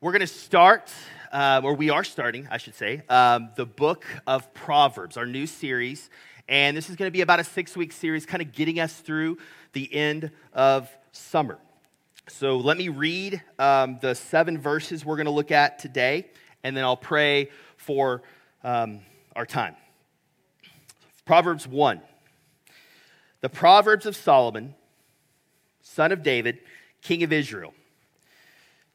We're 0.00 0.12
going 0.12 0.20
to 0.20 0.28
start, 0.28 0.92
um, 1.32 1.64
or 1.64 1.74
we 1.74 1.90
are 1.90 2.04
starting, 2.04 2.46
I 2.52 2.58
should 2.58 2.76
say, 2.76 3.02
um, 3.08 3.48
the 3.56 3.66
book 3.66 4.06
of 4.28 4.54
Proverbs, 4.54 5.16
our 5.16 5.26
new 5.26 5.44
series. 5.44 6.08
And 6.48 6.76
this 6.76 6.88
is 6.88 6.94
going 6.94 7.08
to 7.08 7.12
be 7.12 7.22
about 7.22 7.40
a 7.40 7.44
six 7.44 7.76
week 7.76 7.90
series, 7.90 8.24
kind 8.24 8.40
of 8.40 8.52
getting 8.52 8.78
us 8.78 8.94
through 8.94 9.38
the 9.72 9.92
end 9.92 10.30
of 10.52 10.88
summer. 11.10 11.58
So 12.28 12.58
let 12.58 12.76
me 12.76 12.90
read 12.90 13.42
um, 13.58 13.98
the 14.00 14.14
seven 14.14 14.56
verses 14.56 15.04
we're 15.04 15.16
going 15.16 15.26
to 15.26 15.32
look 15.32 15.50
at 15.50 15.80
today, 15.80 16.28
and 16.62 16.76
then 16.76 16.84
I'll 16.84 16.96
pray 16.96 17.50
for 17.76 18.22
um, 18.62 19.00
our 19.34 19.46
time. 19.46 19.74
Proverbs 21.24 21.66
1. 21.66 22.00
The 23.40 23.48
Proverbs 23.48 24.06
of 24.06 24.14
Solomon, 24.14 24.76
son 25.82 26.12
of 26.12 26.22
David, 26.22 26.60
king 27.02 27.24
of 27.24 27.32
Israel 27.32 27.74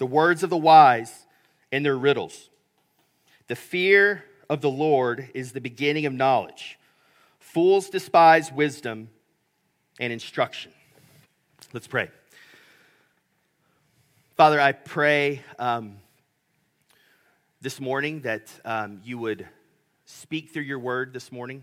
the 0.00 0.06
words 0.06 0.42
of 0.42 0.48
the 0.48 0.56
wise 0.56 1.26
and 1.70 1.84
their 1.84 1.96
riddles. 1.96 2.48
The 3.48 3.54
fear 3.54 4.24
of 4.48 4.62
the 4.62 4.70
Lord 4.70 5.28
is 5.34 5.52
the 5.52 5.60
beginning 5.60 6.06
of 6.06 6.14
knowledge. 6.14 6.78
Fools 7.38 7.90
despise 7.90 8.50
wisdom 8.50 9.10
and 10.00 10.10
instruction. 10.10 10.72
Let's 11.74 11.86
pray. 11.86 12.10
Father, 14.38 14.58
I 14.58 14.72
pray 14.72 15.42
um, 15.58 15.98
this 17.60 17.78
morning 17.78 18.22
that 18.22 18.50
um, 18.64 19.02
you 19.04 19.18
would 19.18 19.46
speak 20.06 20.54
through 20.54 20.62
your 20.62 20.78
word 20.78 21.12
this 21.12 21.30
morning, 21.30 21.62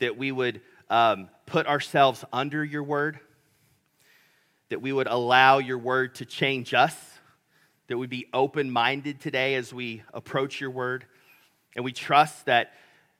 that 0.00 0.18
we 0.18 0.32
would 0.32 0.62
um, 0.90 1.28
put 1.46 1.68
ourselves 1.68 2.24
under 2.32 2.64
your 2.64 2.82
word, 2.82 3.20
that 4.68 4.82
we 4.82 4.92
would 4.92 5.06
allow 5.06 5.58
your 5.58 5.78
word 5.78 6.16
to 6.16 6.24
change 6.24 6.74
us 6.74 7.11
that 7.92 7.98
we 7.98 8.06
be 8.06 8.26
open 8.32 8.70
minded 8.70 9.20
today 9.20 9.54
as 9.54 9.70
we 9.70 10.02
approach 10.14 10.62
your 10.62 10.70
word. 10.70 11.04
And 11.76 11.84
we 11.84 11.92
trust 11.92 12.46
that 12.46 12.72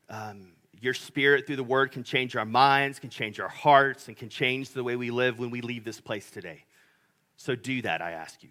um, 0.09 0.53
your 0.81 0.95
spirit 0.95 1.47
through 1.47 1.57
the 1.57 1.63
word 1.63 1.93
can 1.93 2.05
change 2.05 2.37
our 2.37 2.47
minds, 2.47 2.99
can 2.99 3.11
change 3.11 3.39
our 3.39 3.51
hearts, 3.51 4.09
and 4.09 4.17
can 4.17 4.31
change 4.31 4.71
the 4.71 4.83
way 4.83 4.97
we 4.97 5.11
live 5.11 5.39
when 5.39 5.51
we 5.51 5.61
leave 5.61 5.85
this 5.85 6.01
place 6.01 6.31
today. 6.31 6.65
So 7.37 7.55
do 7.55 7.83
that, 7.83 8.01
I 8.01 8.13
ask 8.13 8.43
you. 8.43 8.49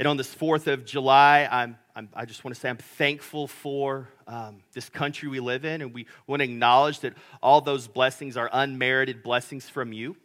And 0.00 0.08
on 0.08 0.16
this 0.16 0.34
4th 0.34 0.66
of 0.66 0.84
July, 0.84 1.48
I'm, 1.48 1.78
I'm 1.94 2.08
i 2.16 2.24
just 2.24 2.42
want 2.42 2.56
to 2.56 2.60
say 2.60 2.68
I'm 2.68 2.76
thankful 2.76 3.46
for 3.46 4.08
um, 4.26 4.64
this 4.72 4.88
country 4.88 5.28
we 5.28 5.38
live 5.38 5.64
in, 5.64 5.80
and 5.80 5.94
we 5.94 6.06
want 6.26 6.40
to 6.40 6.44
acknowledge 6.44 6.98
that 7.00 7.14
all 7.40 7.60
those 7.60 7.86
blessings 7.86 8.36
are 8.36 8.50
unmerited 8.52 9.22
blessings 9.22 9.68
from 9.68 9.92
you. 9.92 10.16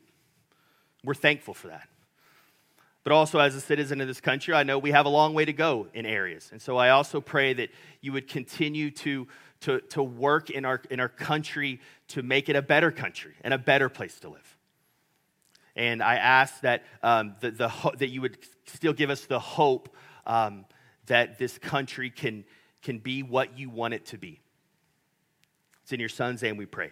We're 1.04 1.14
thankful 1.14 1.54
for 1.54 1.68
that. 1.68 1.88
But 3.08 3.14
also, 3.14 3.40
as 3.40 3.56
a 3.56 3.62
citizen 3.62 4.02
of 4.02 4.08
this 4.10 4.20
country, 4.20 4.54
I 4.54 4.64
know 4.64 4.78
we 4.78 4.92
have 4.92 5.06
a 5.06 5.10
long 5.10 5.34
way 5.34 5.46
to 5.46 5.54
go 5.54 5.88
in 5.94 6.06
areas. 6.06 6.50
And 6.52 6.62
so 6.62 6.76
I 6.76 6.90
also 6.90 7.22
pray 7.22 7.54
that 7.54 7.70
you 8.02 8.12
would 8.12 8.28
continue 8.28 8.92
to, 8.92 9.30
to, 9.62 9.80
to 9.92 10.04
work 10.04 10.50
in 10.50 10.66
our, 10.66 10.82
in 10.92 11.00
our 11.00 11.08
country 11.08 11.80
to 12.10 12.22
make 12.22 12.50
it 12.50 12.58
a 12.58 12.62
better 12.62 12.92
country 12.92 13.34
and 13.46 13.54
a 13.54 13.58
better 13.58 13.88
place 13.88 14.20
to 14.20 14.28
live. 14.28 14.58
And 15.74 16.04
I 16.04 16.16
ask 16.16 16.60
that, 16.64 16.84
um, 17.02 17.36
the, 17.40 17.52
the, 17.52 17.72
that 17.98 18.10
you 18.10 18.20
would 18.20 18.40
still 18.66 18.92
give 18.92 19.10
us 19.10 19.26
the 19.26 19.40
hope 19.40 19.96
um, 20.26 20.66
that 21.06 21.40
this 21.40 21.58
country 21.58 22.10
can, 22.10 22.44
can 22.82 22.98
be 22.98 23.24
what 23.24 23.58
you 23.58 23.70
want 23.70 23.94
it 23.94 24.08
to 24.08 24.18
be. 24.18 24.42
It's 25.84 25.94
in 25.94 26.02
your 26.02 26.10
son's 26.10 26.42
name 26.42 26.58
we 26.58 26.66
pray. 26.66 26.92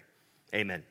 Amen. 0.54 0.82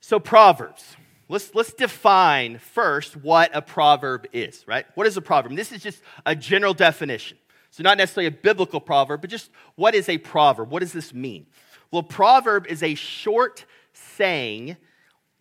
So, 0.00 0.18
Proverbs. 0.18 0.96
Let's, 1.28 1.54
let's 1.54 1.72
define 1.72 2.58
first 2.58 3.16
what 3.16 3.50
a 3.52 3.60
proverb 3.60 4.26
is, 4.32 4.64
right? 4.66 4.86
What 4.94 5.06
is 5.06 5.16
a 5.16 5.20
proverb? 5.20 5.56
This 5.56 5.72
is 5.72 5.82
just 5.82 6.00
a 6.24 6.36
general 6.36 6.72
definition. 6.72 7.36
So, 7.70 7.82
not 7.82 7.98
necessarily 7.98 8.28
a 8.28 8.30
biblical 8.30 8.80
proverb, 8.80 9.20
but 9.20 9.28
just 9.28 9.50
what 9.74 9.94
is 9.94 10.08
a 10.08 10.18
proverb? 10.18 10.70
What 10.70 10.80
does 10.80 10.92
this 10.92 11.12
mean? 11.12 11.46
Well, 11.90 12.02
proverb 12.02 12.66
is 12.66 12.82
a 12.82 12.94
short 12.94 13.66
saying 13.92 14.76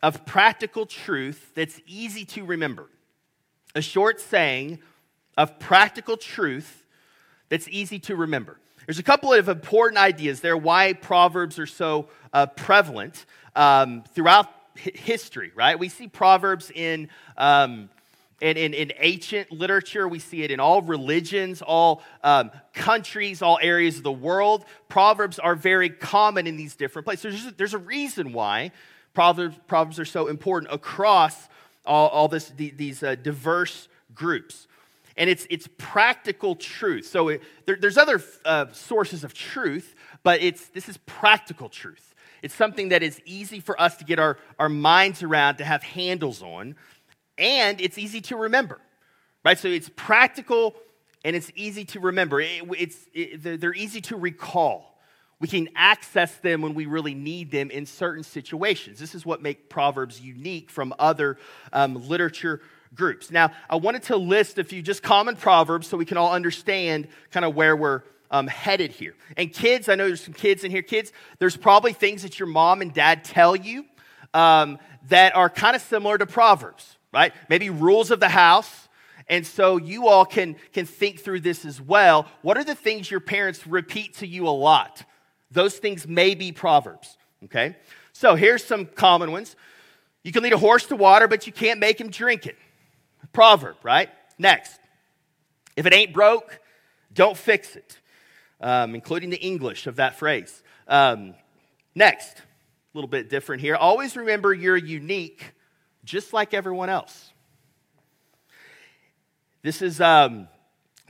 of 0.02 0.26
practical 0.26 0.86
truth 0.86 1.52
that's 1.56 1.80
easy 1.86 2.26
to 2.26 2.44
remember. 2.44 2.90
A 3.76 3.82
short 3.82 4.20
saying 4.20 4.80
of 5.38 5.60
practical 5.60 6.18
truth 6.18 6.86
that's 7.50 7.68
easy 7.70 8.00
to 8.00 8.16
remember. 8.16 8.60
There's 8.86 9.00
a 9.00 9.04
couple 9.04 9.34
of 9.34 9.50
important 9.50 9.98
ideas 9.98 10.42
there 10.42 10.58
why 10.58 10.94
proverbs 10.94 11.58
are 11.58 11.66
so 11.66 12.10
uh, 12.34 12.46
prevalent 12.46 13.26
um, 13.56 14.04
throughout 14.14 14.48
history, 14.76 15.52
right? 15.56 15.78
We 15.78 15.90
see 15.90 16.08
Proverbs 16.08 16.72
in, 16.72 17.10
um, 17.38 17.90
in, 18.42 18.58
in, 18.58 18.92
ancient 19.00 19.52
literature. 19.52 20.08
We 20.08 20.20
see 20.20 20.44
it 20.44 20.52
in 20.52 20.60
all 20.60 20.82
religions, 20.82 21.62
all 21.62 22.04
um, 22.24 22.52
countries, 22.74 23.42
all 23.42 23.58
areas 23.62 23.98
of 23.98 24.04
the 24.04 24.12
world. 24.12 24.66
Proverbs 24.90 25.40
are 25.40 25.56
very 25.56 25.90
common 25.90 26.48
in 26.48 26.58
these 26.58 26.76
different 26.76 27.06
places. 27.06 27.44
There's, 27.44 27.56
there's 27.56 27.74
a 27.74 27.80
reason 27.80 28.34
why 28.34 28.72
Proverbs, 29.14 29.58
Proverbs 29.68 30.00
are 30.00 30.06
so 30.06 30.28
important 30.28 30.74
across 30.74 31.48
all, 31.86 32.10
all 32.10 32.28
this, 32.28 32.52
these 32.56 33.02
uh, 33.04 33.16
diverse 33.16 33.88
groups. 34.14 34.68
And 35.18 35.30
it's, 35.30 35.48
it's 35.50 35.70
practical 35.78 36.56
truth. 36.56 37.08
So 37.08 37.30
it, 37.30 37.42
there, 37.66 37.78
there's 37.80 37.98
other 37.98 38.22
uh, 38.44 38.68
sources 38.74 39.24
of 39.24 39.34
truth, 39.34 39.96
but 40.24 40.42
it's, 40.42 40.68
this 40.70 40.90
is 40.90 40.98
practical 41.06 41.70
truth. 41.70 42.14
It's 42.46 42.54
something 42.54 42.90
that 42.90 43.02
is 43.02 43.20
easy 43.26 43.60
for 43.60 43.82
us 43.82 43.98
to 43.98 44.06
get 44.06 44.20
our, 44.20 44.38
our 44.60 44.70
minds 44.70 45.24
around, 45.24 45.56
to 45.56 45.66
have 45.66 45.82
handles 45.82 46.44
on, 46.44 46.76
and 47.40 47.82
it's 47.82 47.98
easy 47.98 48.22
to 48.22 48.38
remember, 48.38 48.80
right? 49.44 49.58
So 49.58 49.68
it's 49.68 49.90
practical 49.96 50.76
and 51.24 51.36
it's 51.36 51.52
easy 51.56 51.86
to 51.86 52.00
remember. 52.00 52.40
It, 52.40 52.62
it's, 52.78 52.98
it, 53.16 53.60
they're 53.60 53.74
easy 53.74 54.00
to 54.02 54.16
recall. 54.16 55.00
We 55.40 55.48
can 55.48 55.70
access 55.76 56.36
them 56.36 56.62
when 56.62 56.76
we 56.76 56.86
really 56.86 57.16
need 57.16 57.50
them 57.50 57.72
in 57.72 57.88
certain 57.88 58.24
situations. 58.24 59.00
This 59.00 59.16
is 59.16 59.26
what 59.26 59.42
makes 59.42 59.64
Proverbs 59.68 60.22
unique 60.22 60.70
from 60.70 60.94
other 61.00 61.40
um, 61.74 62.08
literature 62.08 62.62
groups. 62.94 63.32
Now, 63.32 63.54
I 63.68 63.78
wanted 63.78 64.04
to 64.04 64.18
list 64.18 64.60
a 64.60 64.64
few 64.64 64.84
just 64.84 65.02
common 65.02 65.36
proverbs 65.36 65.88
so 65.88 65.98
we 65.98 66.06
can 66.06 66.18
all 66.18 66.32
understand 66.32 67.08
kind 67.32 67.44
of 67.44 67.56
where 67.56 67.76
we're 67.76 68.04
um, 68.32 68.48
headed 68.48 68.92
here. 68.92 69.16
And 69.38 69.52
kids, 69.52 69.90
I 69.90 69.96
know 69.96 70.08
there's 70.08 70.24
some 70.24 70.34
kids 70.34 70.64
in 70.64 70.72
here. 70.72 70.82
Kids, 70.82 71.12
there's 71.40 71.58
probably 71.58 71.94
things 71.94 72.24
that 72.24 72.40
your 72.40 72.48
mom 72.48 72.82
and 72.82 72.94
dad 72.94 73.24
tell 73.24 73.56
you 73.56 73.86
um, 74.34 74.80
that 75.10 75.36
are 75.36 75.50
kind 75.50 75.76
of 75.76 75.82
similar 75.82 76.18
to 76.18 76.26
Proverbs, 76.26 76.98
right? 77.14 77.34
Maybe 77.50 77.70
rules 77.70 78.12
of 78.12 78.20
the 78.20 78.30
house. 78.30 78.88
And 79.28 79.46
so 79.46 79.78
you 79.78 80.08
all 80.08 80.26
can, 80.26 80.56
can 80.74 80.86
think 80.86 81.20
through 81.20 81.40
this 81.40 81.66
as 81.66 81.82
well. 81.82 82.28
What 82.42 82.58
are 82.58 82.64
the 82.64 82.76
things 82.76 83.10
your 83.10 83.20
parents 83.20 83.66
repeat 83.66 84.16
to 84.16 84.28
you 84.28 84.48
a 84.48 84.50
lot? 84.50 85.04
Those 85.50 85.78
things 85.78 86.08
may 86.08 86.36
be 86.36 86.52
Proverbs, 86.52 87.18
okay? 87.46 87.76
So 88.14 88.36
here's 88.36 88.64
some 88.64 88.86
common 88.86 89.32
ones. 89.32 89.56
You 90.24 90.32
can 90.32 90.44
lead 90.44 90.54
a 90.54 90.58
horse 90.58 90.86
to 90.88 90.96
water, 90.96 91.28
but 91.28 91.48
you 91.48 91.54
can't 91.54 91.80
make 91.80 92.00
him 92.00 92.10
drink 92.10 92.46
it. 92.46 92.58
Proverb, 93.34 93.78
right? 93.84 94.10
Next. 94.38 94.80
If 95.76 95.86
it 95.86 95.94
ain't 95.94 96.14
broke, 96.14 96.60
don't 97.14 97.38
fix 97.38 97.76
it 97.76 98.00
um, 98.62 98.96
including 98.96 99.30
the 99.30 99.42
English 99.42 99.88
of 99.88 99.98
that 99.98 100.18
phrase. 100.18 100.64
Um, 100.88 101.36
next, 101.94 102.38
a 102.38 102.42
little 102.94 103.08
bit 103.08 103.30
different 103.30 103.62
here. 103.62 103.76
Always 103.76 104.16
remember 104.16 104.54
you're 104.54 104.78
unique, 104.78 105.54
just 106.04 106.34
like 106.34 106.54
everyone 106.54 106.90
else. 106.90 107.32
This 109.62 109.82
is 109.82 110.00
um, 110.00 110.48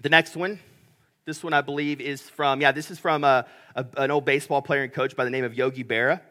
the 0.01 0.09
next 0.09 0.35
one. 0.35 0.59
This 1.25 1.43
one, 1.43 1.53
I 1.53 1.61
believe, 1.61 2.01
is 2.01 2.21
from, 2.21 2.61
yeah, 2.61 2.71
this 2.71 2.91
is 2.91 2.99
from 2.99 3.23
a, 3.23 3.45
a, 3.75 3.85
an 3.97 4.11
old 4.11 4.25
baseball 4.25 4.61
player 4.61 4.83
and 4.83 4.93
coach 4.93 5.15
by 5.15 5.25
the 5.25 5.31
name 5.31 5.43
of 5.43 5.55
Yogi 5.55 5.83
Berra. 5.83 6.21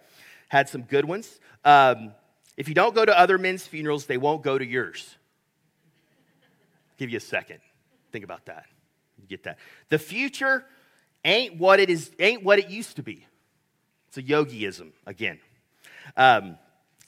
Had 0.49 0.69
some 0.69 0.83
good 0.83 1.05
ones. 1.05 1.41
Um, 1.65 2.13
if 2.57 2.69
you 2.69 2.75
don't 2.75 2.95
go 2.95 3.05
to 3.05 3.19
other 3.19 3.37
men's 3.37 3.67
funerals, 3.67 4.07
they 4.07 4.19
won't 4.19 4.43
go 4.43 4.57
to 4.57 4.65
yours. 4.65 5.17
Give 6.97 7.11
you 7.11 7.17
a 7.17 7.21
second. 7.21 7.59
Think 8.13 8.25
about 8.25 8.47
that. 8.47 8.67
You 9.21 9.27
get 9.27 9.43
that. 9.45 9.59
The 9.89 9.99
future 9.99 10.65
ain't 11.25 11.59
what 11.59 11.81
it 11.81 11.91
is 11.91 12.11
ain't 12.19 12.43
what 12.43 12.59
it 12.59 12.69
used 12.69 12.97
to 12.97 13.03
be 13.03 13.27
it's 14.09 14.19
a 14.19 14.23
yogiism 14.23 14.93
again 15.07 15.39
um, 16.17 16.59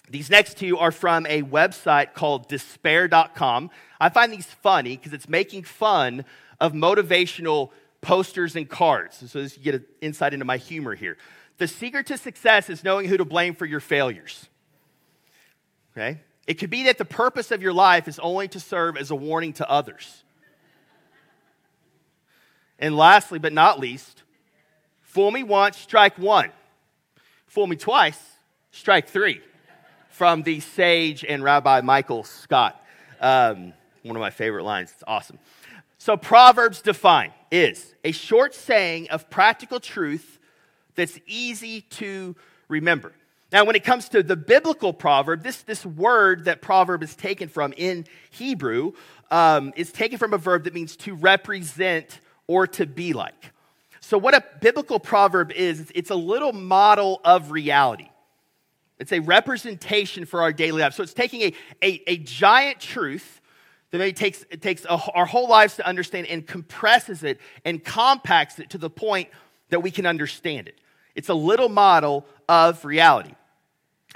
These 0.09 0.31
next 0.31 0.59
two 0.59 0.79
are 0.79 0.93
from 0.93 1.27
a 1.27 1.43
website 1.43 2.15
called 2.15 2.49
despair.com. 2.49 3.71
I 4.01 4.09
find 4.09 4.33
these 4.33 4.47
funny 4.47 4.97
because 4.97 5.13
it's 5.13 5.29
making 5.29 5.65
fun 5.65 6.25
of 6.61 6.73
motivational 6.73 7.71
posters 8.01 8.55
and 8.55 8.69
cards. 8.69 9.31
So 9.31 9.41
you 9.41 9.49
get 9.63 9.75
an 9.75 9.85
insight 10.01 10.33
into 10.33 10.45
my 10.45 10.59
humor 10.59 10.95
here. 10.95 11.17
The 11.59 11.67
secret 11.67 12.07
to 12.07 12.19
success 12.19 12.71
is 12.71 12.85
knowing 12.85 13.09
who 13.09 13.17
to 13.17 13.25
blame 13.25 13.55
for 13.55 13.67
your 13.67 13.81
failures. 13.81 14.49
Okay? 15.93 16.21
It 16.47 16.55
could 16.55 16.71
be 16.71 16.85
that 16.85 16.99
the 16.99 17.05
purpose 17.05 17.51
of 17.51 17.63
your 17.63 17.73
life 17.73 18.07
is 18.07 18.19
only 18.21 18.47
to 18.49 18.61
serve 18.61 18.97
as 18.97 19.11
a 19.11 19.17
warning 19.17 19.55
to 19.55 19.69
others. 19.69 20.23
And 22.79 22.97
lastly, 22.97 23.39
but 23.39 23.53
not 23.53 23.81
least, 23.81 24.23
fool 25.03 25.31
me 25.31 25.43
once, 25.43 25.79
strike 25.79 26.19
one. 26.19 26.51
Fool 27.47 27.67
me 27.67 27.77
twice, 27.77 28.21
strike 28.71 29.09
three. 29.09 29.41
From 30.11 30.43
the 30.43 30.61
sage 30.61 31.25
and 31.29 31.43
Rabbi 31.43 31.83
Michael 31.83 32.25
Scott. 32.25 32.83
Um, 33.21 33.75
one 34.03 34.17
of 34.17 34.21
my 34.21 34.31
favorite 34.31 34.65
lines. 34.65 34.91
It's 34.93 35.05
awesome. 35.07 35.39
So, 35.99 36.17
Proverbs 36.17 36.81
define 36.81 37.33
is 37.51 37.95
a 38.05 38.13
short 38.13 38.55
saying 38.55 39.11
of 39.11 39.29
practical 39.29 39.81
truth 39.81 40.39
that's 40.95 41.19
easy 41.27 41.83
to 41.83 42.35
remember. 42.69 43.13
Now, 43.53 43.65
when 43.65 43.77
it 43.77 43.85
comes 43.85 44.09
to 44.11 44.23
the 44.23 44.37
biblical 44.37 44.93
proverb, 44.93 45.43
this, 45.43 45.63
this 45.63 45.87
word 45.87 46.47
that 46.47 46.61
proverb 46.61 47.03
is 47.03 47.15
taken 47.15 47.49
from 47.49 47.73
in 47.77 48.07
Hebrew 48.31 48.93
um, 49.31 49.73
is 49.77 49.93
taken 49.93 50.19
from 50.19 50.33
a 50.33 50.39
verb 50.39 50.65
that 50.65 50.75
means 50.75 50.97
to 50.99 51.15
represent 51.15 52.21
or 52.47 52.67
to 52.67 52.87
be 52.87 53.13
like. 53.13 53.53
So, 54.01 54.19
what 54.19 54.35
a 54.35 54.45
biblical 54.61 55.01
proverb 55.01 55.51
is, 55.53 55.91
it's 55.95 56.11
a 56.11 56.15
little 56.15 56.53
model 56.53 57.21
of 57.25 57.51
reality. 57.51 58.09
It's 58.99 59.13
a 59.13 59.19
representation 59.21 60.25
for 60.27 60.43
our 60.43 60.53
daily 60.53 60.83
life. 60.83 60.95
So, 60.95 61.03
it's 61.03 61.15
taking 61.15 61.43
a, 61.43 61.53
a, 61.83 62.03
a 62.07 62.17
giant 62.19 62.81
truth 62.81 63.41
that 63.91 63.99
maybe 63.99 64.13
takes, 64.13 64.45
it 64.51 64.63
takes 64.63 64.85
a, 64.85 65.01
our 65.15 65.27
whole 65.27 65.49
lives 65.49 65.77
to 65.77 65.87
understand 65.87 66.27
and 66.29 66.47
compresses 66.47 67.25
it 67.25 67.41
and 67.65 67.83
compacts 67.83 68.59
it 68.59 68.71
to 68.71 68.79
the 68.79 68.91
point 68.91 69.29
that 69.71 69.81
we 69.81 69.91
can 69.91 70.07
understand 70.07 70.69
it. 70.69 70.81
It's 71.15 71.29
a 71.29 71.35
little 71.35 71.69
model 71.69 72.27
of 72.49 72.85
reality. 72.85 73.35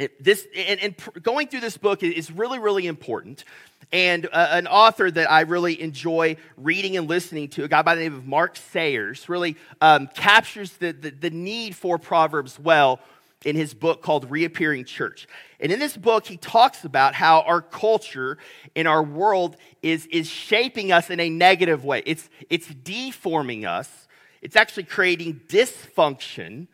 It, 0.01 0.23
this, 0.23 0.47
and, 0.57 0.81
and, 0.81 1.23
going 1.23 1.49
through 1.49 1.61
this 1.61 1.77
book 1.77 2.03
is 2.03 2.31
really, 2.31 2.59
really 2.59 2.87
important. 2.87 3.45
And 3.93 4.27
uh, 4.33 4.49
an 4.53 4.67
author 4.67 5.11
that 5.11 5.31
I 5.31 5.43
really 5.43 5.81
enjoy 5.81 6.37
reading 6.57 6.97
and 6.97 7.07
listening 7.07 7.49
to, 7.51 7.65
a 7.65 7.69
guy 7.69 7.83
by 7.83 7.97
the 7.97 8.03
name 8.03 8.15
of 8.15 8.27
Mark 8.27 8.57
Sayers, 8.57 9.29
really 9.29 9.57
um, 9.81 10.09
captures 10.15 10.73
the, 10.73 10.93
the, 10.93 11.11
the 11.11 11.31
need 11.31 11.77
for 11.77 11.99
Proverbs 11.99 12.59
well 12.59 13.01
in 13.45 13.57
his 13.57 13.75
book 13.75 14.01
called 14.01 14.31
Reappearing 14.31 14.85
Church. 14.85 15.27
And 15.61 15.71
in 15.71 15.79
this 15.79 15.97
book, 15.97 16.27
he 16.27 16.39
talks 16.39 16.85
about 16.85 17.15
how 17.15 17.43
our 17.43 17.61
culture 17.61 18.39
in 18.75 18.87
our 18.87 19.03
world 19.03 19.57
is, 19.83 20.07
is 20.07 20.29
shaping 20.29 20.93
us 20.93 21.11
in 21.11 21.21
a 21.21 21.29
negative 21.29 21.85
way. 21.85 22.03
It's, 22.07 22.31
it's 22.49 22.69
deforming 22.69 23.67
us, 23.67 24.09
it's 24.41 24.57
actually 24.57 24.85
creating 24.85 25.43
dysfunction 25.49 26.69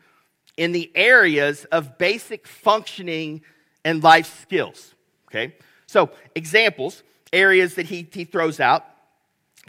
in 0.57 0.71
the 0.71 0.91
areas 0.95 1.65
of 1.65 1.97
basic 1.97 2.47
functioning 2.47 3.41
and 3.85 4.03
life 4.03 4.41
skills. 4.41 4.95
Okay? 5.29 5.55
So, 5.85 6.09
examples, 6.35 7.03
areas 7.31 7.75
that 7.75 7.85
he, 7.85 8.07
he 8.11 8.25
throws 8.25 8.59
out, 8.59 8.85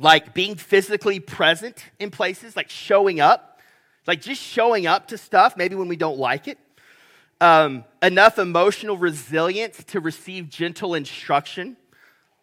like 0.01 0.35
being 0.35 0.57
physically 0.57 1.21
present 1.21 1.85
in 1.99 2.11
places, 2.11 2.57
like 2.57 2.71
showing 2.71 3.21
up, 3.21 3.61
like 4.07 4.21
just 4.21 4.43
showing 4.43 4.87
up 4.87 5.09
to 5.09 5.19
stuff, 5.19 5.57
maybe 5.57 5.75
when 5.75 5.89
we 5.89 5.97
don't 5.97 6.19
like 6.19 6.49
it. 6.49 6.59
Um, 7.41 7.85
enough 8.03 8.39
emotional 8.39 8.97
resilience 8.97 9.85
to 9.85 10.01
receive 10.01 10.49
gentle 10.49 10.95
instruction. 10.95 11.77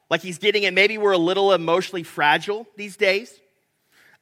Like 0.10 0.22
he's 0.22 0.38
getting 0.38 0.64
it, 0.64 0.74
maybe 0.74 0.98
we're 0.98 1.12
a 1.12 1.18
little 1.18 1.52
emotionally 1.52 2.04
fragile 2.04 2.68
these 2.78 2.96
days. 2.96 3.42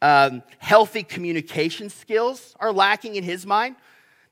Um, 0.01 0.43
healthy 0.57 1.03
communication 1.03 1.89
skills 1.89 2.55
are 2.59 2.71
lacking 2.71 3.15
in 3.15 3.23
his 3.23 3.45
mind. 3.45 3.75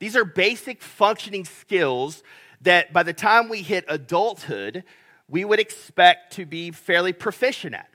These 0.01 0.15
are 0.15 0.25
basic 0.25 0.81
functioning 0.81 1.45
skills 1.45 2.23
that 2.61 2.91
by 2.91 3.03
the 3.03 3.13
time 3.13 3.49
we 3.49 3.61
hit 3.61 3.85
adulthood, 3.87 4.83
we 5.29 5.45
would 5.45 5.59
expect 5.59 6.33
to 6.33 6.45
be 6.47 6.71
fairly 6.71 7.13
proficient 7.13 7.75
at. 7.75 7.87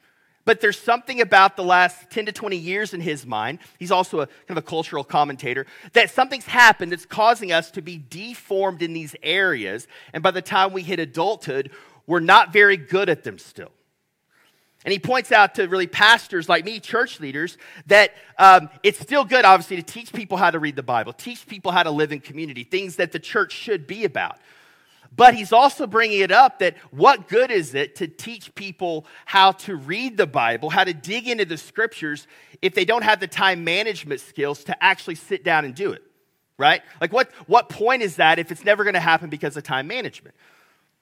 But 0.45 0.61
there's 0.61 0.79
something 0.79 1.21
about 1.21 1.57
the 1.57 1.65
last 1.65 2.09
10 2.11 2.27
to 2.27 2.33
20 2.33 2.57
years 2.57 2.95
in 2.95 3.01
his 3.01 3.27
mind, 3.27 3.59
he's 3.81 3.91
also 3.91 4.21
a 4.21 4.27
kind 4.27 4.51
of 4.51 4.59
a 4.59 4.63
cultural 4.63 5.03
commentator, 5.03 5.67
that 5.95 6.09
something's 6.09 6.47
happened 6.47 6.93
that's 6.93 7.07
causing 7.07 7.51
us 7.51 7.73
to 7.73 7.83
be 7.83 8.01
deformed 8.09 8.83
in 8.83 8.93
these 8.93 9.17
areas. 9.21 9.89
And 10.13 10.23
by 10.23 10.31
the 10.31 10.43
time 10.43 10.73
we 10.73 10.83
hit 10.83 11.01
adulthood, 11.01 11.73
we're 12.07 12.21
not 12.21 12.53
very 12.53 12.77
good 12.77 13.09
at 13.09 13.25
them 13.25 13.41
still. 13.41 13.73
And 14.87 14.93
he 14.93 15.01
points 15.01 15.33
out 15.33 15.57
to 15.57 15.67
really 15.67 15.89
pastors 15.89 16.49
like 16.49 16.65
me, 16.65 16.79
church 16.79 17.19
leaders, 17.19 17.59
that 17.87 18.15
um, 18.39 18.71
it's 18.85 19.01
still 19.01 19.25
good, 19.25 19.45
obviously, 19.45 19.75
to 19.79 19.83
teach 19.83 20.13
people 20.13 20.37
how 20.37 20.53
to 20.53 20.61
read 20.61 20.77
the 20.77 20.83
Bible, 20.85 21.13
teach 21.13 21.45
people 21.45 21.73
how 21.73 21.83
to 21.83 21.91
live 21.91 22.13
in 22.13 22.21
community, 22.21 22.63
things 22.63 22.95
that 22.95 23.11
the 23.11 23.19
church 23.19 23.51
should 23.51 23.89
be 23.89 24.05
about. 24.05 24.39
But 25.17 25.35
he's 25.35 25.53
also 25.53 25.89
bringing 25.89 26.21
it 26.21 26.31
up 26.31 26.61
that 26.61 26.77
what 26.93 27.27
good 27.27 27.51
is 27.51 27.75
it 27.75 27.97
to 27.97 28.07
teach 28.07 28.55
people 28.55 29.07
how 29.25 29.53
to 29.53 29.75
read 29.75 30.17
the 30.17 30.27
Bible, 30.27 30.71
how 30.71 30.85
to 30.85 30.95
dig 30.95 31.27
into 31.27 31.45
the 31.45 31.59
scriptures, 31.59 32.29
if 32.63 32.73
they 32.73 32.85
don't 32.85 33.03
have 33.03 33.19
the 33.19 33.27
time 33.27 33.65
management 33.65 34.21
skills 34.21 34.63
to 34.65 34.85
actually 34.85 35.17
sit 35.17 35.43
down 35.43 35.65
and 35.65 35.75
do 35.75 35.91
it, 35.91 36.03
right? 36.59 36.83
Like, 37.01 37.13
what, 37.13 37.33
what 37.49 37.69
point 37.69 38.03
is 38.03 38.17
that 38.17 38.39
if 38.39 38.53
it's 38.53 38.65
never 38.65 38.85
going 38.85 38.95
to 38.95 39.01
happen 39.01 39.31
because 39.31 39.57
of 39.57 39.65
time 39.65 39.89
management? 39.89 40.37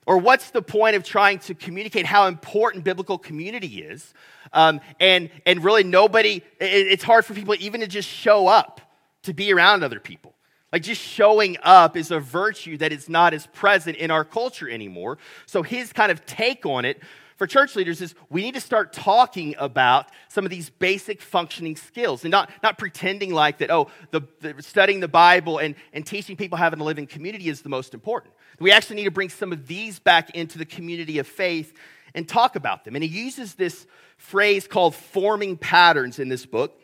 Or 0.06 0.18
what's 0.18 0.50
the 0.50 0.62
point 0.62 0.96
of 0.96 1.04
trying 1.04 1.38
to 1.40 1.54
communicate 1.54 2.06
how 2.06 2.26
important 2.26 2.84
biblical 2.84 3.18
community 3.18 3.82
is? 3.82 4.12
Um, 4.52 4.80
and, 5.00 5.30
and 5.46 5.64
really, 5.64 5.84
nobody, 5.84 6.36
it, 6.60 6.86
it's 6.88 7.02
hard 7.02 7.24
for 7.24 7.34
people 7.34 7.54
even 7.58 7.80
to 7.80 7.86
just 7.86 8.08
show 8.08 8.46
up 8.46 8.80
to 9.22 9.32
be 9.32 9.52
around 9.52 9.82
other 9.82 10.00
people. 10.00 10.34
Like 10.72 10.82
just 10.82 11.00
showing 11.00 11.56
up 11.62 11.96
is 11.96 12.10
a 12.10 12.18
virtue 12.18 12.76
that 12.78 12.92
is 12.92 13.08
not 13.08 13.32
as 13.32 13.46
present 13.46 13.96
in 13.96 14.10
our 14.10 14.24
culture 14.24 14.68
anymore. 14.68 15.18
So 15.46 15.62
his 15.62 15.92
kind 15.92 16.10
of 16.10 16.26
take 16.26 16.66
on 16.66 16.84
it 16.84 17.00
for 17.36 17.46
church 17.46 17.74
leaders 17.74 18.00
is 18.00 18.14
we 18.30 18.42
need 18.42 18.54
to 18.54 18.60
start 18.60 18.92
talking 18.92 19.54
about 19.58 20.06
some 20.28 20.44
of 20.44 20.50
these 20.50 20.70
basic 20.70 21.20
functioning 21.20 21.74
skills 21.74 22.24
and 22.24 22.30
not, 22.30 22.50
not 22.62 22.78
pretending 22.78 23.32
like 23.32 23.58
that, 23.58 23.70
oh, 23.70 23.90
the, 24.12 24.22
the, 24.40 24.62
studying 24.62 25.00
the 25.00 25.08
Bible 25.08 25.58
and, 25.58 25.74
and 25.92 26.06
teaching 26.06 26.36
people 26.36 26.56
how 26.56 26.70
to 26.70 26.82
live 26.82 26.98
in 26.98 27.06
community 27.06 27.48
is 27.48 27.62
the 27.62 27.68
most 27.68 27.92
important. 27.92 28.34
We 28.60 28.70
actually 28.70 28.96
need 28.96 29.04
to 29.04 29.10
bring 29.10 29.30
some 29.30 29.52
of 29.52 29.66
these 29.66 29.98
back 29.98 30.30
into 30.30 30.58
the 30.58 30.64
community 30.64 31.18
of 31.18 31.26
faith 31.26 31.74
and 32.14 32.28
talk 32.28 32.54
about 32.54 32.84
them. 32.84 32.94
And 32.94 33.02
he 33.02 33.10
uses 33.10 33.54
this 33.54 33.86
phrase 34.16 34.68
called 34.68 34.94
forming 34.94 35.56
patterns 35.56 36.20
in 36.20 36.28
this 36.28 36.46
book. 36.46 36.80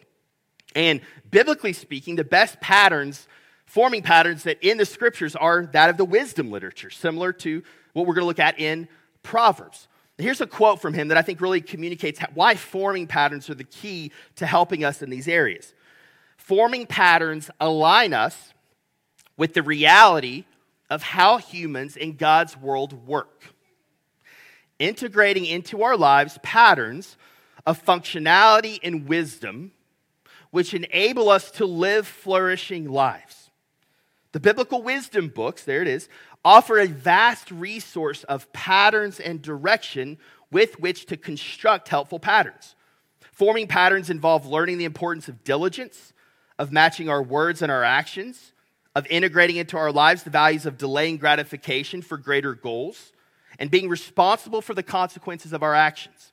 And 0.75 1.01
biblically 1.31 1.73
speaking, 1.73 2.17
the 2.17 2.25
best 2.25 2.61
patterns, 2.61 3.29
forming 3.67 4.03
patterns 4.03 4.43
that 4.45 4.59
in 4.63 4.79
the 4.79 4.85
scriptures 4.85 5.37
are 5.37 5.67
that 5.67 5.91
of 5.91 5.97
the 5.97 6.05
wisdom 6.05 6.51
literature, 6.51 6.91
similar 6.91 7.33
to 7.35 7.63
what 7.93 8.07
we're 8.07 8.15
going 8.15 8.23
to 8.23 8.27
look 8.27 8.41
at 8.41 8.59
in 8.59 8.89
Proverbs. 9.23 9.87
Here's 10.21 10.41
a 10.41 10.47
quote 10.47 10.81
from 10.81 10.95
him 10.95 11.09
that 11.09 11.17
I 11.17 11.23
think 11.23 11.41
really 11.41 11.61
communicates 11.61 12.21
why 12.35 12.55
forming 12.55 13.07
patterns 13.07 13.49
are 13.51 13.55
the 13.55 13.65
key 13.65 14.13
to 14.37 14.47
helping 14.47 14.85
us 14.85 15.03
in 15.03 15.11
these 15.11 15.29
areas. 15.29 15.75
Forming 16.37 16.87
patterns 16.87 17.51
align 17.61 18.13
us 18.13 18.53
with 19.37 19.55
the 19.55 19.63
reality 19.63 20.45
of 20.89 21.03
how 21.03 21.39
humans 21.39 21.97
in 21.97 22.17
God's 22.17 22.57
world 22.57 23.07
work, 23.07 23.55
integrating 24.79 25.47
into 25.47 25.83
our 25.83 25.97
lives 25.97 26.39
patterns 26.43 27.17
of 27.67 27.83
functionality 27.85 28.79
and 28.83 29.09
wisdom 29.09 29.73
which 30.51 30.75
enable 30.75 31.29
us 31.29 31.51
to 31.53 31.65
live 31.67 32.07
flourishing 32.07 32.91
lives. 32.91 33.51
The 34.33 34.41
biblical 34.41 34.83
wisdom 34.83 35.29
books, 35.29 35.65
there 35.65 35.83
it 35.83 35.89
is, 35.89 36.09
offer 36.45 36.79
a 36.79 36.87
vast 36.87 37.51
resource 37.51 38.25
of 38.25 38.53
patterns 38.53 39.21
and 39.21 39.43
direction 39.43 40.19
with 40.51 40.81
which 40.81 41.07
to 41.07 41.17
construct 41.17 41.89
helpful 41.89 42.19
patterns. 42.19 42.75
Forming 43.33 43.67
patterns 43.67 44.11
involve 44.11 44.47
learning 44.47 44.79
the 44.79 44.85
importance 44.85 45.29
of 45.29 45.45
diligence, 45.45 46.13
of 46.59 46.73
matching 46.73 47.09
our 47.09 47.23
words 47.23 47.63
and 47.63 47.71
our 47.71 47.85
actions, 47.85 48.53
of 48.95 49.07
integrating 49.09 49.57
into 49.57 49.77
our 49.77 49.93
lives 49.93 50.23
the 50.23 50.31
values 50.31 50.67
of 50.67 50.77
delaying 50.77 51.17
gratification 51.17 52.03
for 52.03 52.19
greater 52.19 52.55
goals, 52.55 53.13
and 53.59 53.71
being 53.71 53.89
responsible 53.89 54.61
for 54.61 54.75
the 54.75 54.83
consequences 54.83 55.53
of 55.53 55.63
our 55.63 55.75
actions. 55.75 56.33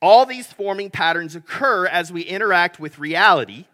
All 0.00 0.26
these 0.26 0.52
forming 0.52 0.90
patterns 0.90 1.34
occur 1.34 1.86
as 1.86 2.12
we 2.12 2.22
interact 2.22 2.80
with 2.80 2.98
reality, 2.98 3.66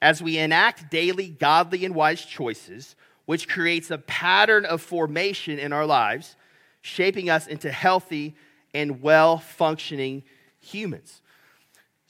as 0.00 0.22
we 0.22 0.38
enact 0.38 0.90
daily 0.90 1.28
godly 1.28 1.84
and 1.84 1.94
wise 1.94 2.24
choices, 2.24 2.96
which 3.26 3.48
creates 3.48 3.90
a 3.90 3.98
pattern 3.98 4.64
of 4.64 4.80
formation 4.80 5.58
in 5.58 5.72
our 5.72 5.86
lives, 5.86 6.36
shaping 6.80 7.30
us 7.30 7.46
into 7.46 7.70
healthy 7.70 8.34
and 8.74 9.02
well 9.02 9.38
functioning 9.38 10.22
humans. 10.60 11.22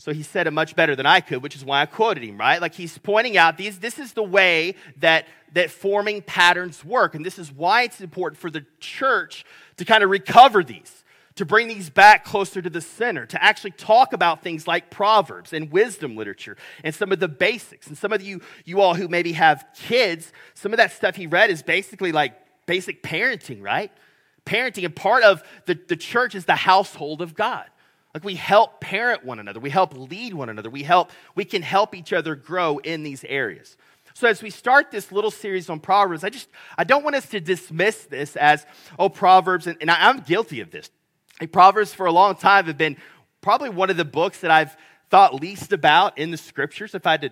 So 0.02 0.12
he 0.12 0.25
said 0.25 0.49
it 0.49 0.50
much 0.50 0.75
better 0.75 0.97
than 0.97 1.07
I 1.07 1.21
could, 1.21 1.45
which 1.45 1.54
is 1.54 1.64
why 1.64 1.83
I 1.83 1.87
quoted 1.87 2.25
him, 2.25 2.37
right? 2.37 2.61
Like 2.61 2.75
he's 2.75 2.99
pointing 2.99 3.37
out 3.37 3.57
these, 3.57 3.78
this 3.78 4.00
is 4.00 4.14
the 4.14 4.23
way 4.25 4.75
that, 4.97 5.26
that 5.52 5.71
forming 5.71 6.23
patterns 6.23 6.85
work. 6.85 7.14
And 7.14 7.25
this 7.25 7.38
is 7.38 7.52
why 7.52 7.83
it's 7.85 8.00
important 8.00 8.40
for 8.40 8.50
the 8.50 8.66
church 8.81 9.45
to 9.76 9.85
kind 9.85 10.02
of 10.02 10.11
recover 10.11 10.64
these, 10.64 11.01
to 11.36 11.44
bring 11.44 11.68
these 11.68 11.88
back 11.88 12.24
closer 12.24 12.60
to 12.60 12.68
the 12.68 12.80
center, 12.80 13.26
to 13.26 13.42
actually 13.42 13.70
talk 13.70 14.12
about 14.12 14.42
things 14.42 14.66
like 14.66 14.90
Proverbs 14.90 15.52
and 15.52 15.70
wisdom 15.70 16.16
literature 16.16 16.56
and 16.84 16.94
some 16.94 17.12
of 17.12 17.20
the 17.20 17.28
basics. 17.28 17.86
And 17.86 17.96
some 17.96 18.12
of 18.12 18.22
you, 18.22 18.40
you 18.64 18.80
all 18.80 18.94
who 18.94 19.08
maybe 19.08 19.32
have 19.32 19.64
kids, 19.74 20.32
some 20.54 20.72
of 20.72 20.76
that 20.76 20.92
stuff 20.92 21.16
he 21.16 21.26
read 21.26 21.50
is 21.50 21.62
basically 21.62 22.12
like 22.12 22.34
basic 22.66 23.02
parenting, 23.02 23.62
right? 23.62 23.90
Parenting. 24.44 24.84
And 24.84 24.94
part 24.94 25.22
of 25.24 25.42
the, 25.66 25.78
the 25.88 25.96
church 25.96 26.34
is 26.34 26.44
the 26.44 26.56
household 26.56 27.22
of 27.22 27.34
God. 27.34 27.66
Like 28.14 28.24
we 28.24 28.34
help 28.34 28.80
parent 28.80 29.24
one 29.24 29.38
another, 29.38 29.58
we 29.58 29.70
help 29.70 29.96
lead 29.96 30.34
one 30.34 30.50
another, 30.50 30.68
we 30.68 30.82
help 30.82 31.10
we 31.34 31.46
can 31.46 31.62
help 31.62 31.94
each 31.94 32.12
other 32.12 32.34
grow 32.34 32.76
in 32.76 33.02
these 33.04 33.24
areas. 33.24 33.78
So 34.12 34.28
as 34.28 34.42
we 34.42 34.50
start 34.50 34.90
this 34.90 35.10
little 35.10 35.30
series 35.30 35.70
on 35.70 35.80
Proverbs, 35.80 36.22
I 36.22 36.28
just 36.28 36.48
I 36.76 36.84
don't 36.84 37.04
want 37.04 37.16
us 37.16 37.26
to 37.30 37.40
dismiss 37.40 38.04
this 38.04 38.36
as 38.36 38.66
oh 38.98 39.08
Proverbs, 39.08 39.66
and, 39.66 39.78
and 39.80 39.90
I, 39.90 40.10
I'm 40.10 40.20
guilty 40.20 40.60
of 40.60 40.70
this. 40.70 40.90
Proverbs 41.46 41.92
for 41.94 42.06
a 42.06 42.12
long 42.12 42.34
time 42.37 42.66
have 42.66 42.78
been 42.78 42.96
probably 43.40 43.70
one 43.70 43.90
of 43.90 43.96
the 43.96 44.04
books 44.04 44.40
that 44.40 44.50
I've 44.50 44.76
thought 45.11 45.34
least 45.34 45.72
about 45.72 46.18
in 46.18 46.30
the 46.30 46.37
scriptures, 46.37 46.94
if 46.94 47.06
I 47.06 47.12
had 47.12 47.22
to 47.22 47.30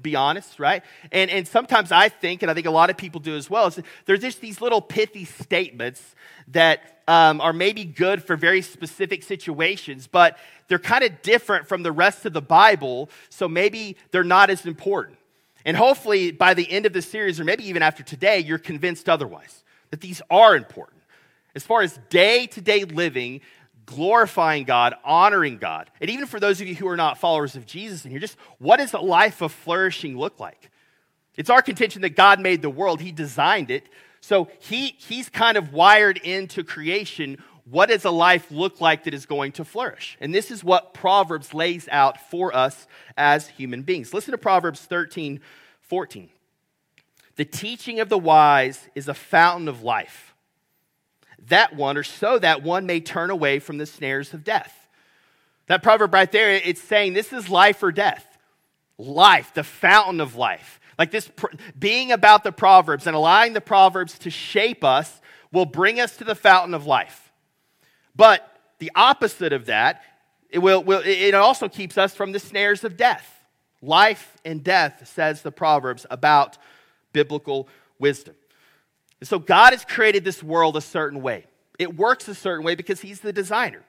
be 0.00 0.16
honest, 0.16 0.58
right? 0.58 0.82
And, 1.12 1.30
and 1.30 1.46
sometimes 1.46 1.92
I 1.92 2.08
think, 2.08 2.42
and 2.42 2.50
I 2.50 2.54
think 2.54 2.66
a 2.66 2.70
lot 2.70 2.90
of 2.90 2.96
people 2.96 3.20
do 3.20 3.36
as 3.36 3.50
well, 3.50 3.66
is 3.66 3.80
there's 4.06 4.20
just 4.20 4.40
these 4.40 4.60
little 4.60 4.80
pithy 4.80 5.24
statements 5.24 6.14
that 6.48 7.02
um, 7.08 7.40
are 7.40 7.52
maybe 7.52 7.84
good 7.84 8.22
for 8.22 8.36
very 8.36 8.62
specific 8.62 9.22
situations, 9.22 10.06
but 10.06 10.38
they're 10.68 10.78
kind 10.78 11.04
of 11.04 11.22
different 11.22 11.66
from 11.66 11.82
the 11.82 11.92
rest 11.92 12.26
of 12.26 12.32
the 12.32 12.42
Bible, 12.42 13.10
so 13.28 13.48
maybe 13.48 13.96
they're 14.10 14.24
not 14.24 14.50
as 14.50 14.66
important. 14.66 15.18
And 15.64 15.76
hopefully, 15.76 16.30
by 16.30 16.54
the 16.54 16.70
end 16.70 16.86
of 16.86 16.92
the 16.92 17.02
series, 17.02 17.40
or 17.40 17.44
maybe 17.44 17.68
even 17.68 17.82
after 17.82 18.02
today, 18.02 18.38
you're 18.38 18.58
convinced 18.58 19.08
otherwise, 19.08 19.64
that 19.90 20.00
these 20.00 20.22
are 20.30 20.54
important. 20.56 20.97
As 21.58 21.64
far 21.64 21.82
as 21.82 21.98
day 22.08 22.46
to 22.46 22.60
day 22.60 22.84
living, 22.84 23.40
glorifying 23.84 24.62
God, 24.62 24.94
honoring 25.02 25.58
God. 25.58 25.90
And 26.00 26.08
even 26.08 26.26
for 26.26 26.38
those 26.38 26.60
of 26.60 26.68
you 26.68 26.76
who 26.76 26.86
are 26.86 26.96
not 26.96 27.18
followers 27.18 27.56
of 27.56 27.66
Jesus 27.66 28.04
in 28.04 28.12
here, 28.12 28.20
just 28.20 28.36
what 28.58 28.76
does 28.76 28.92
a 28.94 29.00
life 29.00 29.42
of 29.42 29.50
flourishing 29.50 30.16
look 30.16 30.38
like? 30.38 30.70
It's 31.34 31.50
our 31.50 31.60
contention 31.60 32.02
that 32.02 32.14
God 32.14 32.38
made 32.38 32.62
the 32.62 32.70
world, 32.70 33.00
He 33.00 33.10
designed 33.10 33.72
it. 33.72 33.88
So 34.20 34.46
he, 34.60 34.94
He's 34.98 35.28
kind 35.28 35.56
of 35.56 35.72
wired 35.72 36.18
into 36.18 36.62
creation 36.62 37.42
what 37.64 37.88
does 37.88 38.04
a 38.04 38.10
life 38.12 38.52
look 38.52 38.80
like 38.80 39.02
that 39.04 39.12
is 39.12 39.26
going 39.26 39.50
to 39.52 39.64
flourish? 39.64 40.16
And 40.20 40.32
this 40.32 40.52
is 40.52 40.62
what 40.62 40.94
Proverbs 40.94 41.52
lays 41.52 41.88
out 41.90 42.30
for 42.30 42.54
us 42.54 42.86
as 43.16 43.48
human 43.48 43.82
beings. 43.82 44.14
Listen 44.14 44.30
to 44.30 44.38
Proverbs 44.38 44.82
13, 44.82 45.40
14. 45.80 46.30
The 47.34 47.44
teaching 47.44 47.98
of 47.98 48.08
the 48.08 48.16
wise 48.16 48.88
is 48.94 49.08
a 49.08 49.12
fountain 49.12 49.66
of 49.66 49.82
life 49.82 50.27
that 51.48 51.74
one, 51.74 51.96
or 51.96 52.02
so 52.02 52.38
that 52.38 52.62
one 52.62 52.86
may 52.86 53.00
turn 53.00 53.30
away 53.30 53.58
from 53.58 53.78
the 53.78 53.86
snares 53.86 54.32
of 54.34 54.44
death. 54.44 54.74
That 55.66 55.82
proverb 55.82 56.14
right 56.14 56.30
there, 56.30 56.50
it's 56.52 56.80
saying 56.80 57.12
this 57.12 57.32
is 57.32 57.48
life 57.48 57.82
or 57.82 57.92
death. 57.92 58.24
Life, 58.96 59.52
the 59.54 59.64
fountain 59.64 60.20
of 60.20 60.34
life. 60.34 60.80
Like 60.98 61.10
this, 61.10 61.30
being 61.78 62.10
about 62.10 62.42
the 62.42 62.52
Proverbs 62.52 63.06
and 63.06 63.14
allowing 63.14 63.52
the 63.52 63.60
Proverbs 63.60 64.18
to 64.20 64.30
shape 64.30 64.82
us 64.82 65.20
will 65.52 65.66
bring 65.66 66.00
us 66.00 66.16
to 66.16 66.24
the 66.24 66.34
fountain 66.34 66.74
of 66.74 66.86
life. 66.86 67.32
But 68.16 68.50
the 68.78 68.90
opposite 68.94 69.52
of 69.52 69.66
that, 69.66 70.02
it, 70.50 70.58
will, 70.58 70.82
will, 70.82 71.02
it 71.04 71.34
also 71.34 71.68
keeps 71.68 71.96
us 71.96 72.14
from 72.14 72.32
the 72.32 72.40
snares 72.40 72.82
of 72.82 72.96
death. 72.96 73.34
Life 73.80 74.36
and 74.44 74.64
death, 74.64 75.08
says 75.14 75.42
the 75.42 75.52
Proverbs, 75.52 76.04
about 76.10 76.58
biblical 77.12 77.68
wisdom. 77.98 78.34
And 79.20 79.28
so 79.28 79.38
God 79.38 79.72
has 79.72 79.84
created 79.84 80.24
this 80.24 80.42
world 80.42 80.76
a 80.76 80.80
certain 80.80 81.22
way. 81.22 81.44
It 81.78 81.96
works 81.96 82.28
a 82.28 82.34
certain 82.34 82.64
way 82.64 82.74
because 82.74 83.00
He's 83.00 83.20
the 83.20 83.32
designer. 83.32 83.82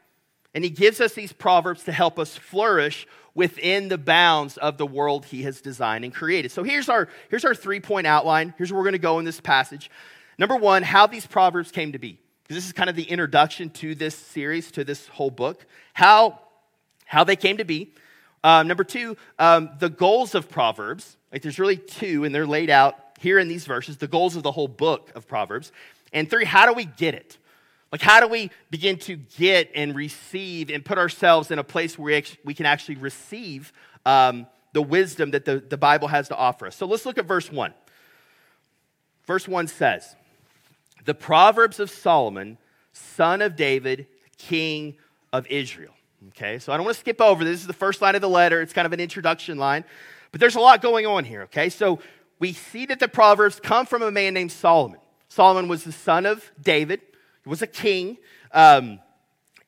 And 0.53 0.63
He 0.63 0.69
gives 0.69 0.99
us 1.01 1.13
these 1.13 1.33
proverbs 1.33 1.83
to 1.83 1.91
help 1.91 2.17
us 2.17 2.35
flourish 2.35 3.07
within 3.35 3.87
the 3.87 3.97
bounds 3.97 4.57
of 4.57 4.77
the 4.77 4.85
world 4.85 5.25
He 5.25 5.43
has 5.43 5.61
designed 5.61 6.03
and 6.03 6.13
created. 6.13 6.51
So 6.51 6.63
here's 6.63 6.89
our, 6.89 7.07
here's 7.29 7.45
our 7.45 7.55
three 7.55 7.79
point 7.79 8.07
outline. 8.07 8.53
Here's 8.57 8.71
where 8.71 8.79
we're 8.79 8.85
going 8.85 8.93
to 8.93 8.99
go 8.99 9.19
in 9.19 9.25
this 9.25 9.39
passage. 9.39 9.89
Number 10.37 10.55
one, 10.55 10.83
how 10.83 11.05
these 11.05 11.27
proverbs 11.27 11.71
came 11.71 11.91
to 11.91 11.99
be. 11.99 12.17
This 12.47 12.65
is 12.65 12.73
kind 12.73 12.89
of 12.89 12.95
the 12.95 13.03
introduction 13.03 13.69
to 13.71 13.93
this 13.93 14.15
series, 14.15 14.71
to 14.71 14.83
this 14.83 15.07
whole 15.07 15.29
book. 15.29 15.65
How, 15.93 16.39
how 17.05 17.23
they 17.23 17.35
came 17.35 17.57
to 17.57 17.65
be. 17.65 17.93
Um, 18.43 18.67
number 18.67 18.83
two, 18.83 19.17
um, 19.37 19.69
the 19.79 19.89
goals 19.89 20.33
of 20.33 20.49
Proverbs. 20.49 21.17
Like 21.31 21.41
there's 21.43 21.59
really 21.59 21.77
two, 21.77 22.23
and 22.23 22.33
they're 22.33 22.47
laid 22.47 22.69
out 22.69 22.95
here 23.19 23.37
in 23.37 23.47
these 23.47 23.65
verses, 23.65 23.97
the 23.97 24.07
goals 24.07 24.35
of 24.35 24.43
the 24.43 24.51
whole 24.51 24.67
book 24.67 25.11
of 25.15 25.27
Proverbs. 25.27 25.71
And 26.13 26.29
three, 26.29 26.45
how 26.45 26.65
do 26.65 26.73
we 26.73 26.85
get 26.85 27.13
it? 27.13 27.37
Like, 27.91 28.01
how 28.01 28.19
do 28.19 28.27
we 28.27 28.51
begin 28.69 28.97
to 28.99 29.15
get 29.15 29.71
and 29.73 29.95
receive 29.95 30.69
and 30.69 30.85
put 30.85 30.97
ourselves 30.97 31.51
in 31.51 31.59
a 31.59 31.63
place 31.63 31.97
where 31.97 32.21
we 32.43 32.53
can 32.53 32.65
actually 32.65 32.95
receive 32.95 33.73
um, 34.05 34.47
the 34.73 34.81
wisdom 34.81 35.31
that 35.31 35.45
the, 35.45 35.59
the 35.59 35.77
Bible 35.77 36.07
has 36.07 36.27
to 36.29 36.35
offer 36.35 36.67
us? 36.67 36.75
So 36.75 36.85
let's 36.85 37.05
look 37.05 37.17
at 37.17 37.25
verse 37.25 37.51
1. 37.51 37.73
Verse 39.25 39.47
1 39.47 39.67
says, 39.67 40.15
The 41.05 41.15
Proverbs 41.15 41.79
of 41.79 41.89
Solomon, 41.89 42.57
son 42.93 43.41
of 43.41 43.55
David, 43.55 44.07
king 44.37 44.95
of 45.33 45.47
Israel. 45.47 45.93
Okay, 46.29 46.59
so 46.59 46.73
I 46.73 46.77
don't 46.77 46.85
want 46.85 46.95
to 46.95 46.99
skip 46.99 47.21
over 47.21 47.43
this. 47.43 47.53
This 47.53 47.61
is 47.61 47.67
the 47.67 47.73
first 47.73 48.01
line 48.01 48.15
of 48.15 48.21
the 48.21 48.29
letter. 48.29 48.61
It's 48.61 48.73
kind 48.73 48.85
of 48.85 48.93
an 48.93 48.99
introduction 48.99 49.57
line, 49.57 49.85
but 50.31 50.41
there's 50.41 50.55
a 50.55 50.59
lot 50.59 50.81
going 50.81 51.05
on 51.05 51.23
here. 51.23 51.43
Okay, 51.43 51.69
so 51.69 51.99
we 52.39 52.53
see 52.53 52.85
that 52.87 52.99
the 52.99 53.07
Proverbs 53.07 53.59
come 53.59 53.85
from 53.85 54.01
a 54.01 54.11
man 54.11 54.33
named 54.33 54.51
Solomon. 54.51 54.99
Solomon 55.27 55.67
was 55.67 55.83
the 55.83 55.91
son 55.91 56.25
of 56.25 56.49
David, 56.59 57.01
he 57.43 57.49
was 57.49 57.61
a 57.61 57.67
king. 57.67 58.17
Um, 58.51 58.99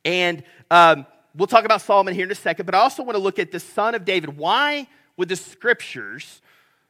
and 0.04 0.44
um, 0.72 1.06
we'll 1.36 1.48
talk 1.48 1.66
about 1.66 1.82
Solomon 1.82 2.16
here 2.16 2.26
in 2.26 2.32
a 2.32 2.36
second, 2.36 2.66
but 2.66 2.74
I 2.74 2.80
also 2.80 3.04
want 3.04 3.16
to 3.16 3.22
look 3.22 3.38
at 3.40 3.52
the 3.52 3.60
son 3.60 3.94
of 3.94 4.06
David. 4.06 4.38
Why 4.38 4.88
would 5.18 5.30
the 5.30 5.36
scriptures 5.36 6.42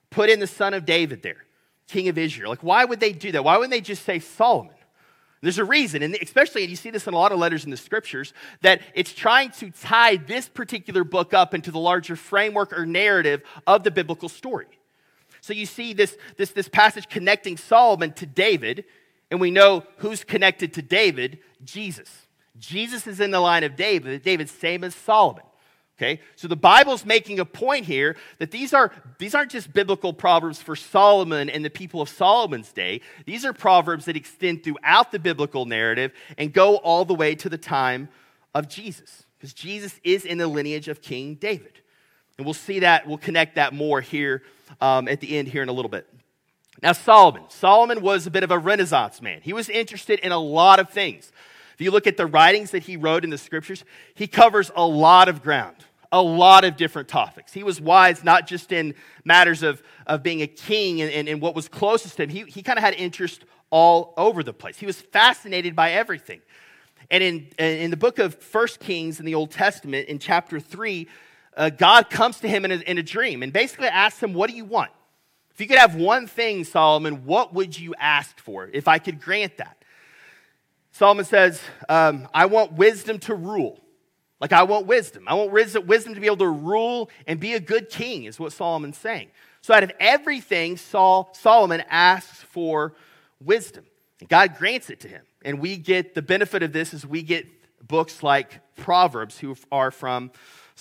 put 0.10 0.30
in 0.30 0.40
the 0.40 0.48
son 0.48 0.74
of 0.74 0.86
David 0.86 1.22
there, 1.22 1.46
king 1.88 2.08
of 2.08 2.18
Israel? 2.18 2.50
Like, 2.50 2.64
why 2.64 2.86
would 2.86 3.00
they 3.00 3.12
do 3.12 3.32
that? 3.34 3.44
Why 3.44 3.58
wouldn't 3.58 3.72
they 3.72 3.82
just 3.82 4.06
say 4.06 4.20
Solomon? 4.20 4.76
There's 5.42 5.58
a 5.58 5.66
reason, 5.66 6.04
and 6.04 6.16
especially, 6.22 6.62
and 6.62 6.70
you 6.70 6.76
see 6.76 6.92
this 6.92 7.08
in 7.08 7.16
a 7.16 7.18
lot 7.18 7.32
of 7.32 7.40
letters 7.40 7.66
in 7.66 7.72
the 7.72 7.78
scriptures, 7.78 8.32
that 8.62 8.82
it's 8.94 9.12
trying 9.12 9.50
to 9.54 9.72
tie 9.72 10.18
this 10.18 10.48
particular 10.48 11.04
book 11.04 11.34
up 11.34 11.56
into 11.56 11.72
the 11.72 11.80
larger 11.80 12.16
framework 12.16 12.78
or 12.78 12.86
narrative 12.86 13.42
of 13.66 13.84
the 13.84 13.90
biblical 13.90 14.30
story. 14.30 14.68
So 15.42 15.54
you 15.54 15.66
see 15.66 15.94
this, 15.94 16.18
this, 16.38 16.52
this 16.52 16.70
passage 16.70 17.10
connecting 17.10 17.58
Solomon 17.58 18.14
to 18.14 18.26
David, 18.26 18.86
and 19.30 19.42
we 19.42 19.52
know 19.52 19.84
who's 19.98 20.24
connected 20.24 20.74
to 20.74 20.82
David 20.82 21.40
Jesus. 21.64 22.28
Jesus 22.58 23.08
is 23.08 23.20
in 23.20 23.32
the 23.32 23.40
line 23.40 23.64
of 23.64 23.76
David. 23.76 24.22
David, 24.22 24.50
same 24.50 24.84
as 24.84 24.94
Solomon. 24.94 25.44
Okay? 25.98 26.20
So 26.36 26.48
the 26.48 26.56
Bible's 26.56 27.06
making 27.06 27.40
a 27.40 27.46
point 27.46 27.86
here 27.86 28.16
that 28.40 28.52
these, 28.52 28.74
are, 28.74 28.92
these 29.20 29.36
aren't 29.36 29.52
just 29.52 29.72
biblical 29.72 30.14
proverbs 30.14 30.62
for 30.62 30.76
Solomon 30.76 31.50
and 31.50 31.64
the 31.64 31.70
people 31.70 32.02
of 32.02 32.10
Solomon's 32.10 32.72
day. 32.72 33.02
These 33.26 33.46
are 33.46 33.54
proverbs 33.54 34.06
that 34.06 34.16
extend 34.16 34.64
throughout 34.64 35.12
the 35.12 35.20
biblical 35.20 35.66
narrative 35.66 36.12
and 36.38 36.54
go 36.54 36.78
all 36.78 37.06
the 37.06 37.14
way 37.14 37.36
to 37.36 37.50
the 37.50 37.58
time 37.58 38.10
of 38.54 38.68
Jesus. 38.68 39.24
Because 39.38 39.54
Jesus 39.54 40.00
is 40.04 40.26
in 40.26 40.38
the 40.38 40.48
lineage 40.48 40.88
of 40.88 41.02
King 41.02 41.36
David. 41.36 41.81
And 42.42 42.46
we'll 42.48 42.56
see 42.56 42.80
that, 42.80 43.06
we'll 43.06 43.20
connect 43.20 43.54
that 43.58 43.72
more 43.72 44.02
here 44.02 44.42
um, 44.82 45.08
at 45.08 45.20
the 45.20 45.38
end 45.38 45.48
here 45.48 45.62
in 45.62 45.70
a 45.70 45.72
little 45.72 45.90
bit. 45.90 46.08
Now, 46.82 46.94
Solomon. 46.94 47.44
Solomon 47.50 48.02
was 48.02 48.26
a 48.26 48.32
bit 48.32 48.42
of 48.42 48.50
a 48.50 48.58
Renaissance 48.58 49.22
man. 49.22 49.42
He 49.44 49.54
was 49.54 49.70
interested 49.70 50.18
in 50.22 50.32
a 50.32 50.40
lot 50.40 50.80
of 50.80 50.90
things. 50.90 51.32
If 51.76 51.82
you 51.82 51.92
look 51.92 52.08
at 52.08 52.18
the 52.18 52.26
writings 52.26 52.72
that 52.72 52.82
he 52.82 52.98
wrote 52.98 53.24
in 53.24 53.30
the 53.30 53.38
scriptures, 53.38 53.86
he 54.16 54.26
covers 54.26 54.72
a 54.76 54.84
lot 54.84 55.30
of 55.30 55.44
ground, 55.44 55.76
a 56.12 56.20
lot 56.20 56.64
of 56.64 56.78
different 56.78 57.08
topics. 57.08 57.54
He 57.54 57.64
was 57.64 57.80
wise 57.80 58.24
not 58.24 58.48
just 58.48 58.72
in 58.72 58.96
matters 59.24 59.62
of, 59.62 59.84
of 60.08 60.24
being 60.24 60.42
a 60.42 60.48
king 60.48 61.00
and, 61.00 61.12
and, 61.12 61.30
and 61.30 61.42
what 61.44 61.54
was 61.54 61.68
closest 61.68 62.18
to 62.18 62.24
him, 62.24 62.30
he, 62.30 62.42
he 62.46 62.64
kind 62.64 62.80
of 62.80 62.84
had 62.84 62.96
interest 62.96 63.46
all 63.70 64.16
over 64.18 64.42
the 64.42 64.52
place. 64.52 64.80
He 64.80 64.88
was 64.88 65.00
fascinated 65.00 65.76
by 65.76 65.92
everything. 65.92 66.42
And 67.12 67.24
in, 67.24 67.48
in 67.60 67.92
the 67.92 67.98
book 67.98 68.18
of 68.18 68.34
First 68.34 68.80
Kings 68.80 69.20
in 69.20 69.28
the 69.28 69.36
Old 69.36 69.52
Testament, 69.52 70.08
in 70.08 70.18
chapter 70.18 70.60
3, 70.60 71.08
uh, 71.62 71.70
God 71.70 72.10
comes 72.10 72.39
to 72.39 72.48
him 72.48 72.65
in 72.65 72.72
a, 72.72 72.75
in 72.77 72.98
a 72.98 73.03
dream 73.03 73.44
and 73.44 73.53
basically 73.53 73.88
asks 73.88 74.22
him, 74.22 74.34
What 74.34 74.50
do 74.50 74.56
you 74.56 74.65
want? 74.65 74.89
If 75.53 75.62
you 75.62 75.68
could 75.68 75.77
have 75.77 75.94
one 75.96 76.25
thing, 76.25 76.63
Solomon, 76.63 77.24
what 77.25 77.53
would 77.53 77.77
you 77.77 77.94
ask 78.00 78.39
for 78.39 78.68
if 78.74 78.88
I 78.88 78.98
could 78.98 79.22
grant 79.22 79.58
that? 79.58 79.77
Solomon 80.91 81.24
says, 81.24 81.62
um, 81.88 82.27
I 82.34 82.48
want 82.48 82.74
wisdom 82.74 83.20
to 83.20 83.36
rule. 83.36 83.80
Like, 84.39 84.53
I 84.53 84.63
want 84.63 84.88
wisdom. 84.88 85.25
I 85.27 85.36
want 85.36 85.51
wisdom 85.51 86.15
to 86.15 86.20
be 86.20 86.25
able 86.25 86.38
to 86.38 86.48
rule 86.48 87.12
and 87.27 87.39
be 87.39 87.53
a 87.53 87.60
good 87.60 87.89
king, 87.89 88.24
is 88.24 88.39
what 88.39 88.53
Solomon's 88.53 88.98
saying. 88.98 89.27
So, 89.62 89.75
out 89.75 89.84
of 89.84 89.91
everything, 90.00 90.77
Solomon 90.77 91.84
asks 91.89 92.41
for 92.41 92.96
wisdom. 93.39 93.86
And 94.20 94.27
God 94.27 94.58
grants 94.58 94.89
it 94.89 95.01
to 95.01 95.08
him. 95.08 95.22
And 95.46 95.60
we 95.60 95.77
get 95.77 96.15
the 96.15 96.24
benefit 96.24 96.63
of 96.63 96.74
this 96.74 96.91
as 96.91 97.06
we 97.06 97.22
get 97.22 97.46
books 97.88 98.24
like 98.24 98.62
Proverbs, 98.77 99.38
who 99.38 99.56
are 99.72 99.91
from 99.91 100.32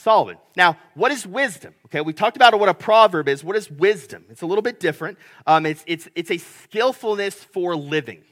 Solomon. 0.00 0.38
Now, 0.57 0.78
what 0.95 1.12
is 1.12 1.26
wisdom? 1.26 1.75
Okay, 1.87 2.00
we 2.00 2.12
talked 2.12 2.37
about 2.37 2.59
what 2.59 2.69
a 2.69 2.75
proverb 2.75 3.28
is. 3.28 3.45
What 3.45 3.54
is 3.54 3.71
wisdom? 3.71 4.25
It's 4.30 4.42
a 4.42 4.47
little 4.47 4.62
bit 4.62 4.80
different. 4.80 5.19
Um, 5.47 5.66
it's, 5.66 5.85
it's, 5.87 6.09
it's 6.14 6.30
a 6.30 6.38
skillfulness 6.38 7.35
for 7.35 7.76
living. 7.76 8.23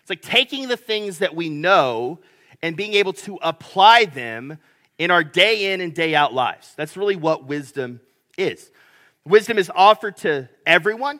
It's 0.00 0.10
like 0.10 0.22
taking 0.22 0.68
the 0.68 0.76
things 0.76 1.18
that 1.18 1.34
we 1.34 1.48
know 1.48 2.20
and 2.62 2.76
being 2.76 2.94
able 2.94 3.12
to 3.14 3.38
apply 3.42 4.04
them 4.04 4.58
in 4.98 5.10
our 5.10 5.24
day 5.24 5.72
in 5.72 5.80
and 5.80 5.92
day 5.92 6.14
out 6.14 6.32
lives. 6.32 6.72
That's 6.76 6.96
really 6.96 7.16
what 7.16 7.44
wisdom 7.44 8.00
is. 8.38 8.70
Wisdom 9.24 9.58
is 9.58 9.70
offered 9.74 10.16
to 10.18 10.48
everyone, 10.64 11.18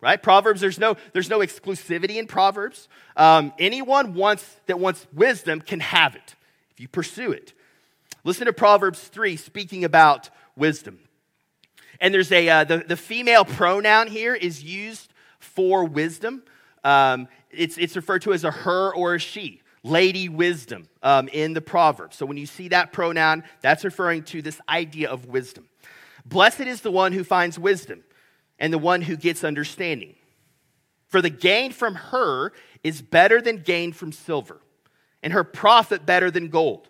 right? 0.00 0.22
Proverbs, 0.22 0.60
there's 0.60 0.78
no, 0.78 0.96
there's 1.12 1.30
no 1.30 1.40
exclusivity 1.40 2.16
in 2.16 2.28
Proverbs. 2.28 2.88
Um, 3.16 3.52
anyone 3.58 4.14
wants, 4.14 4.44
that 4.66 4.78
wants 4.78 5.06
wisdom 5.12 5.60
can 5.60 5.80
have 5.80 6.14
it 6.14 6.34
if 6.70 6.80
you 6.80 6.86
pursue 6.86 7.32
it. 7.32 7.52
Listen 8.24 8.46
to 8.46 8.54
Proverbs 8.54 9.00
3 9.00 9.36
speaking 9.36 9.84
about 9.84 10.30
wisdom. 10.56 10.98
And 12.00 12.12
there's 12.12 12.32
a, 12.32 12.48
uh, 12.48 12.64
the, 12.64 12.78
the 12.78 12.96
female 12.96 13.44
pronoun 13.44 14.08
here 14.08 14.34
is 14.34 14.64
used 14.64 15.12
for 15.38 15.84
wisdom. 15.84 16.42
Um, 16.82 17.28
it's, 17.50 17.76
it's 17.76 17.94
referred 17.96 18.22
to 18.22 18.32
as 18.32 18.44
a 18.44 18.50
her 18.50 18.94
or 18.94 19.14
a 19.14 19.18
she, 19.18 19.60
lady 19.82 20.28
wisdom 20.30 20.88
um, 21.02 21.28
in 21.28 21.52
the 21.52 21.60
Proverbs. 21.60 22.16
So 22.16 22.24
when 22.24 22.38
you 22.38 22.46
see 22.46 22.68
that 22.68 22.92
pronoun, 22.92 23.44
that's 23.60 23.84
referring 23.84 24.22
to 24.24 24.40
this 24.42 24.60
idea 24.68 25.10
of 25.10 25.26
wisdom. 25.26 25.68
Blessed 26.24 26.60
is 26.60 26.80
the 26.80 26.90
one 26.90 27.12
who 27.12 27.24
finds 27.24 27.58
wisdom 27.58 28.02
and 28.58 28.72
the 28.72 28.78
one 28.78 29.02
who 29.02 29.16
gets 29.16 29.44
understanding. 29.44 30.14
For 31.08 31.20
the 31.20 31.30
gain 31.30 31.72
from 31.72 31.94
her 31.94 32.52
is 32.82 33.02
better 33.02 33.40
than 33.40 33.58
gain 33.58 33.92
from 33.92 34.10
silver, 34.10 34.60
and 35.22 35.32
her 35.32 35.44
profit 35.44 36.06
better 36.06 36.30
than 36.30 36.48
gold. 36.48 36.88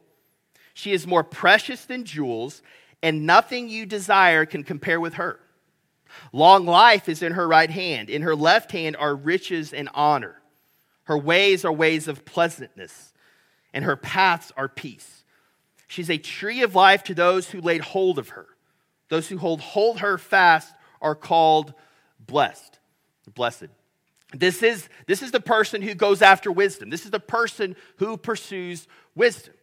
She 0.75 0.93
is 0.93 1.07
more 1.07 1.25
precious 1.25 1.85
than 1.85 2.05
jewels, 2.05 2.61
and 3.03 3.27
nothing 3.27 3.69
you 3.69 3.87
desire 3.87 4.45
can 4.45 4.65
compare 4.65 5.01
with 5.01 5.15
her. 5.15 5.41
Long 6.33 6.67
life 6.67 7.09
is 7.09 7.23
in 7.23 7.33
her 7.33 7.49
right 7.49 7.71
hand, 7.71 8.11
in 8.11 8.23
her 8.23 8.37
left 8.37 8.73
hand 8.73 8.97
are 8.97 9.15
riches 9.15 9.73
and 9.73 9.89
honor. 9.95 10.41
Her 11.05 11.19
ways 11.19 11.65
are 11.65 11.73
ways 11.73 12.09
of 12.09 12.25
pleasantness, 12.25 13.13
and 13.73 13.85
her 13.85 13.97
paths 13.97 14.53
are 14.57 14.69
peace. 14.69 15.25
She's 15.87 16.11
a 16.11 16.19
tree 16.19 16.63
of 16.63 16.75
life 16.75 17.05
to 17.05 17.15
those 17.15 17.51
who 17.51 17.61
laid 17.61 17.83
hold 17.83 18.19
of 18.19 18.31
her. 18.31 18.47
Those 19.11 19.29
who 19.29 19.39
hold, 19.39 19.61
hold 19.61 20.01
her 20.01 20.19
fast 20.19 20.75
are 21.01 21.15
called 21.15 21.75
blessed. 22.19 22.79
Blessed. 23.35 23.69
This 24.33 24.63
is, 24.63 24.89
this 25.07 25.23
is 25.23 25.31
the 25.31 25.41
person 25.41 25.83
who 25.83 25.95
goes 25.95 26.21
after 26.21 26.51
wisdom. 26.51 26.91
This 26.91 27.05
is 27.05 27.11
the 27.11 27.21
person 27.21 27.77
who 27.99 28.17
pursues 28.17 28.89
wisdom. 29.15 29.55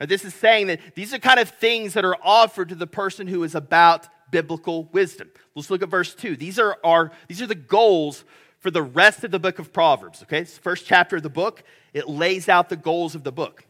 Now, 0.00 0.06
this 0.06 0.24
is 0.24 0.34
saying 0.34 0.68
that 0.68 0.80
these 0.94 1.12
are 1.12 1.18
kind 1.18 1.38
of 1.38 1.50
things 1.50 1.92
that 1.92 2.06
are 2.06 2.16
offered 2.22 2.70
to 2.70 2.74
the 2.74 2.86
person 2.86 3.26
who 3.26 3.44
is 3.44 3.54
about 3.54 4.08
biblical 4.30 4.84
wisdom. 4.92 5.30
Let's 5.54 5.70
look 5.70 5.82
at 5.82 5.90
verse 5.90 6.14
2. 6.14 6.36
These 6.36 6.58
are, 6.58 6.78
our, 6.82 7.12
these 7.28 7.42
are 7.42 7.46
the 7.46 7.54
goals 7.54 8.24
for 8.60 8.70
the 8.70 8.82
rest 8.82 9.24
of 9.24 9.30
the 9.30 9.38
book 9.38 9.58
of 9.58 9.72
Proverbs. 9.72 10.22
Okay, 10.22 10.38
it's 10.40 10.54
the 10.54 10.62
first 10.62 10.86
chapter 10.86 11.16
of 11.16 11.22
the 11.22 11.28
book. 11.28 11.62
It 11.92 12.08
lays 12.08 12.48
out 12.48 12.68
the 12.68 12.76
goals 12.76 13.14
of 13.14 13.24
the 13.24 13.32
book. 13.32 13.64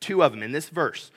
Two 0.00 0.22
of 0.22 0.32
them 0.32 0.42
in 0.42 0.52
this 0.52 0.68
verse. 0.68 1.10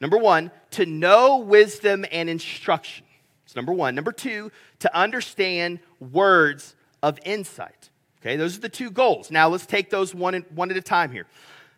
Number 0.00 0.16
one, 0.16 0.50
to 0.72 0.86
know 0.86 1.38
wisdom 1.38 2.04
and 2.10 2.28
instruction. 2.28 3.04
It's 3.44 3.54
number 3.54 3.72
one. 3.72 3.94
Number 3.94 4.12
two, 4.12 4.50
to 4.80 4.96
understand 4.96 5.80
words 5.98 6.74
of 7.02 7.18
insight. 7.24 7.90
Okay, 8.20 8.36
those 8.36 8.56
are 8.56 8.60
the 8.60 8.68
two 8.68 8.90
goals. 8.90 9.30
Now 9.30 9.48
let's 9.48 9.66
take 9.66 9.90
those 9.90 10.14
one, 10.14 10.44
one 10.54 10.70
at 10.70 10.76
a 10.76 10.82
time 10.82 11.10
here. 11.10 11.26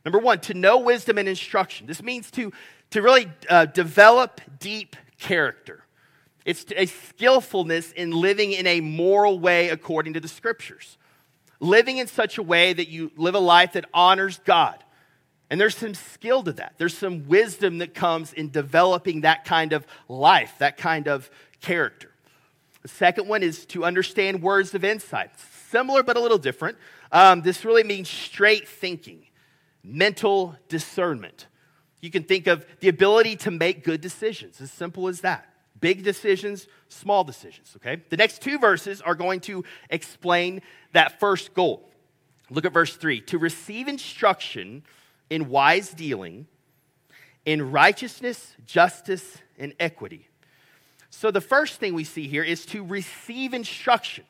Number 0.04 0.18
one, 0.18 0.40
to 0.40 0.54
know 0.54 0.78
wisdom 0.78 1.18
and 1.18 1.28
instruction. 1.28 1.86
This 1.86 2.02
means 2.02 2.30
to, 2.32 2.52
to 2.90 3.02
really 3.02 3.30
uh, 3.48 3.66
develop 3.66 4.40
deep 4.58 4.96
character. 5.18 5.84
It's 6.44 6.66
a 6.76 6.86
skillfulness 6.86 7.92
in 7.92 8.10
living 8.10 8.52
in 8.52 8.66
a 8.66 8.80
moral 8.80 9.38
way 9.38 9.68
according 9.68 10.14
to 10.14 10.20
the 10.20 10.28
scriptures. 10.28 10.98
Living 11.60 11.98
in 11.98 12.08
such 12.08 12.38
a 12.38 12.42
way 12.42 12.72
that 12.72 12.88
you 12.88 13.12
live 13.16 13.36
a 13.36 13.40
life 13.40 13.74
that 13.74 13.84
honors 13.94 14.40
God. 14.44 14.82
And 15.48 15.60
there's 15.60 15.76
some 15.76 15.94
skill 15.94 16.42
to 16.44 16.52
that. 16.54 16.74
There's 16.78 16.96
some 16.96 17.28
wisdom 17.28 17.78
that 17.78 17.94
comes 17.94 18.32
in 18.32 18.50
developing 18.50 19.20
that 19.20 19.44
kind 19.44 19.72
of 19.72 19.86
life, 20.08 20.54
that 20.58 20.78
kind 20.78 21.06
of 21.06 21.30
character. 21.60 22.10
The 22.80 22.88
second 22.88 23.28
one 23.28 23.42
is 23.42 23.64
to 23.66 23.84
understand 23.84 24.42
words 24.42 24.74
of 24.74 24.82
insight. 24.82 25.30
Similar 25.70 26.02
but 26.02 26.16
a 26.16 26.20
little 26.20 26.38
different. 26.38 26.78
Um, 27.12 27.42
this 27.42 27.64
really 27.64 27.84
means 27.84 28.08
straight 28.08 28.66
thinking, 28.66 29.26
mental 29.84 30.56
discernment. 30.68 31.46
You 32.00 32.10
can 32.10 32.24
think 32.24 32.46
of 32.46 32.66
the 32.80 32.88
ability 32.88 33.36
to 33.36 33.50
make 33.50 33.84
good 33.84 34.00
decisions, 34.00 34.60
as 34.60 34.72
simple 34.72 35.08
as 35.08 35.20
that. 35.20 35.48
Big 35.80 36.02
decisions, 36.04 36.66
small 36.88 37.24
decisions, 37.24 37.72
okay? 37.76 38.02
The 38.08 38.16
next 38.16 38.42
two 38.42 38.58
verses 38.58 39.00
are 39.00 39.14
going 39.14 39.40
to 39.40 39.64
explain 39.90 40.62
that 40.92 41.18
first 41.18 41.54
goal. 41.54 41.88
Look 42.50 42.64
at 42.64 42.72
verse 42.72 42.96
3 42.96 43.20
to 43.22 43.38
receive 43.38 43.88
instruction 43.88 44.82
in 45.30 45.48
wise 45.48 45.90
dealing, 45.90 46.46
in 47.44 47.72
righteousness, 47.72 48.54
justice, 48.66 49.38
and 49.58 49.74
equity. 49.80 50.28
So 51.10 51.30
the 51.30 51.40
first 51.40 51.78
thing 51.78 51.94
we 51.94 52.04
see 52.04 52.26
here 52.26 52.42
is 52.42 52.66
to 52.66 52.84
receive 52.84 53.54
instruction. 53.54 54.24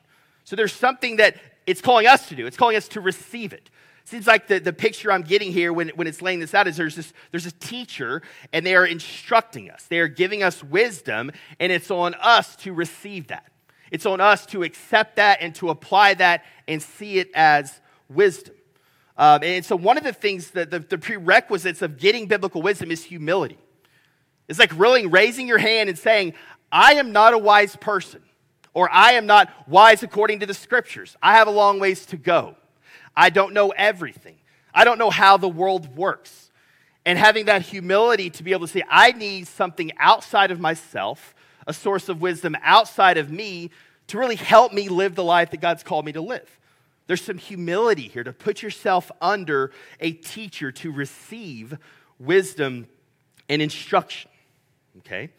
So 0.44 0.56
there's 0.56 0.72
something 0.72 1.16
that 1.16 1.36
it's 1.66 1.80
calling 1.80 2.06
us 2.06 2.28
to 2.28 2.34
do, 2.34 2.46
it's 2.46 2.56
calling 2.56 2.76
us 2.76 2.88
to 2.88 3.00
receive 3.00 3.52
it. 3.52 3.70
Seems 4.04 4.26
like 4.26 4.48
the, 4.48 4.58
the 4.58 4.72
picture 4.72 5.12
I'm 5.12 5.22
getting 5.22 5.52
here 5.52 5.72
when, 5.72 5.90
when 5.90 6.06
it's 6.06 6.20
laying 6.20 6.40
this 6.40 6.54
out 6.54 6.66
is 6.66 6.76
there's 6.76 6.96
this 6.96 7.12
there's 7.30 7.46
a 7.46 7.52
teacher 7.52 8.22
and 8.52 8.66
they 8.66 8.74
are 8.74 8.86
instructing 8.86 9.70
us. 9.70 9.84
They 9.84 10.00
are 10.00 10.08
giving 10.08 10.42
us 10.42 10.62
wisdom, 10.62 11.30
and 11.60 11.70
it's 11.70 11.90
on 11.90 12.14
us 12.14 12.56
to 12.56 12.72
receive 12.72 13.28
that. 13.28 13.46
It's 13.90 14.06
on 14.06 14.20
us 14.20 14.46
to 14.46 14.62
accept 14.62 15.16
that 15.16 15.38
and 15.40 15.54
to 15.56 15.68
apply 15.68 16.14
that 16.14 16.44
and 16.66 16.82
see 16.82 17.18
it 17.18 17.30
as 17.34 17.80
wisdom. 18.08 18.54
Um, 19.16 19.42
and 19.42 19.64
so, 19.64 19.76
one 19.76 19.98
of 19.98 20.04
the 20.04 20.12
things 20.12 20.50
that 20.52 20.70
the, 20.70 20.80
the 20.80 20.98
prerequisites 20.98 21.82
of 21.82 21.98
getting 21.98 22.26
biblical 22.26 22.62
wisdom 22.62 22.90
is 22.90 23.04
humility. 23.04 23.58
It's 24.48 24.58
like 24.58 24.72
really 24.78 25.06
raising 25.06 25.46
your 25.46 25.58
hand 25.58 25.88
and 25.88 25.98
saying, 25.98 26.34
I 26.70 26.94
am 26.94 27.12
not 27.12 27.34
a 27.34 27.38
wise 27.38 27.76
person, 27.76 28.22
or 28.74 28.90
I 28.90 29.12
am 29.12 29.26
not 29.26 29.50
wise 29.68 30.02
according 30.02 30.40
to 30.40 30.46
the 30.46 30.54
scriptures. 30.54 31.16
I 31.22 31.34
have 31.34 31.46
a 31.46 31.52
long 31.52 31.78
ways 31.78 32.06
to 32.06 32.16
go. 32.16 32.56
I 33.16 33.30
don't 33.30 33.52
know 33.52 33.70
everything. 33.70 34.36
I 34.74 34.84
don't 34.84 34.98
know 34.98 35.10
how 35.10 35.36
the 35.36 35.48
world 35.48 35.96
works. 35.96 36.50
And 37.04 37.18
having 37.18 37.46
that 37.46 37.62
humility 37.62 38.30
to 38.30 38.42
be 38.42 38.52
able 38.52 38.66
to 38.66 38.72
say, 38.72 38.82
I 38.88 39.12
need 39.12 39.48
something 39.48 39.90
outside 39.98 40.50
of 40.50 40.60
myself, 40.60 41.34
a 41.66 41.72
source 41.72 42.08
of 42.08 42.20
wisdom 42.20 42.56
outside 42.62 43.18
of 43.18 43.30
me 43.30 43.70
to 44.08 44.18
really 44.18 44.36
help 44.36 44.72
me 44.72 44.88
live 44.88 45.14
the 45.14 45.24
life 45.24 45.50
that 45.50 45.60
God's 45.60 45.82
called 45.82 46.04
me 46.04 46.12
to 46.12 46.20
live. 46.20 46.48
There's 47.06 47.22
some 47.22 47.38
humility 47.38 48.08
here 48.08 48.24
to 48.24 48.32
put 48.32 48.62
yourself 48.62 49.10
under 49.20 49.72
a 50.00 50.12
teacher 50.12 50.70
to 50.72 50.92
receive 50.92 51.76
wisdom 52.18 52.86
and 53.48 53.60
instruction. 53.60 54.30
Okay? 54.98 55.30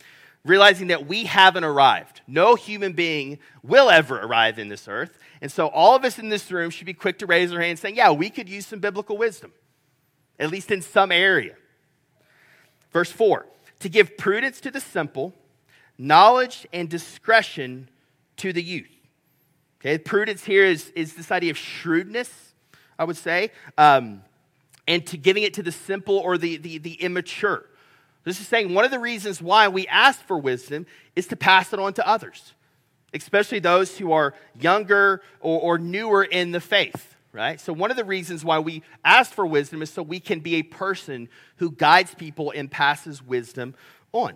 Realizing 0.43 0.87
that 0.87 1.07
we 1.07 1.23
haven't 1.23 1.63
arrived. 1.63 2.21
No 2.27 2.55
human 2.55 2.93
being 2.93 3.39
will 3.63 3.89
ever 3.89 4.19
arrive 4.19 4.59
in 4.59 4.67
this 4.67 4.87
earth. 4.89 5.17
And 5.43 5.51
so 5.51 5.67
all 5.67 5.93
of 5.93 6.05
us 6.05 6.17
in 6.17 6.29
this 6.29 6.49
room 6.49 6.69
should 6.69 6.85
be 6.85 6.93
quick 6.93 7.19
to 7.19 7.25
raise 7.25 7.51
our 7.51 7.59
hand 7.59 7.77
saying, 7.77 7.97
Yeah, 7.97 8.11
we 8.11 8.29
could 8.29 8.47
use 8.47 8.65
some 8.65 8.79
biblical 8.79 9.17
wisdom, 9.17 9.51
at 10.39 10.49
least 10.49 10.71
in 10.71 10.81
some 10.81 11.11
area. 11.11 11.55
Verse 12.93 13.11
4 13.11 13.45
to 13.81 13.89
give 13.89 14.17
prudence 14.17 14.61
to 14.61 14.71
the 14.71 14.79
simple, 14.79 15.33
knowledge 15.97 16.65
and 16.71 16.89
discretion 16.89 17.89
to 18.37 18.53
the 18.53 18.63
youth. 18.63 18.87
Okay, 19.81 19.97
prudence 19.97 20.45
here 20.45 20.63
is, 20.63 20.89
is 20.95 21.15
this 21.15 21.29
idea 21.29 21.51
of 21.51 21.57
shrewdness, 21.57 22.53
I 22.97 23.03
would 23.03 23.17
say, 23.17 23.51
um, 23.77 24.21
and 24.87 25.05
to 25.07 25.17
giving 25.17 25.43
it 25.43 25.55
to 25.55 25.63
the 25.63 25.73
simple 25.73 26.17
or 26.19 26.37
the, 26.37 26.55
the, 26.55 26.77
the 26.77 26.93
immature. 26.93 27.65
This 28.23 28.39
is 28.39 28.47
saying 28.47 28.73
one 28.73 28.85
of 28.85 28.91
the 28.91 28.99
reasons 28.99 29.41
why 29.41 29.67
we 29.67 29.85
ask 29.87 30.21
for 30.21 30.37
wisdom 30.37 30.85
is 31.17 31.27
to 31.27 31.35
pass 31.35 31.73
it 31.73 31.79
on 31.79 31.93
to 31.95 32.07
others, 32.07 32.53
especially 33.13 33.59
those 33.59 33.97
who 33.97 34.11
are 34.11 34.33
younger 34.59 35.21
or, 35.39 35.59
or 35.59 35.77
newer 35.77 36.23
in 36.23 36.51
the 36.51 36.59
faith, 36.59 37.15
right? 37.31 37.59
So, 37.59 37.73
one 37.73 37.91
of 37.91 37.97
the 37.97 38.03
reasons 38.03 38.43
why 38.43 38.59
we 38.59 38.83
ask 39.05 39.31
for 39.31 39.45
wisdom 39.45 39.81
is 39.81 39.89
so 39.89 40.01
we 40.01 40.19
can 40.19 40.39
be 40.39 40.55
a 40.55 40.63
person 40.63 41.29
who 41.57 41.71
guides 41.71 42.15
people 42.15 42.51
and 42.51 42.69
passes 42.69 43.21
wisdom 43.21 43.75
on. 44.11 44.35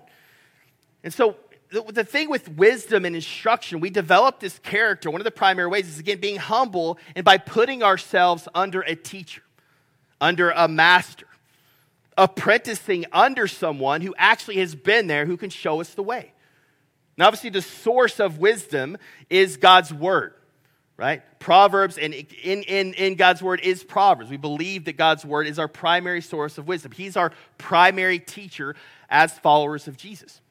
And 1.03 1.13
so, 1.13 1.35
the, 1.69 1.83
the 1.83 2.03
thing 2.03 2.29
with 2.29 2.49
wisdom 2.49 3.05
and 3.05 3.15
instruction, 3.15 3.79
we 3.79 3.89
develop 3.89 4.39
this 4.39 4.59
character. 4.59 5.09
One 5.11 5.21
of 5.21 5.25
the 5.25 5.31
primary 5.31 5.67
ways 5.67 5.87
is, 5.87 5.99
again, 5.99 6.19
being 6.19 6.37
humble 6.37 6.97
and 7.15 7.25
by 7.25 7.37
putting 7.37 7.83
ourselves 7.83 8.47
under 8.55 8.81
a 8.81 8.95
teacher, 8.95 9.41
under 10.21 10.51
a 10.51 10.67
master, 10.67 11.27
apprenticing 12.17 13.05
under 13.11 13.47
someone 13.47 14.01
who 14.01 14.15
actually 14.17 14.57
has 14.57 14.75
been 14.75 15.07
there 15.07 15.25
who 15.25 15.37
can 15.37 15.49
show 15.49 15.81
us 15.81 15.93
the 15.93 16.03
way. 16.03 16.31
Now, 17.17 17.27
obviously, 17.27 17.49
the 17.49 17.61
source 17.61 18.19
of 18.19 18.37
wisdom 18.37 18.97
is 19.29 19.57
God's 19.57 19.91
word, 19.91 20.33
right? 20.97 21.23
Proverbs, 21.39 21.97
and 21.97 22.13
in, 22.13 22.63
in, 22.63 22.93
in 22.93 23.15
God's 23.15 23.41
word 23.41 23.59
is 23.61 23.83
Proverbs. 23.83 24.29
We 24.29 24.37
believe 24.37 24.85
that 24.85 24.97
God's 24.97 25.25
word 25.25 25.47
is 25.47 25.57
our 25.57 25.67
primary 25.67 26.21
source 26.21 26.57
of 26.57 26.67
wisdom. 26.67 26.91
He's 26.91 27.17
our 27.17 27.31
primary 27.57 28.19
teacher 28.19 28.75
as 29.09 29.37
followers 29.39 29.87
of 29.87 29.97
Jesus. 29.97 30.41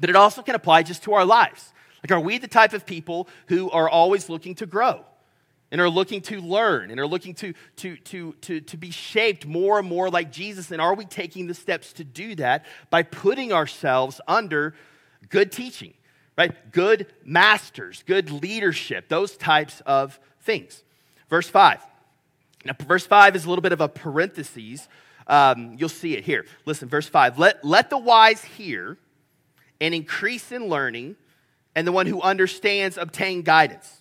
but 0.00 0.10
it 0.10 0.16
also 0.16 0.42
can 0.42 0.54
apply 0.54 0.82
just 0.82 1.04
to 1.04 1.12
our 1.12 1.24
lives. 1.24 1.72
Like, 2.02 2.10
are 2.12 2.20
we 2.20 2.38
the 2.38 2.48
type 2.48 2.72
of 2.72 2.86
people 2.86 3.28
who 3.46 3.70
are 3.70 3.88
always 3.88 4.28
looking 4.28 4.54
to 4.56 4.66
grow? 4.66 5.04
and 5.72 5.80
are 5.80 5.88
looking 5.88 6.20
to 6.20 6.40
learn 6.40 6.90
and 6.90 6.98
are 6.98 7.06
looking 7.06 7.34
to, 7.34 7.54
to, 7.76 7.96
to, 7.98 8.32
to, 8.40 8.60
to 8.60 8.76
be 8.76 8.90
shaped 8.90 9.46
more 9.46 9.78
and 9.78 9.88
more 9.88 10.10
like 10.10 10.32
Jesus? 10.32 10.70
And 10.72 10.80
are 10.80 10.94
we 10.94 11.04
taking 11.04 11.46
the 11.46 11.54
steps 11.54 11.92
to 11.94 12.04
do 12.04 12.34
that 12.36 12.66
by 12.90 13.04
putting 13.04 13.52
ourselves 13.52 14.20
under 14.26 14.74
good 15.28 15.52
teaching, 15.52 15.94
right? 16.40 16.72
Good 16.72 17.06
masters, 17.22 18.02
good 18.06 18.30
leadership, 18.30 19.08
those 19.08 19.36
types 19.36 19.82
of 19.84 20.18
things. 20.40 20.82
Verse 21.28 21.50
5. 21.50 21.84
Now, 22.64 22.72
verse 22.80 23.06
5 23.06 23.36
is 23.36 23.44
a 23.44 23.48
little 23.50 23.60
bit 23.60 23.72
of 23.72 23.82
a 23.82 23.88
parenthesis. 23.88 24.88
Um, 25.26 25.76
you'll 25.78 25.90
see 25.90 26.16
it 26.16 26.24
here. 26.24 26.46
Listen, 26.64 26.88
verse 26.88 27.06
5. 27.06 27.38
Let, 27.38 27.62
let 27.62 27.90
the 27.90 27.98
wise 27.98 28.42
hear 28.42 28.96
and 29.82 29.94
increase 29.94 30.50
in 30.50 30.68
learning, 30.68 31.16
and 31.74 31.86
the 31.86 31.92
one 31.92 32.06
who 32.06 32.22
understands 32.22 32.96
obtain 32.96 33.42
guidance. 33.42 33.99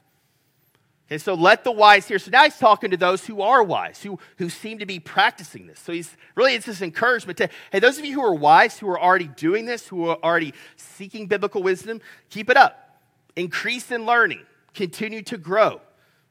Okay, 1.10 1.18
so 1.18 1.34
let 1.34 1.64
the 1.64 1.72
wise 1.72 2.08
hear. 2.08 2.20
So 2.20 2.30
now 2.30 2.44
he's 2.44 2.60
talking 2.60 2.92
to 2.92 2.98
those 2.98 3.26
who 3.26 3.42
are 3.42 3.64
wise, 3.64 4.04
who, 4.04 4.20
who 4.38 4.48
seem 4.48 4.78
to 4.78 4.86
be 4.86 5.00
practicing 5.00 5.66
this. 5.66 5.80
So 5.80 5.92
he's 5.92 6.16
really, 6.36 6.54
it's 6.54 6.68
this 6.68 6.84
encouragement 6.84 7.40
to, 7.40 7.50
hey, 7.72 7.80
those 7.80 7.98
of 7.98 8.06
you 8.06 8.14
who 8.14 8.24
are 8.24 8.34
wise, 8.34 8.78
who 8.78 8.88
are 8.90 9.02
already 9.02 9.28
doing 9.28 9.66
this, 9.66 9.88
who 9.88 10.08
are 10.08 10.20
already 10.24 10.54
seeking 10.76 11.26
biblical 11.26 11.64
wisdom, 11.64 12.00
keep 12.30 12.48
it 12.48 12.58
up. 12.58 13.02
Increase 13.36 13.90
in 13.90 14.06
learning, 14.06 14.46
continue 14.76 15.24
to 15.24 15.38
grow. 15.40 15.82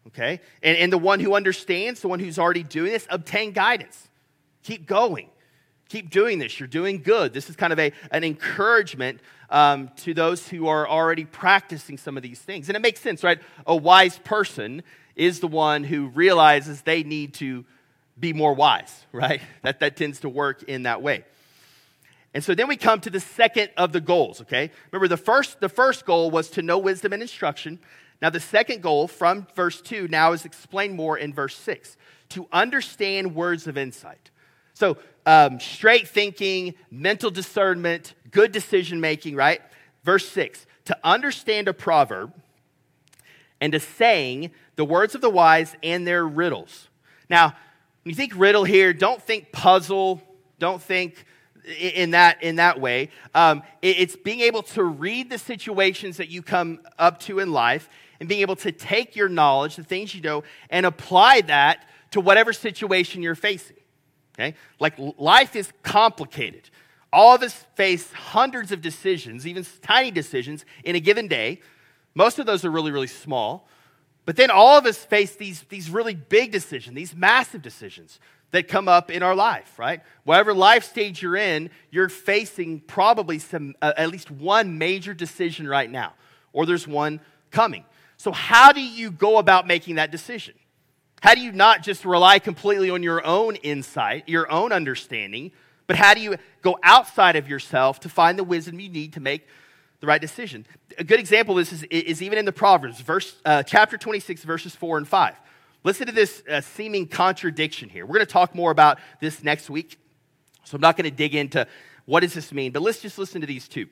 Okay? 0.07 0.41
And, 0.63 0.79
and 0.79 0.93
the 0.93 0.99
one 0.99 1.19
who 1.19 1.35
understands, 1.35 2.01
the 2.01 2.09
one 2.09 2.21
who's 2.21 2.39
already 2.39 2.63
doing 2.63 2.93
this, 2.93 3.05
obtain 3.11 3.51
guidance. 3.51 4.09
Keep 4.63 4.87
going. 4.87 5.29
Keep 5.89 6.11
doing 6.11 6.39
this. 6.39 6.61
You're 6.61 6.67
doing 6.67 7.03
good. 7.03 7.33
This 7.33 7.49
is 7.49 7.57
kind 7.57 7.73
of 7.73 7.79
a, 7.79 7.93
an 8.11 8.23
encouragement 8.23 9.21
um, 9.49 9.91
to 9.97 10.13
those 10.13 10.47
who 10.47 10.69
are 10.69 10.87
already 10.87 11.25
practicing 11.25 11.97
some 11.97 12.17
of 12.17 12.23
these 12.23 12.39
things. 12.39 12.69
And 12.69 12.77
it 12.77 12.81
makes 12.81 13.01
sense, 13.01 13.25
right? 13.25 13.41
A 13.67 13.75
wise 13.75 14.19
person 14.19 14.83
is 15.17 15.41
the 15.41 15.49
one 15.49 15.85
who 15.85 16.09
realizes 16.09 16.83
they 16.83 17.03
need 17.03 17.35
to 17.35 17.65
be 18.21 18.33
more 18.33 18.53
wise, 18.53 19.07
right? 19.13 19.41
That, 19.63 19.81
that 19.81 19.97
tends 19.97 20.21
to 20.21 20.29
work 20.29 20.63
in 20.65 20.83
that 20.83 21.03
way. 21.03 21.25
And 22.35 22.45
so 22.45 22.55
then 22.55 22.69
we 22.69 22.77
come 22.77 23.01
to 23.01 23.11
the 23.11 23.21
second 23.21 23.71
of 23.79 23.93
the 23.93 24.03
goals, 24.03 24.43
okay? 24.43 24.71
Remember, 24.93 25.09
the 25.09 25.17
first, 25.17 25.61
the 25.61 25.71
first 25.71 26.05
goal 26.05 26.31
was 26.31 26.51
to 26.51 26.63
know 26.63 26.79
wisdom 26.79 27.15
and 27.15 27.23
instruction. 27.23 27.79
Now, 28.21 28.29
the 28.29 28.41
second 28.41 28.83
goal 28.83 29.09
from 29.09 29.47
verse 29.55 29.81
2 29.81 30.09
now 30.09 30.33
is 30.33 30.45
explained 30.45 30.95
more 30.95 31.17
in 31.17 31.33
verse 31.33 31.57
6 31.57 31.97
to 32.31 32.47
understand 32.53 33.35
words 33.35 33.67
of 33.67 33.79
insight. 33.79 34.31
So, 34.79 34.97
um, 35.27 35.59
straight 35.59 36.07
thinking, 36.07 36.75
mental 36.89 37.33
discernment, 37.33 38.15
good 38.31 38.53
decision 38.53 39.01
making, 39.01 39.35
right? 39.35 39.61
Verse 40.05 40.29
6 40.29 40.67
to 40.85 40.97
understand 41.03 41.67
a 41.67 41.75
proverb 41.75 42.33
and 43.61 43.75
a 43.75 43.81
saying, 43.81 44.53
the 44.77 44.85
words 44.85 45.17
of 45.17 45.21
the 45.21 45.29
wise 45.29 45.75
and 45.83 46.07
their 46.07 46.25
riddles. 46.25 46.87
Now, 47.29 47.57
when 48.05 48.11
you 48.11 48.15
think 48.15 48.35
riddle 48.37 48.63
here, 48.63 48.93
don't 48.93 49.21
think 49.21 49.51
puzzle, 49.51 50.23
don't 50.61 50.81
think 50.81 51.25
in 51.77 52.13
that, 52.13 52.41
in 52.45 52.57
that 52.57 52.81
way. 52.81 53.11
Um, 53.35 53.65
it's 53.83 54.15
being 54.15 54.43
able 54.43 54.63
to 54.63 54.85
read 54.85 55.29
the 55.29 55.39
situations 55.39 56.19
that 56.19 56.29
you 56.29 56.41
come 56.41 56.79
up 57.01 57.19
to 57.23 57.41
in 57.41 57.51
life 57.51 57.91
and 58.21 58.29
being 58.29 58.43
able 58.43 58.57
to 58.57 58.71
take 58.71 59.17
your 59.17 59.29
knowledge, 59.29 59.75
the 59.75 59.83
things 59.83 60.15
you 60.15 60.21
know, 60.21 60.45
and 60.71 60.87
apply 60.87 61.41
that 61.43 61.85
to 62.13 62.21
whatever 62.21 62.53
situation 62.53 63.23
you're 63.23 63.35
facing. 63.35 63.77
Okay? 64.39 64.55
Like 64.79 64.95
life 65.19 65.57
is 65.57 65.73
complicated. 65.83 66.71
All 67.13 67.35
of 67.35 67.43
us 67.43 67.65
face 67.75 68.13
hundreds 68.13 68.71
of 68.71 68.81
decisions, 68.81 69.47
even 69.47 69.67
tiny 69.83 70.11
decisions, 70.11 70.65
in 70.85 70.95
a 70.95 71.01
given 71.01 71.27
day. 71.27 71.61
Most 72.15 72.39
of 72.39 72.47
those 72.47 72.65
are 72.65 72.71
really, 72.71 72.93
really 72.93 73.07
small. 73.07 73.67
But 74.25 74.37
then 74.37 74.51
all 74.51 74.77
of 74.77 74.85
us 74.85 74.99
face 74.99 75.35
these, 75.37 75.63
these 75.71 75.89
really 75.91 76.15
big 76.15 76.53
decisions, 76.53 76.95
these 76.95 77.17
massive 77.17 77.63
decisions 77.63 78.21
that 78.51 78.69
come 78.69 78.89
up 78.89 79.11
in 79.11 79.23
our 79.23 79.35
life, 79.35 79.79
right? 79.79 80.03
Whatever 80.25 80.55
life 80.55 80.85
stage 80.85 81.23
you're 81.23 81.37
in, 81.37 81.71
you're 81.91 82.09
facing 82.09 82.81
probably 82.81 83.39
some, 83.39 83.75
uh, 83.81 83.93
at 83.97 84.11
least 84.11 84.31
one 84.31 84.79
major 84.79 85.15
decision 85.15 85.67
right 85.67 85.91
now, 85.91 86.15
or 86.53 86.67
there's 86.67 86.87
one 86.87 87.21
coming. 87.51 87.85
So, 88.17 88.33
how 88.33 88.73
do 88.73 88.81
you 88.83 89.11
go 89.11 89.39
about 89.39 89.67
making 89.67 89.97
that 89.97 90.11
decision? 90.11 90.55
How 91.21 91.35
do 91.35 91.41
you 91.41 91.53
not 91.53 91.83
just 91.83 92.05
rely 92.05 92.39
completely 92.39 92.91
on 92.91 93.03
your 93.03 93.25
own 93.25 93.57
insight, 93.57 94.29
your 94.29 94.51
own 94.51 94.73
understanding, 94.73 95.53
but 95.87 95.97
how 95.97 96.15
do 96.15 96.21
you 96.21 96.37
go 96.63 96.79
outside 96.83 97.35
of 97.37 97.49
yourself 97.49 98.01
to 98.01 98.09
find 98.09 98.39
the 98.39 98.45
wisdom 98.45 98.79
you 98.79 98.89
need 98.89 99.15
to 99.15 99.21
make 99.21 99.47
the 100.01 100.07
right 100.07 100.21
decision? 100.21 100.67
A 100.99 101.05
good 101.05 101.19
example 101.19 101.59
of 101.59 101.69
this 101.69 101.73
is, 101.73 101.83
is 101.91 102.23
even 102.23 102.39
in 102.39 102.45
the 102.45 102.53
Proverbs, 102.53 103.01
verse, 103.01 103.37
uh, 103.45 103.63
chapter 103.63 103.99
26, 103.99 104.45
verses 104.45 104.77
4 104.77 104.99
and 104.99 105.09
5. 105.09 105.35
Listen 105.85 106.07
to 106.07 106.13
this 106.13 106.43
uh, 106.49 106.61
seeming 106.61 107.07
contradiction 107.07 107.89
here. 107.89 108.05
We're 108.05 108.17
going 108.17 108.27
to 108.27 108.33
talk 108.33 108.55
more 108.55 108.71
about 108.71 108.99
this 109.21 109.43
next 109.43 109.71
week, 109.71 109.99
so 110.65 110.77
I'm 110.77 110.81
not 110.81 110.97
going 110.97 111.11
to 111.11 111.17
dig 111.17 111.35
into 111.35 111.67
what 112.05 112.21
does 112.21 112.35
this 112.35 112.53
mean, 112.53 112.73
but 112.73 112.83
let's 112.83 113.01
just 113.01 113.19
listen 113.19 113.41
to 113.41 113.47
these 113.47 113.69
two. 113.69 113.87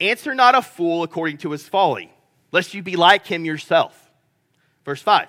Answer 0.00 0.34
not 0.34 0.54
a 0.54 0.62
fool 0.62 1.02
according 1.02 1.38
to 1.38 1.50
his 1.50 1.66
folly, 1.66 2.12
lest 2.52 2.74
you 2.74 2.82
be 2.82 2.96
like 2.96 3.26
him 3.26 3.44
yourself. 3.44 4.10
Verse 4.84 5.02
5. 5.02 5.28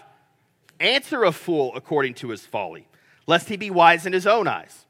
Answer 0.80 1.24
a 1.24 1.32
fool 1.32 1.72
according 1.76 2.16
to 2.16 2.30
his 2.30 2.46
folly, 2.46 2.88
lest 3.28 3.50
he 3.50 3.58
be 3.58 3.70
wise 3.70 4.06
in 4.06 4.14
his 4.14 4.28
own 4.28 4.48
eyes. 4.48 4.86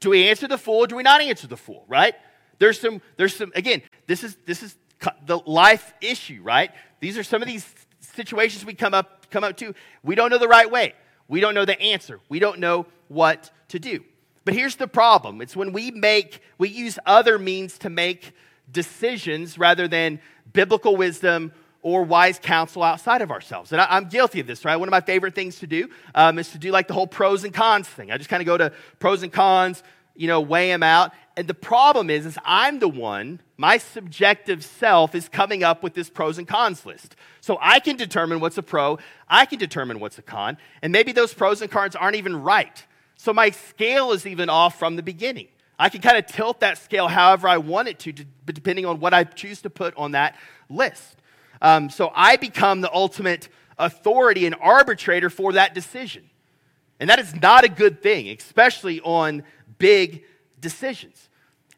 Do 0.00 0.10
we 0.10 0.28
answer 0.28 0.48
the 0.48 0.58
fool 0.58 0.80
or 0.80 0.86
do 0.86 0.96
we 0.96 1.02
not 1.02 1.20
answer 1.20 1.46
the 1.46 1.56
fool, 1.56 1.84
right? 1.88 2.14
There's 2.58 2.80
some, 2.80 3.00
there's 3.16 3.34
some, 3.34 3.52
again, 3.54 3.82
this 4.06 4.22
is, 4.22 4.36
this 4.46 4.62
is 4.62 4.76
the 5.26 5.38
life 5.38 5.92
issue, 6.00 6.40
right? 6.42 6.70
These 7.00 7.18
are 7.18 7.24
some 7.24 7.42
of 7.42 7.48
these 7.48 7.66
situations 8.00 8.64
we 8.64 8.74
come 8.74 8.94
up, 8.94 9.30
come 9.30 9.44
up 9.44 9.56
to. 9.58 9.74
We 10.02 10.14
don't 10.14 10.30
know 10.30 10.38
the 10.38 10.48
right 10.48 10.70
way. 10.70 10.94
We 11.28 11.40
don't 11.40 11.54
know 11.54 11.64
the 11.64 11.80
answer. 11.80 12.20
We 12.28 12.38
don't 12.38 12.58
know 12.58 12.86
what 13.08 13.50
to 13.68 13.78
do. 13.78 14.04
But 14.44 14.54
here's 14.54 14.76
the 14.76 14.88
problem. 14.88 15.40
It's 15.40 15.56
when 15.56 15.72
we 15.72 15.90
make, 15.90 16.40
we 16.58 16.68
use 16.68 16.98
other 17.06 17.38
means 17.38 17.78
to 17.78 17.90
make 17.90 18.32
decisions 18.70 19.58
rather 19.58 19.88
than 19.88 20.20
biblical 20.52 20.96
wisdom 20.96 21.52
or 21.84 22.02
wise 22.02 22.38
counsel 22.38 22.82
outside 22.82 23.20
of 23.20 23.30
ourselves. 23.30 23.70
And 23.70 23.80
I, 23.80 23.98
am 23.98 24.08
guilty 24.08 24.40
of 24.40 24.46
this, 24.46 24.64
right? 24.64 24.74
One 24.74 24.88
of 24.88 24.90
my 24.90 25.02
favorite 25.02 25.34
things 25.34 25.58
to 25.58 25.66
do 25.66 25.90
um, 26.14 26.38
is 26.38 26.48
to 26.52 26.58
do 26.58 26.70
like 26.72 26.88
the 26.88 26.94
whole 26.94 27.06
pros 27.06 27.44
and 27.44 27.52
cons 27.52 27.86
thing. 27.86 28.10
I 28.10 28.16
just 28.16 28.30
kind 28.30 28.40
of 28.40 28.46
go 28.46 28.56
to 28.56 28.72
pros 28.98 29.22
and 29.22 29.30
cons, 29.30 29.82
you 30.16 30.26
know, 30.26 30.40
weigh 30.40 30.68
them 30.68 30.82
out. 30.82 31.12
And 31.36 31.46
the 31.46 31.54
problem 31.54 32.08
is, 32.08 32.24
is 32.24 32.38
I'm 32.42 32.78
the 32.78 32.88
one, 32.88 33.40
my 33.58 33.76
subjective 33.76 34.64
self 34.64 35.14
is 35.14 35.28
coming 35.28 35.62
up 35.62 35.82
with 35.82 35.92
this 35.92 36.08
pros 36.08 36.38
and 36.38 36.48
cons 36.48 36.86
list. 36.86 37.16
So 37.42 37.58
I 37.60 37.80
can 37.80 37.96
determine 37.96 38.40
what's 38.40 38.56
a 38.56 38.62
pro, 38.62 38.98
I 39.28 39.44
can 39.44 39.58
determine 39.58 40.00
what's 40.00 40.16
a 40.16 40.22
con, 40.22 40.56
and 40.80 40.90
maybe 40.90 41.12
those 41.12 41.34
pros 41.34 41.60
and 41.60 41.70
cons 41.70 41.94
aren't 41.94 42.16
even 42.16 42.42
right. 42.42 42.82
So 43.16 43.34
my 43.34 43.50
scale 43.50 44.12
is 44.12 44.26
even 44.26 44.48
off 44.48 44.78
from 44.78 44.96
the 44.96 45.02
beginning. 45.02 45.48
I 45.78 45.90
can 45.90 46.00
kind 46.00 46.16
of 46.16 46.24
tilt 46.24 46.60
that 46.60 46.78
scale 46.78 47.08
however 47.08 47.46
I 47.46 47.58
want 47.58 47.88
it 47.88 47.98
to, 48.00 48.12
depending 48.12 48.86
on 48.86 49.00
what 49.00 49.12
I 49.12 49.24
choose 49.24 49.60
to 49.62 49.70
put 49.70 49.94
on 49.96 50.12
that 50.12 50.38
list. 50.70 51.18
Um, 51.64 51.88
so 51.88 52.12
I 52.14 52.36
become 52.36 52.82
the 52.82 52.92
ultimate 52.92 53.48
authority 53.78 54.44
and 54.44 54.54
arbitrator 54.60 55.30
for 55.30 55.54
that 55.54 55.74
decision. 55.74 56.28
And 57.00 57.08
that 57.08 57.18
is 57.18 57.34
not 57.34 57.64
a 57.64 57.70
good 57.70 58.02
thing, 58.02 58.28
especially 58.28 59.00
on 59.00 59.44
big 59.78 60.24
decisions. 60.60 61.30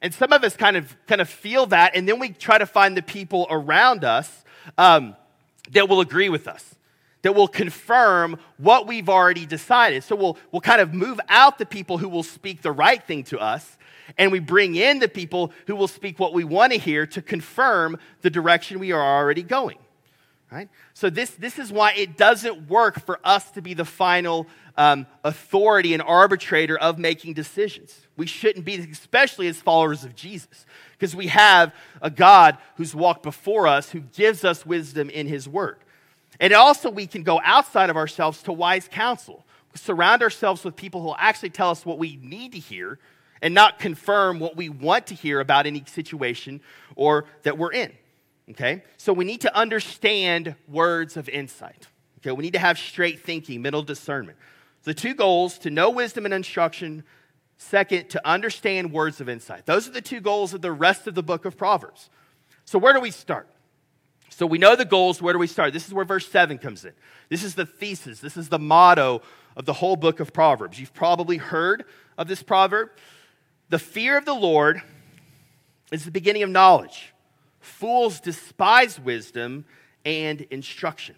And 0.03 0.13
some 0.13 0.33
of 0.33 0.43
us 0.43 0.57
kind 0.57 0.77
of, 0.77 0.97
kind 1.07 1.21
of 1.21 1.29
feel 1.29 1.67
that, 1.67 1.95
and 1.95 2.09
then 2.09 2.19
we 2.19 2.31
try 2.31 2.59
to 2.59 2.67
find 2.67 2.97
the 2.97 3.03
people 3.03 3.47
around 3.49 4.03
us 4.03 4.45
um, 4.77 5.15
that 5.71 5.89
will 5.89 6.01
agree 6.01 6.31
with 6.31 6.49
us, 6.49 6.75
that 7.23 7.37
will 7.37 7.49
confirm 7.49 8.41
what 8.57 8.89
we've 8.89 9.09
already 9.09 9.47
decided. 9.47 10.03
So 10.03 10.17
we'll, 10.17 10.37
we'll 10.51 10.63
kind 10.63 10.81
of 10.81 10.95
move 10.95 11.21
out 11.29 11.59
the 11.59 11.67
people 11.67 11.99
who 11.99 12.09
will 12.09 12.25
speak 12.25 12.61
the 12.61 12.73
right 12.73 13.03
thing 13.03 13.23
to 13.25 13.39
us, 13.39 13.76
and 14.19 14.33
we 14.33 14.39
bring 14.39 14.75
in 14.75 14.99
the 14.99 15.09
people 15.09 15.53
who 15.67 15.77
will 15.77 15.89
speak 15.89 16.19
what 16.19 16.33
we 16.33 16.45
want 16.45 16.73
to 16.73 16.79
hear 16.79 17.07
to 17.07 17.23
confirm 17.23 17.99
the 18.23 18.31
direction 18.31 18.79
we 18.79 18.93
are 18.93 19.03
already 19.03 19.43
going. 19.43 19.79
Right? 20.51 20.69
So, 20.95 21.11
this, 21.11 21.31
this 21.31 21.59
is 21.59 21.73
why 21.73 21.93
it 21.95 22.17
doesn't 22.17 22.69
work 22.69 23.05
for 23.05 23.19
us 23.25 23.51
to 23.53 23.63
be 23.63 23.75
the 23.75 23.85
final 23.85 24.47
um, 24.77 25.07
authority 25.25 25.93
and 25.93 26.03
arbitrator 26.03 26.79
of 26.79 26.99
making 26.99 27.35
decisions. 27.35 28.07
We 28.17 28.27
shouldn't 28.27 28.65
be, 28.65 28.77
especially 28.77 29.49
as 29.49 29.57
followers 29.61 30.05
of 30.05 30.15
Jesus, 30.15 30.65
because 30.93 31.17
we 31.17 31.27
have 31.27 31.75
a 32.01 32.11
God 32.11 32.59
who's 32.77 32.95
walked 32.95 33.25
before 33.25 33.67
us, 33.67 33.91
who 33.91 34.01
gives 34.01 34.45
us 34.45 34.65
wisdom 34.65 35.11
in 35.11 35.27
his 35.27 35.49
word. 35.49 35.79
And 36.39 36.53
also, 36.53 36.91
we 36.91 37.09
can 37.09 37.25
go 37.25 37.41
outside 37.45 37.91
of 37.91 37.97
ourselves 37.97 38.43
to 38.45 38.53
wise 38.53 38.89
counsel. 38.89 39.45
surround 39.75 40.23
ourselves 40.23 40.65
with 40.65 40.77
people 40.77 41.01
who 41.01 41.09
will 41.09 41.17
actually 41.19 41.51
tell 41.51 41.71
us 41.71 41.85
what 41.85 41.99
we 41.99 42.21
need 42.23 42.53
to 42.53 42.59
hear 42.59 43.01
and 43.43 43.55
not 43.55 43.79
confirm 43.79 44.39
what 44.39 44.57
we 44.57 44.69
want 44.69 45.09
to 45.09 45.15
hear 45.15 45.41
about 45.41 45.67
any 45.67 45.85
situation 45.87 46.61
or 46.95 47.27
that 47.43 47.59
we're 47.59 47.73
in. 47.73 47.93
Okay? 48.51 48.83
So 48.97 49.13
we 49.13 49.25
need 49.25 49.43
to 49.43 49.57
understand 49.57 50.55
words 50.69 51.17
of 51.17 51.29
insight. 51.29 51.89
Okay? 52.19 52.33
We 52.33 52.43
need 52.43 52.55
to 52.55 52.59
have 52.59 52.79
straight 52.79 53.21
thinking, 53.21 53.63
mental 53.63 53.83
discernment. 53.83 54.39
So 54.83 54.91
the 54.91 54.95
two 54.95 55.15
goals 55.15 55.59
to 55.59 55.71
know 55.71 55.91
wisdom 55.91 56.25
and 56.25 56.35
instruction, 56.35 57.05
Second, 57.59 58.11
to 58.11 58.29
understand 58.29 58.93
words 58.93 59.21
of 59.21 59.29
insight. 59.29 59.65
Those 59.65 59.89
are 59.89 59.93
the 59.93 60.03
two 60.03 60.21
goals 60.21 60.53
of 60.53 60.61
the 60.61 60.73
rest 60.73 61.07
of 61.07 61.15
the 61.15 61.23
book 61.23 61.47
of 61.47 61.57
Proverbs. 61.57 62.11
So, 62.65 62.79
where 62.79 62.93
do 62.93 63.01
we 63.01 63.11
start? 63.11 63.49
So, 64.29 64.45
we 64.47 64.59
know 64.59 64.77
the 64.77 64.85
goals. 64.85 65.23
Where 65.23 65.33
do 65.33 65.39
we 65.39 65.47
start? 65.47 65.73
This 65.73 65.87
is 65.87 65.95
where 65.95 66.05
verse 66.05 66.29
7 66.29 66.59
comes 66.59 66.85
in. 66.85 66.93
This 67.31 67.43
is 67.43 67.55
the 67.55 67.65
thesis, 67.65 68.21
this 68.21 68.37
is 68.37 68.51
the 68.51 68.59
motto 68.59 69.23
of 69.57 69.65
the 69.65 69.73
whole 69.73 69.97
book 69.97 70.21
of 70.21 70.35
Proverbs. 70.35 70.79
You've 70.79 70.93
probably 70.93 71.39
heard 71.39 71.85
of 72.19 72.29
this 72.29 72.43
proverb. 72.43 72.91
The 73.69 73.79
fear 73.81 74.17
of 74.17 74.25
the 74.25 74.35
Lord 74.35 74.81
is 75.91 76.05
the 76.05 76.13
beginning 76.13 76.45
of 76.45 76.51
knowledge. 76.51 77.13
Fools 77.59 78.21
despise 78.21 79.01
wisdom 79.01 79.65
and 80.05 80.43
instruction. 80.51 81.17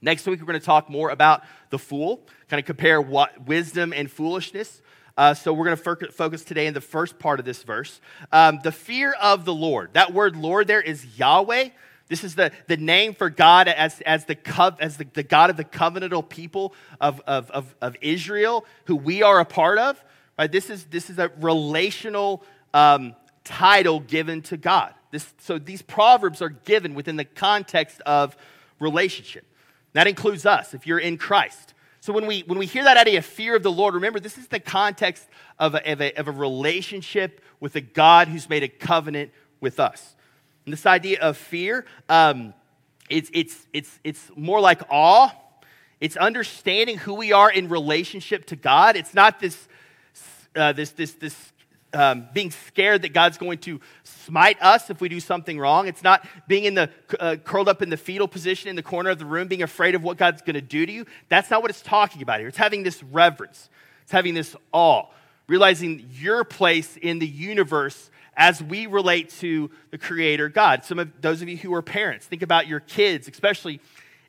Next 0.00 0.26
week, 0.26 0.40
we're 0.40 0.46
going 0.46 0.58
to 0.58 0.64
talk 0.64 0.88
more 0.88 1.10
about 1.10 1.42
the 1.68 1.78
fool, 1.78 2.26
kind 2.48 2.58
of 2.58 2.64
compare 2.64 3.02
what 3.02 3.46
wisdom 3.46 3.92
and 3.92 4.10
foolishness. 4.10 4.80
Uh, 5.18 5.34
so 5.34 5.52
we're 5.52 5.66
going 5.66 5.76
to 5.76 6.12
focus 6.12 6.42
today 6.42 6.68
in 6.68 6.72
the 6.72 6.80
first 6.80 7.18
part 7.18 7.38
of 7.38 7.44
this 7.44 7.62
verse. 7.64 8.00
Um, 8.32 8.60
the 8.62 8.72
fear 8.72 9.12
of 9.20 9.44
the 9.44 9.52
Lord. 9.52 9.90
That 9.92 10.14
word 10.14 10.36
Lord 10.36 10.68
there 10.68 10.80
is 10.80 11.18
Yahweh. 11.18 11.68
This 12.08 12.24
is 12.24 12.34
the, 12.34 12.50
the 12.68 12.78
name 12.78 13.12
for 13.12 13.28
God 13.28 13.68
as, 13.68 14.00
as, 14.02 14.24
the, 14.24 14.38
as 14.80 14.96
the, 14.96 15.06
the 15.12 15.22
God 15.22 15.50
of 15.50 15.58
the 15.58 15.64
covenantal 15.64 16.26
people 16.26 16.72
of, 16.98 17.20
of, 17.26 17.50
of, 17.50 17.74
of 17.82 17.94
Israel, 18.00 18.64
who 18.86 18.96
we 18.96 19.22
are 19.22 19.40
a 19.40 19.44
part 19.44 19.78
of. 19.78 20.02
Right? 20.38 20.50
This, 20.50 20.70
is, 20.70 20.84
this 20.84 21.10
is 21.10 21.18
a 21.18 21.30
relational 21.40 22.44
um, 22.72 23.16
title 23.44 24.00
given 24.00 24.42
to 24.42 24.56
God. 24.56 24.94
This, 25.10 25.32
so 25.38 25.58
these 25.58 25.82
proverbs 25.82 26.42
are 26.42 26.50
given 26.50 26.94
within 26.94 27.16
the 27.16 27.24
context 27.24 28.00
of 28.02 28.36
relationship. 28.78 29.44
That 29.94 30.06
includes 30.06 30.46
us 30.46 30.74
if 30.74 30.86
you're 30.86 30.98
in 30.98 31.16
Christ. 31.16 31.74
So 32.00 32.12
when 32.12 32.26
we, 32.26 32.42
when 32.42 32.58
we 32.58 32.66
hear 32.66 32.84
that 32.84 32.96
idea 32.96 33.18
of 33.18 33.24
fear 33.24 33.56
of 33.56 33.62
the 33.62 33.72
Lord, 33.72 33.94
remember 33.94 34.20
this 34.20 34.38
is 34.38 34.48
the 34.48 34.60
context 34.60 35.26
of 35.58 35.74
a, 35.74 35.92
of 35.92 36.00
a, 36.00 36.14
of 36.14 36.28
a 36.28 36.30
relationship 36.30 37.40
with 37.58 37.74
a 37.74 37.80
God 37.80 38.28
who's 38.28 38.48
made 38.48 38.62
a 38.62 38.68
covenant 38.68 39.32
with 39.60 39.80
us. 39.80 40.14
And 40.64 40.72
this 40.72 40.86
idea 40.86 41.20
of 41.20 41.36
fear, 41.36 41.84
um, 42.08 42.54
it's, 43.10 43.30
it's, 43.32 43.66
it's, 43.72 43.98
it's 44.04 44.30
more 44.36 44.60
like 44.60 44.82
awe. 44.90 45.32
It's 46.00 46.16
understanding 46.16 46.98
who 46.98 47.14
we 47.14 47.32
are 47.32 47.50
in 47.50 47.68
relationship 47.68 48.44
to 48.46 48.56
God. 48.56 48.94
It's 48.94 49.14
not 49.14 49.40
this, 49.40 49.66
uh, 50.56 50.72
this, 50.72 50.90
this, 50.90 51.12
this 51.14 51.52
um, 51.92 52.28
being 52.34 52.50
scared 52.50 53.02
that 53.02 53.12
God's 53.12 53.38
going 53.38 53.58
to 53.58 53.80
smite 54.04 54.60
us 54.60 54.90
if 54.90 55.00
we 55.00 55.08
do 55.08 55.20
something 55.20 55.58
wrong. 55.58 55.88
It's 55.88 56.02
not 56.02 56.26
being 56.46 56.64
in 56.64 56.74
the 56.74 56.90
uh, 57.18 57.36
curled 57.36 57.68
up 57.68 57.82
in 57.82 57.90
the 57.90 57.96
fetal 57.96 58.28
position 58.28 58.68
in 58.68 58.76
the 58.76 58.82
corner 58.82 59.10
of 59.10 59.18
the 59.18 59.24
room, 59.24 59.48
being 59.48 59.62
afraid 59.62 59.94
of 59.94 60.02
what 60.02 60.16
God's 60.16 60.42
going 60.42 60.54
to 60.54 60.60
do 60.60 60.84
to 60.84 60.92
you. 60.92 61.06
That's 61.28 61.50
not 61.50 61.62
what 61.62 61.70
it's 61.70 61.82
talking 61.82 62.22
about 62.22 62.40
here. 62.40 62.48
It's 62.48 62.58
having 62.58 62.82
this 62.82 63.02
reverence. 63.02 63.70
It's 64.02 64.12
having 64.12 64.34
this 64.34 64.54
awe, 64.72 65.06
realizing 65.46 66.08
your 66.12 66.44
place 66.44 66.96
in 66.96 67.18
the 67.18 67.26
universe 67.26 68.10
as 68.36 68.62
we 68.62 68.86
relate 68.86 69.30
to 69.40 69.70
the 69.90 69.98
Creator 69.98 70.48
God. 70.50 70.84
Some 70.84 70.98
of 70.98 71.20
those 71.20 71.42
of 71.42 71.48
you 71.48 71.56
who 71.56 71.74
are 71.74 71.82
parents, 71.82 72.26
think 72.26 72.42
about 72.42 72.68
your 72.68 72.80
kids, 72.80 73.28
especially 73.28 73.80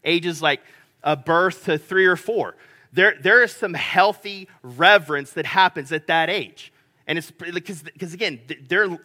ages 0.03 0.41
like 0.41 0.61
uh, 1.03 1.15
birth 1.15 1.65
to 1.65 1.77
three 1.77 2.05
or 2.05 2.15
four. 2.15 2.55
There, 2.91 3.15
there 3.21 3.43
is 3.43 3.51
some 3.51 3.73
healthy 3.73 4.47
reverence 4.63 5.33
that 5.33 5.45
happens 5.45 5.91
at 5.91 6.07
that 6.07 6.29
age 6.29 6.73
and 7.09 7.17
it's 7.17 7.31
because, 7.31 7.81
because 7.81 8.13
again, 8.13 8.39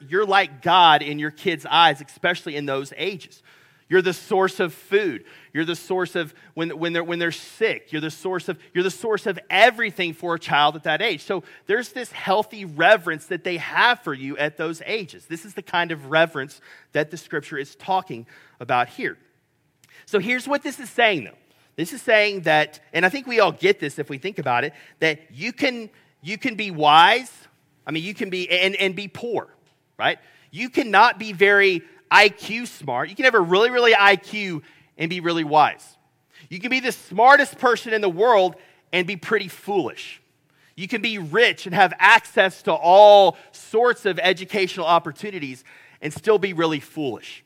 you're 0.07 0.27
like 0.27 0.61
God 0.61 1.01
in 1.01 1.19
your 1.19 1.31
kids' 1.31 1.65
eyes, 1.65 2.03
especially 2.07 2.55
in 2.55 2.67
those 2.67 2.93
ages. 2.99 3.43
You're 3.89 4.03
the 4.03 4.13
source 4.13 4.61
of 4.61 4.75
food. 4.75 5.25
You're 5.55 5.65
the 5.65 5.75
source 5.75 6.15
of 6.15 6.35
when, 6.53 6.79
when, 6.79 6.93
they're, 6.93 7.03
when 7.03 7.19
they're 7.19 7.33
sick. 7.33 7.93
You're 7.93 8.03
the 8.03 8.11
source 8.11 8.51
of 8.51 8.59
you're 8.75 8.85
the 8.85 8.91
source 8.91 9.25
of 9.25 9.39
everything 9.49 10.13
for 10.13 10.35
a 10.35 10.39
child 10.39 10.77
at 10.77 10.83
that 10.83 11.01
age. 11.01 11.23
So 11.23 11.45
there's 11.65 11.93
this 11.93 12.13
healthy 12.13 12.67
reverence 12.67 13.25
that 13.27 13.43
they 13.43 13.57
have 13.57 14.01
for 14.01 14.13
you 14.13 14.37
at 14.37 14.59
those 14.59 14.83
ages. 14.85 15.25
This 15.25 15.47
is 15.47 15.55
the 15.55 15.63
kind 15.63 15.91
of 15.91 16.11
reverence 16.11 16.61
that 16.93 17.11
the 17.11 17.17
scripture 17.17 17.57
is 17.57 17.75
talking 17.75 18.27
about 18.61 18.91
here. 18.91 19.17
So 20.05 20.19
here's 20.19 20.47
what 20.47 20.63
this 20.63 20.79
is 20.79 20.91
saying 20.91 21.25
though. 21.25 21.39
This 21.77 21.93
is 21.93 22.03
saying 22.03 22.43
that, 22.43 22.81
and 22.93 23.05
I 23.05 23.09
think 23.09 23.27
we 23.27 23.41
all 23.41 23.53
get 23.53 23.81
this 23.81 23.99
if 23.99 24.09
we 24.09 24.19
think 24.19 24.39
about 24.39 24.65
it, 24.65 24.75
that 25.01 25.21
you 25.33 25.53
can 25.53 25.91
you 26.23 26.39
can 26.39 26.55
be 26.55 26.71
wise 26.71 27.31
I 27.87 27.91
mean, 27.91 28.05
you 28.05 28.15
can 28.15 28.31
be, 28.31 28.49
and, 28.49 28.75
and 28.77 28.95
be 28.95 29.09
poor, 29.09 29.49
right? 29.99 30.19
You 30.51 30.71
cannot 30.71 31.19
be 31.19 31.33
very 31.33 31.83
IQ 32.11 32.69
smart. 32.69 33.09
You 33.09 33.17
can 33.17 33.25
have 33.25 33.35
a 33.35 33.41
really, 33.41 33.71
really 33.71 33.93
IQ 33.93 34.63
and 34.97 35.11
be 35.11 35.21
really 35.21 35.45
wise. 35.45 35.97
You 36.49 36.61
can 36.61 36.71
be 36.71 36.81
the 36.81 36.93
smartest 36.93 37.59
person 37.59 37.93
in 37.93 38.01
the 38.01 38.09
world 38.09 38.57
and 38.93 39.07
be 39.07 39.17
pretty 39.17 39.49
foolish. 39.49 40.21
You 40.77 40.89
can 40.89 41.03
be 41.03 41.19
rich 41.19 41.67
and 41.67 41.75
have 41.75 41.93
access 41.99 42.63
to 42.63 42.73
all 42.73 43.37
sorts 43.53 44.07
of 44.07 44.19
educational 44.19 44.87
opportunities 44.87 45.65
and 46.01 46.13
still 46.13 46.39
be 46.39 46.53
really 46.53 46.81
foolish. 46.81 47.45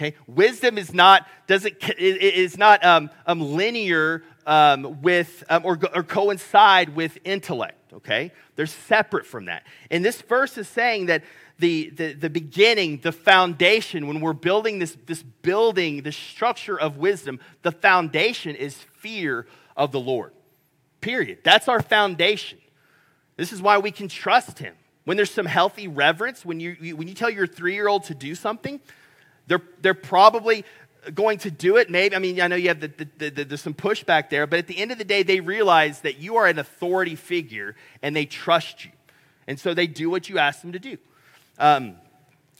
Okay, 0.00 0.16
wisdom 0.26 0.78
is 0.78 0.94
not 0.94 1.26
doesn't 1.46 1.76
is 1.98 2.56
not 2.56 2.82
um, 2.84 3.10
um, 3.26 3.40
linear 3.40 4.22
um, 4.46 5.02
with 5.02 5.44
um, 5.50 5.62
or, 5.64 5.78
or 5.94 6.02
coincide 6.02 6.96
with 6.96 7.18
intellect 7.24 7.76
okay? 7.92 8.32
They're 8.56 8.66
separate 8.66 9.26
from 9.26 9.46
that. 9.46 9.66
And 9.90 10.04
this 10.04 10.20
verse 10.22 10.56
is 10.58 10.68
saying 10.68 11.06
that 11.06 11.24
the, 11.58 11.90
the, 11.90 12.12
the 12.14 12.30
beginning, 12.30 13.00
the 13.02 13.12
foundation, 13.12 14.06
when 14.06 14.20
we're 14.20 14.32
building 14.32 14.78
this, 14.78 14.96
this 15.06 15.22
building, 15.22 16.02
the 16.02 16.12
structure 16.12 16.78
of 16.78 16.96
wisdom, 16.96 17.40
the 17.62 17.72
foundation 17.72 18.56
is 18.56 18.74
fear 18.74 19.46
of 19.76 19.92
the 19.92 20.00
Lord. 20.00 20.32
Period. 21.00 21.38
That's 21.42 21.68
our 21.68 21.82
foundation. 21.82 22.58
This 23.36 23.52
is 23.52 23.62
why 23.62 23.78
we 23.78 23.90
can 23.90 24.08
trust 24.08 24.58
Him. 24.58 24.74
When 25.04 25.16
there's 25.16 25.30
some 25.30 25.46
healthy 25.46 25.88
reverence, 25.88 26.44
when 26.44 26.60
you, 26.60 26.76
you 26.78 26.94
when 26.94 27.08
you 27.08 27.14
tell 27.14 27.30
your 27.30 27.46
three 27.46 27.74
year 27.74 27.88
old 27.88 28.04
to 28.04 28.14
do 28.14 28.34
something, 28.34 28.80
they're, 29.46 29.62
they're 29.80 29.94
probably 29.94 30.64
going 31.14 31.38
to 31.38 31.50
do 31.50 31.76
it. 31.76 31.90
Maybe, 31.90 32.14
I 32.14 32.18
mean, 32.18 32.40
I 32.40 32.48
know 32.48 32.56
you 32.56 32.68
have 32.68 32.80
the, 32.80 32.88
the, 33.18 33.30
the, 33.30 33.44
there's 33.44 33.60
some 33.60 33.74
pushback 33.74 34.30
there, 34.30 34.46
but 34.46 34.58
at 34.58 34.66
the 34.66 34.78
end 34.78 34.92
of 34.92 34.98
the 34.98 35.04
day, 35.04 35.22
they 35.22 35.40
realize 35.40 36.00
that 36.02 36.18
you 36.18 36.36
are 36.36 36.46
an 36.46 36.58
authority 36.58 37.14
figure 37.14 37.76
and 38.02 38.14
they 38.14 38.26
trust 38.26 38.84
you. 38.84 38.90
And 39.46 39.58
so 39.58 39.74
they 39.74 39.86
do 39.86 40.10
what 40.10 40.28
you 40.28 40.38
ask 40.38 40.60
them 40.60 40.72
to 40.72 40.78
do. 40.78 40.98
Um, 41.58 41.96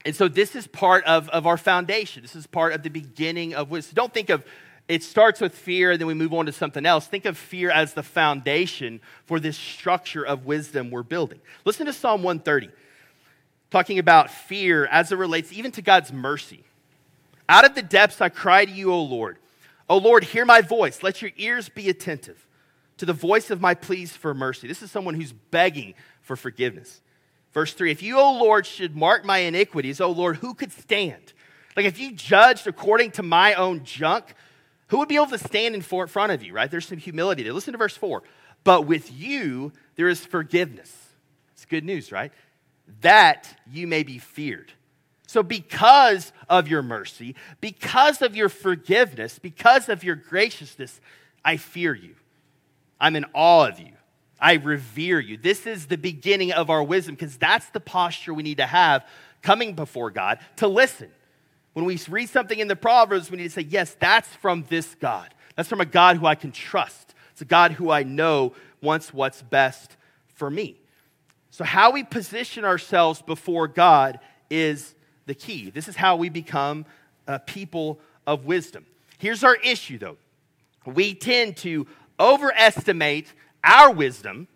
and 0.04 0.16
so 0.16 0.28
this 0.28 0.56
is 0.56 0.66
part 0.66 1.04
of, 1.04 1.28
of 1.28 1.46
our 1.46 1.56
foundation. 1.56 2.22
This 2.22 2.34
is 2.34 2.46
part 2.46 2.72
of 2.72 2.82
the 2.82 2.88
beginning 2.88 3.54
of 3.54 3.70
wisdom. 3.70 3.94
Don't 3.94 4.14
think 4.14 4.30
of 4.30 4.44
it 4.88 5.04
starts 5.04 5.40
with 5.40 5.54
fear 5.54 5.92
and 5.92 6.00
then 6.00 6.08
we 6.08 6.14
move 6.14 6.34
on 6.34 6.46
to 6.46 6.52
something 6.52 6.84
else. 6.84 7.06
Think 7.06 7.24
of 7.24 7.38
fear 7.38 7.70
as 7.70 7.94
the 7.94 8.02
foundation 8.02 9.00
for 9.24 9.38
this 9.38 9.56
structure 9.56 10.26
of 10.26 10.46
wisdom 10.46 10.90
we're 10.90 11.04
building. 11.04 11.40
Listen 11.64 11.86
to 11.86 11.92
Psalm 11.92 12.24
130, 12.24 12.74
talking 13.70 14.00
about 14.00 14.30
fear 14.30 14.86
as 14.86 15.12
it 15.12 15.16
relates 15.16 15.52
even 15.52 15.70
to 15.72 15.82
God's 15.82 16.12
mercy. 16.12 16.64
Out 17.50 17.64
of 17.64 17.74
the 17.74 17.82
depths 17.82 18.20
I 18.20 18.28
cry 18.28 18.64
to 18.64 18.70
you, 18.70 18.92
O 18.92 19.02
Lord. 19.02 19.36
O 19.88 19.98
Lord, 19.98 20.22
hear 20.22 20.44
my 20.44 20.60
voice. 20.60 21.02
Let 21.02 21.20
your 21.20 21.32
ears 21.36 21.68
be 21.68 21.88
attentive 21.88 22.46
to 22.98 23.04
the 23.04 23.12
voice 23.12 23.50
of 23.50 23.60
my 23.60 23.74
pleas 23.74 24.12
for 24.12 24.32
mercy. 24.32 24.68
This 24.68 24.82
is 24.82 24.90
someone 24.92 25.16
who's 25.16 25.32
begging 25.32 25.94
for 26.20 26.36
forgiveness. 26.36 27.00
Verse 27.52 27.74
3 27.74 27.90
If 27.90 28.04
you, 28.04 28.20
O 28.20 28.38
Lord, 28.38 28.66
should 28.66 28.94
mark 28.94 29.24
my 29.24 29.38
iniquities, 29.38 30.00
O 30.00 30.12
Lord, 30.12 30.36
who 30.36 30.54
could 30.54 30.70
stand? 30.70 31.32
Like 31.76 31.86
if 31.86 31.98
you 31.98 32.12
judged 32.12 32.68
according 32.68 33.10
to 33.12 33.24
my 33.24 33.54
own 33.54 33.82
junk, 33.82 34.32
who 34.86 34.98
would 34.98 35.08
be 35.08 35.16
able 35.16 35.26
to 35.26 35.38
stand 35.38 35.74
in 35.74 35.82
front 35.82 36.30
of 36.30 36.44
you, 36.44 36.52
right? 36.52 36.70
There's 36.70 36.86
some 36.86 36.98
humility 36.98 37.42
there. 37.42 37.52
Listen 37.52 37.72
to 37.72 37.78
verse 37.78 37.96
4. 37.96 38.22
But 38.62 38.82
with 38.82 39.12
you, 39.12 39.72
there 39.96 40.08
is 40.08 40.24
forgiveness. 40.24 40.96
It's 41.54 41.64
good 41.64 41.84
news, 41.84 42.12
right? 42.12 42.30
That 43.00 43.52
you 43.68 43.88
may 43.88 44.04
be 44.04 44.18
feared. 44.18 44.72
So, 45.30 45.44
because 45.44 46.32
of 46.48 46.66
your 46.66 46.82
mercy, 46.82 47.36
because 47.60 48.20
of 48.20 48.34
your 48.34 48.48
forgiveness, 48.48 49.38
because 49.38 49.88
of 49.88 50.02
your 50.02 50.16
graciousness, 50.16 51.00
I 51.44 51.56
fear 51.56 51.94
you. 51.94 52.16
I'm 53.00 53.14
in 53.14 53.24
awe 53.32 53.68
of 53.68 53.78
you. 53.78 53.92
I 54.40 54.54
revere 54.54 55.20
you. 55.20 55.36
This 55.36 55.68
is 55.68 55.86
the 55.86 55.96
beginning 55.96 56.50
of 56.50 56.68
our 56.68 56.82
wisdom 56.82 57.14
because 57.14 57.36
that's 57.36 57.68
the 57.68 57.78
posture 57.78 58.34
we 58.34 58.42
need 58.42 58.56
to 58.56 58.66
have 58.66 59.06
coming 59.40 59.74
before 59.74 60.10
God 60.10 60.40
to 60.56 60.66
listen. 60.66 61.12
When 61.74 61.84
we 61.84 61.96
read 62.08 62.28
something 62.28 62.58
in 62.58 62.66
the 62.66 62.74
Proverbs, 62.74 63.30
we 63.30 63.36
need 63.36 63.44
to 63.44 63.50
say, 63.50 63.62
Yes, 63.62 63.96
that's 64.00 64.26
from 64.26 64.64
this 64.68 64.96
God. 64.96 65.32
That's 65.54 65.68
from 65.68 65.80
a 65.80 65.86
God 65.86 66.16
who 66.16 66.26
I 66.26 66.34
can 66.34 66.50
trust. 66.50 67.14
It's 67.30 67.42
a 67.42 67.44
God 67.44 67.70
who 67.70 67.92
I 67.92 68.02
know 68.02 68.54
wants 68.82 69.14
what's 69.14 69.42
best 69.42 69.96
for 70.34 70.50
me. 70.50 70.80
So, 71.50 71.62
how 71.62 71.92
we 71.92 72.02
position 72.02 72.64
ourselves 72.64 73.22
before 73.22 73.68
God 73.68 74.18
is 74.50 74.96
the 75.30 75.34
key. 75.36 75.70
This 75.70 75.86
is 75.86 75.94
how 75.94 76.16
we 76.16 76.28
become 76.28 76.84
a 77.28 77.38
people 77.38 78.00
of 78.26 78.46
wisdom. 78.46 78.84
Here's 79.16 79.44
our 79.44 79.54
issue, 79.54 79.96
though 79.96 80.16
we 80.84 81.14
tend 81.14 81.56
to 81.58 81.86
overestimate 82.18 83.32
our 83.62 83.92
wisdom 83.92 84.48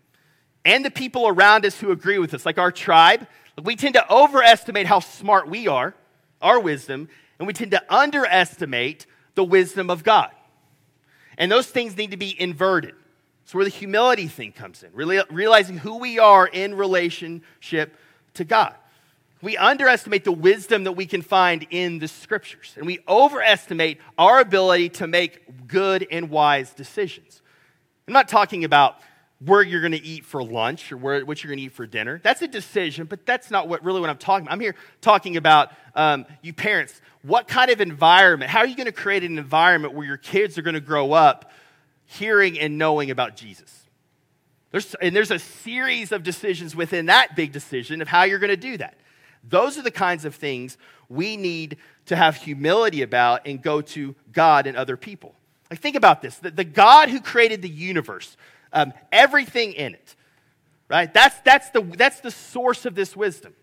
and 0.64 0.84
the 0.84 0.90
people 0.90 1.28
around 1.28 1.64
us 1.64 1.78
who 1.78 1.92
agree 1.92 2.18
with 2.18 2.34
us, 2.34 2.44
like 2.44 2.58
our 2.58 2.72
tribe. 2.72 3.28
We 3.62 3.76
tend 3.76 3.94
to 3.94 4.12
overestimate 4.12 4.86
how 4.86 4.98
smart 4.98 5.48
we 5.48 5.68
are, 5.68 5.94
our 6.42 6.58
wisdom, 6.58 7.08
and 7.38 7.46
we 7.46 7.52
tend 7.52 7.70
to 7.70 7.94
underestimate 7.94 9.06
the 9.36 9.44
wisdom 9.44 9.90
of 9.90 10.02
God. 10.02 10.32
And 11.38 11.52
those 11.52 11.68
things 11.68 11.96
need 11.96 12.10
to 12.10 12.16
be 12.16 12.34
inverted. 12.40 12.96
It's 13.44 13.54
where 13.54 13.64
the 13.64 13.70
humility 13.70 14.26
thing 14.26 14.50
comes 14.50 14.82
in, 14.82 14.90
really 14.92 15.20
realizing 15.30 15.78
who 15.78 15.98
we 15.98 16.18
are 16.18 16.48
in 16.48 16.74
relationship 16.74 17.94
to 18.34 18.44
God. 18.44 18.74
We 19.44 19.58
underestimate 19.58 20.24
the 20.24 20.32
wisdom 20.32 20.84
that 20.84 20.92
we 20.92 21.04
can 21.04 21.20
find 21.20 21.66
in 21.68 21.98
the 21.98 22.08
scriptures, 22.08 22.72
and 22.78 22.86
we 22.86 23.00
overestimate 23.06 23.98
our 24.16 24.40
ability 24.40 24.88
to 24.90 25.06
make 25.06 25.68
good 25.68 26.06
and 26.10 26.30
wise 26.30 26.72
decisions. 26.72 27.42
I'm 28.08 28.14
not 28.14 28.26
talking 28.26 28.64
about 28.64 28.96
where 29.44 29.60
you're 29.62 29.82
going 29.82 29.92
to 29.92 30.02
eat 30.02 30.24
for 30.24 30.42
lunch 30.42 30.90
or 30.90 30.96
where, 30.96 31.26
what 31.26 31.44
you're 31.44 31.50
going 31.50 31.58
to 31.58 31.64
eat 31.64 31.72
for 31.72 31.86
dinner. 31.86 32.20
That's 32.22 32.40
a 32.40 32.48
decision, 32.48 33.04
but 33.04 33.26
that's 33.26 33.50
not 33.50 33.68
what 33.68 33.84
really 33.84 34.00
what 34.00 34.08
I'm 34.08 34.16
talking 34.16 34.46
about. 34.46 34.54
I'm 34.54 34.60
here 34.60 34.76
talking 35.02 35.36
about 35.36 35.72
um, 35.94 36.24
you 36.40 36.54
parents. 36.54 37.02
What 37.20 37.46
kind 37.46 37.70
of 37.70 37.82
environment? 37.82 38.50
How 38.50 38.60
are 38.60 38.66
you 38.66 38.76
going 38.76 38.86
to 38.86 38.92
create 38.92 39.24
an 39.24 39.36
environment 39.36 39.92
where 39.92 40.06
your 40.06 40.16
kids 40.16 40.56
are 40.56 40.62
going 40.62 40.72
to 40.72 40.80
grow 40.80 41.12
up 41.12 41.52
hearing 42.06 42.58
and 42.58 42.78
knowing 42.78 43.10
about 43.10 43.36
Jesus? 43.36 43.82
There's, 44.70 44.94
and 44.94 45.14
there's 45.14 45.30
a 45.30 45.38
series 45.38 46.12
of 46.12 46.22
decisions 46.22 46.74
within 46.74 47.06
that 47.06 47.36
big 47.36 47.52
decision 47.52 48.00
of 48.00 48.08
how 48.08 48.22
you're 48.22 48.38
going 48.38 48.48
to 48.48 48.56
do 48.56 48.78
that. 48.78 48.96
Those 49.48 49.78
are 49.78 49.82
the 49.82 49.90
kinds 49.90 50.24
of 50.24 50.34
things 50.34 50.78
we 51.08 51.36
need 51.36 51.76
to 52.06 52.16
have 52.16 52.36
humility 52.36 53.02
about 53.02 53.46
and 53.46 53.62
go 53.62 53.80
to 53.80 54.14
God 54.32 54.66
and 54.66 54.76
other 54.76 54.96
people. 54.96 55.34
Like, 55.70 55.80
think 55.80 55.96
about 55.96 56.22
this 56.22 56.36
the, 56.38 56.50
the 56.50 56.64
God 56.64 57.08
who 57.08 57.20
created 57.20 57.62
the 57.62 57.68
universe, 57.68 58.36
um, 58.72 58.92
everything 59.12 59.72
in 59.72 59.94
it, 59.94 60.14
right? 60.88 61.12
That's, 61.12 61.38
that's, 61.40 61.70
the, 61.70 61.82
that's 61.82 62.20
the 62.20 62.30
source 62.30 62.86
of 62.86 62.94
this 62.94 63.16
wisdom. 63.16 63.54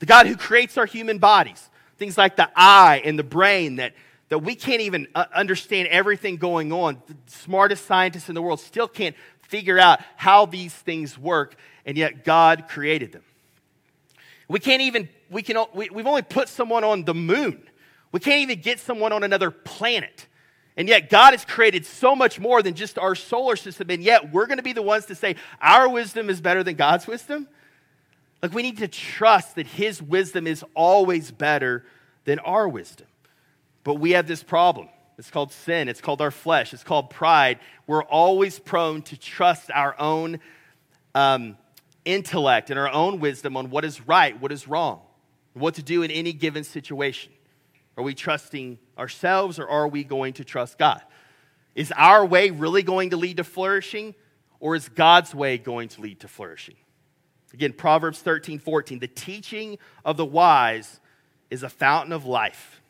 The 0.00 0.06
God 0.06 0.26
who 0.26 0.36
creates 0.36 0.78
our 0.78 0.86
human 0.86 1.18
bodies, 1.18 1.68
things 1.98 2.16
like 2.16 2.36
the 2.36 2.50
eye 2.56 3.02
and 3.04 3.18
the 3.18 3.24
brain 3.24 3.76
that, 3.76 3.92
that 4.30 4.38
we 4.38 4.54
can't 4.54 4.80
even 4.80 5.06
uh, 5.14 5.26
understand 5.34 5.88
everything 5.88 6.36
going 6.36 6.72
on. 6.72 7.02
The 7.06 7.14
smartest 7.26 7.84
scientists 7.86 8.28
in 8.28 8.34
the 8.34 8.42
world 8.42 8.60
still 8.60 8.88
can't 8.88 9.14
figure 9.42 9.78
out 9.78 10.00
how 10.16 10.46
these 10.46 10.72
things 10.72 11.18
work, 11.18 11.56
and 11.84 11.96
yet 11.96 12.24
God 12.24 12.66
created 12.68 13.12
them. 13.12 13.22
We 14.50 14.58
can't 14.58 14.82
even, 14.82 15.08
we 15.30 15.42
can, 15.42 15.64
we, 15.74 15.90
we've 15.90 16.08
only 16.08 16.22
put 16.22 16.48
someone 16.48 16.82
on 16.82 17.04
the 17.04 17.14
moon. 17.14 17.62
We 18.10 18.18
can't 18.18 18.40
even 18.40 18.60
get 18.60 18.80
someone 18.80 19.12
on 19.12 19.22
another 19.22 19.52
planet. 19.52 20.26
And 20.76 20.88
yet, 20.88 21.08
God 21.08 21.34
has 21.34 21.44
created 21.44 21.86
so 21.86 22.16
much 22.16 22.40
more 22.40 22.60
than 22.60 22.74
just 22.74 22.98
our 22.98 23.14
solar 23.14 23.54
system. 23.54 23.90
And 23.90 24.02
yet, 24.02 24.32
we're 24.32 24.46
going 24.46 24.56
to 24.56 24.64
be 24.64 24.72
the 24.72 24.82
ones 24.82 25.06
to 25.06 25.14
say 25.14 25.36
our 25.60 25.88
wisdom 25.88 26.28
is 26.28 26.40
better 26.40 26.64
than 26.64 26.74
God's 26.74 27.06
wisdom. 27.06 27.46
Like, 28.42 28.52
we 28.52 28.62
need 28.62 28.78
to 28.78 28.88
trust 28.88 29.54
that 29.54 29.68
His 29.68 30.02
wisdom 30.02 30.48
is 30.48 30.64
always 30.74 31.30
better 31.30 31.84
than 32.24 32.40
our 32.40 32.68
wisdom. 32.68 33.06
But 33.84 33.94
we 33.94 34.12
have 34.12 34.26
this 34.26 34.42
problem. 34.42 34.88
It's 35.16 35.30
called 35.30 35.52
sin, 35.52 35.88
it's 35.88 36.00
called 36.00 36.20
our 36.20 36.32
flesh, 36.32 36.72
it's 36.72 36.82
called 36.82 37.10
pride. 37.10 37.60
We're 37.86 38.02
always 38.02 38.58
prone 38.58 39.02
to 39.02 39.16
trust 39.16 39.70
our 39.70 39.94
own 40.00 40.40
um, 41.14 41.56
intellect 42.04 42.70
and 42.70 42.78
our 42.78 42.90
own 42.90 43.20
wisdom 43.20 43.56
on 43.56 43.70
what 43.70 43.84
is 43.84 44.06
right, 44.06 44.40
what 44.40 44.52
is 44.52 44.66
wrong, 44.66 45.00
what 45.54 45.74
to 45.74 45.82
do 45.82 46.02
in 46.02 46.10
any 46.10 46.32
given 46.32 46.64
situation. 46.64 47.32
Are 47.96 48.04
we 48.04 48.14
trusting 48.14 48.78
ourselves 48.96 49.58
or 49.58 49.68
are 49.68 49.88
we 49.88 50.04
going 50.04 50.34
to 50.34 50.44
trust 50.44 50.78
God? 50.78 51.02
Is 51.74 51.92
our 51.96 52.24
way 52.24 52.50
really 52.50 52.82
going 52.82 53.10
to 53.10 53.16
lead 53.16 53.36
to 53.36 53.44
flourishing 53.44 54.14
or 54.58 54.74
is 54.74 54.88
God's 54.88 55.34
way 55.34 55.58
going 55.58 55.88
to 55.88 56.00
lead 56.00 56.20
to 56.20 56.28
flourishing? 56.28 56.76
Again, 57.52 57.72
Proverbs 57.72 58.20
13, 58.20 58.58
14. 58.58 59.00
The 59.00 59.08
teaching 59.08 59.78
of 60.04 60.16
the 60.16 60.24
wise 60.24 61.00
is 61.50 61.62
a 61.62 61.68
fountain 61.68 62.12
of 62.12 62.24
life, 62.24 62.80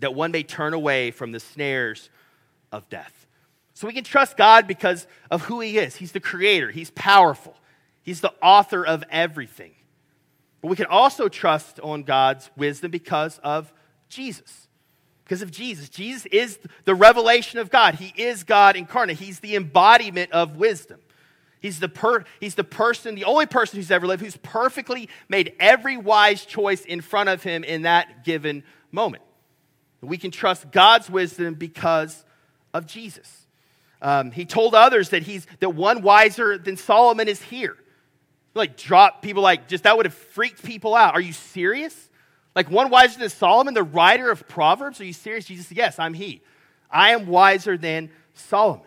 that 0.00 0.14
one 0.14 0.32
may 0.32 0.42
turn 0.42 0.74
away 0.74 1.12
from 1.12 1.30
the 1.30 1.38
snares 1.38 2.10
of 2.72 2.88
death. 2.88 3.26
So 3.74 3.86
we 3.86 3.92
can 3.92 4.04
trust 4.04 4.36
God 4.36 4.66
because 4.66 5.06
of 5.30 5.42
who 5.42 5.60
He 5.60 5.78
is. 5.78 5.96
He's 5.96 6.12
the 6.12 6.20
creator, 6.20 6.70
He's 6.70 6.90
powerful, 6.90 7.56
He's 8.02 8.20
the 8.20 8.32
author 8.42 8.84
of 8.84 9.04
everything. 9.10 9.72
But 10.60 10.68
we 10.68 10.76
can 10.76 10.86
also 10.86 11.28
trust 11.28 11.80
on 11.80 12.04
God's 12.04 12.48
wisdom 12.56 12.90
because 12.90 13.38
of 13.42 13.72
Jesus. 14.08 14.68
Because 15.24 15.42
of 15.42 15.50
Jesus. 15.50 15.88
Jesus 15.88 16.26
is 16.26 16.58
the 16.84 16.94
revelation 16.94 17.58
of 17.58 17.70
God. 17.70 17.96
He 17.96 18.12
is 18.16 18.44
God 18.44 18.76
incarnate. 18.76 19.18
He's 19.18 19.40
the 19.40 19.56
embodiment 19.56 20.30
of 20.30 20.56
wisdom. 20.56 21.00
He's 21.60 21.78
the, 21.78 21.88
per, 21.88 22.24
he's 22.40 22.56
the 22.56 22.64
person, 22.64 23.14
the 23.14 23.24
only 23.24 23.46
person 23.46 23.76
who's 23.76 23.90
ever 23.90 24.06
lived, 24.06 24.22
who's 24.22 24.36
perfectly 24.36 25.08
made 25.28 25.54
every 25.60 25.96
wise 25.96 26.44
choice 26.44 26.84
in 26.84 27.00
front 27.00 27.28
of 27.28 27.42
him 27.42 27.62
in 27.62 27.82
that 27.82 28.24
given 28.24 28.64
moment. 28.90 29.22
We 30.00 30.18
can 30.18 30.32
trust 30.32 30.72
God's 30.72 31.08
wisdom 31.08 31.54
because 31.54 32.24
of 32.74 32.86
Jesus. 32.86 33.41
Um, 34.02 34.30
he 34.30 34.44
told 34.44 34.74
others 34.74 35.10
that, 35.10 35.22
he's, 35.22 35.46
that 35.60 35.70
one 35.70 36.02
wiser 36.02 36.58
than 36.58 36.76
Solomon 36.76 37.28
is 37.28 37.40
here 37.40 37.78
like 38.54 38.76
drop 38.76 39.22
people 39.22 39.42
like 39.42 39.68
just 39.68 39.84
that 39.84 39.96
would 39.96 40.06
have 40.06 40.14
freaked 40.14 40.62
people 40.62 40.94
out. 40.94 41.14
Are 41.14 41.20
you 41.20 41.32
serious? 41.32 42.10
Like 42.54 42.70
one 42.70 42.90
wiser 42.90 43.18
than 43.18 43.30
Solomon, 43.30 43.74
the 43.74 43.82
writer 43.82 44.30
of 44.30 44.46
Proverbs? 44.46 45.00
Are 45.00 45.04
you 45.04 45.12
serious? 45.12 45.46
Jesus 45.46 45.72
Yes, 45.72 45.98
I'm 45.98 46.14
he. 46.14 46.42
I 46.90 47.12
am 47.12 47.26
wiser 47.26 47.78
than 47.78 48.10
Solomon. 48.34 48.86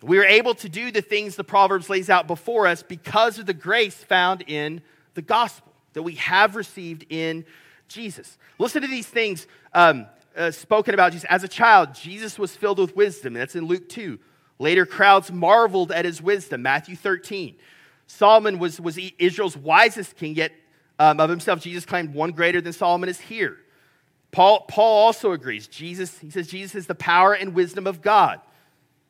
We 0.00 0.18
are 0.18 0.24
able 0.24 0.54
to 0.56 0.68
do 0.68 0.92
the 0.92 1.02
things 1.02 1.34
the 1.34 1.44
Proverbs 1.44 1.88
lays 1.88 2.10
out 2.10 2.26
before 2.26 2.66
us 2.66 2.82
because 2.82 3.38
of 3.38 3.46
the 3.46 3.54
grace 3.54 3.96
found 3.96 4.44
in 4.46 4.82
the 5.14 5.22
gospel 5.22 5.72
that 5.94 6.02
we 6.02 6.16
have 6.16 6.56
received 6.56 7.06
in 7.08 7.44
Jesus. 7.88 8.38
Listen 8.58 8.82
to 8.82 8.88
these 8.88 9.06
things 9.06 9.46
um, 9.72 10.06
uh, 10.36 10.50
spoken 10.50 10.94
about 10.94 11.12
Jesus. 11.12 11.26
As 11.30 11.42
a 11.42 11.48
child, 11.48 11.94
Jesus 11.94 12.38
was 12.38 12.54
filled 12.54 12.78
with 12.78 12.94
wisdom. 12.94 13.32
That's 13.32 13.56
in 13.56 13.64
Luke 13.64 13.88
2. 13.88 14.18
Later, 14.58 14.86
crowds 14.86 15.32
marveled 15.32 15.92
at 15.92 16.04
his 16.04 16.22
wisdom. 16.22 16.62
Matthew 16.62 16.96
13. 16.96 17.56
Solomon 18.06 18.58
was, 18.58 18.80
was 18.80 18.98
Israel's 19.18 19.56
wisest 19.56 20.16
king, 20.16 20.34
yet 20.34 20.52
um, 20.98 21.18
of 21.20 21.30
himself, 21.30 21.60
Jesus 21.60 21.84
claimed 21.84 22.14
one 22.14 22.30
greater 22.30 22.60
than 22.60 22.72
Solomon 22.72 23.08
is 23.08 23.18
here. 23.18 23.56
Paul, 24.30 24.64
Paul 24.68 25.04
also 25.04 25.32
agrees. 25.32 25.66
Jesus, 25.66 26.18
he 26.18 26.30
says, 26.30 26.48
Jesus 26.48 26.74
is 26.74 26.86
the 26.86 26.94
power 26.94 27.32
and 27.34 27.54
wisdom 27.54 27.86
of 27.86 28.02
God. 28.02 28.40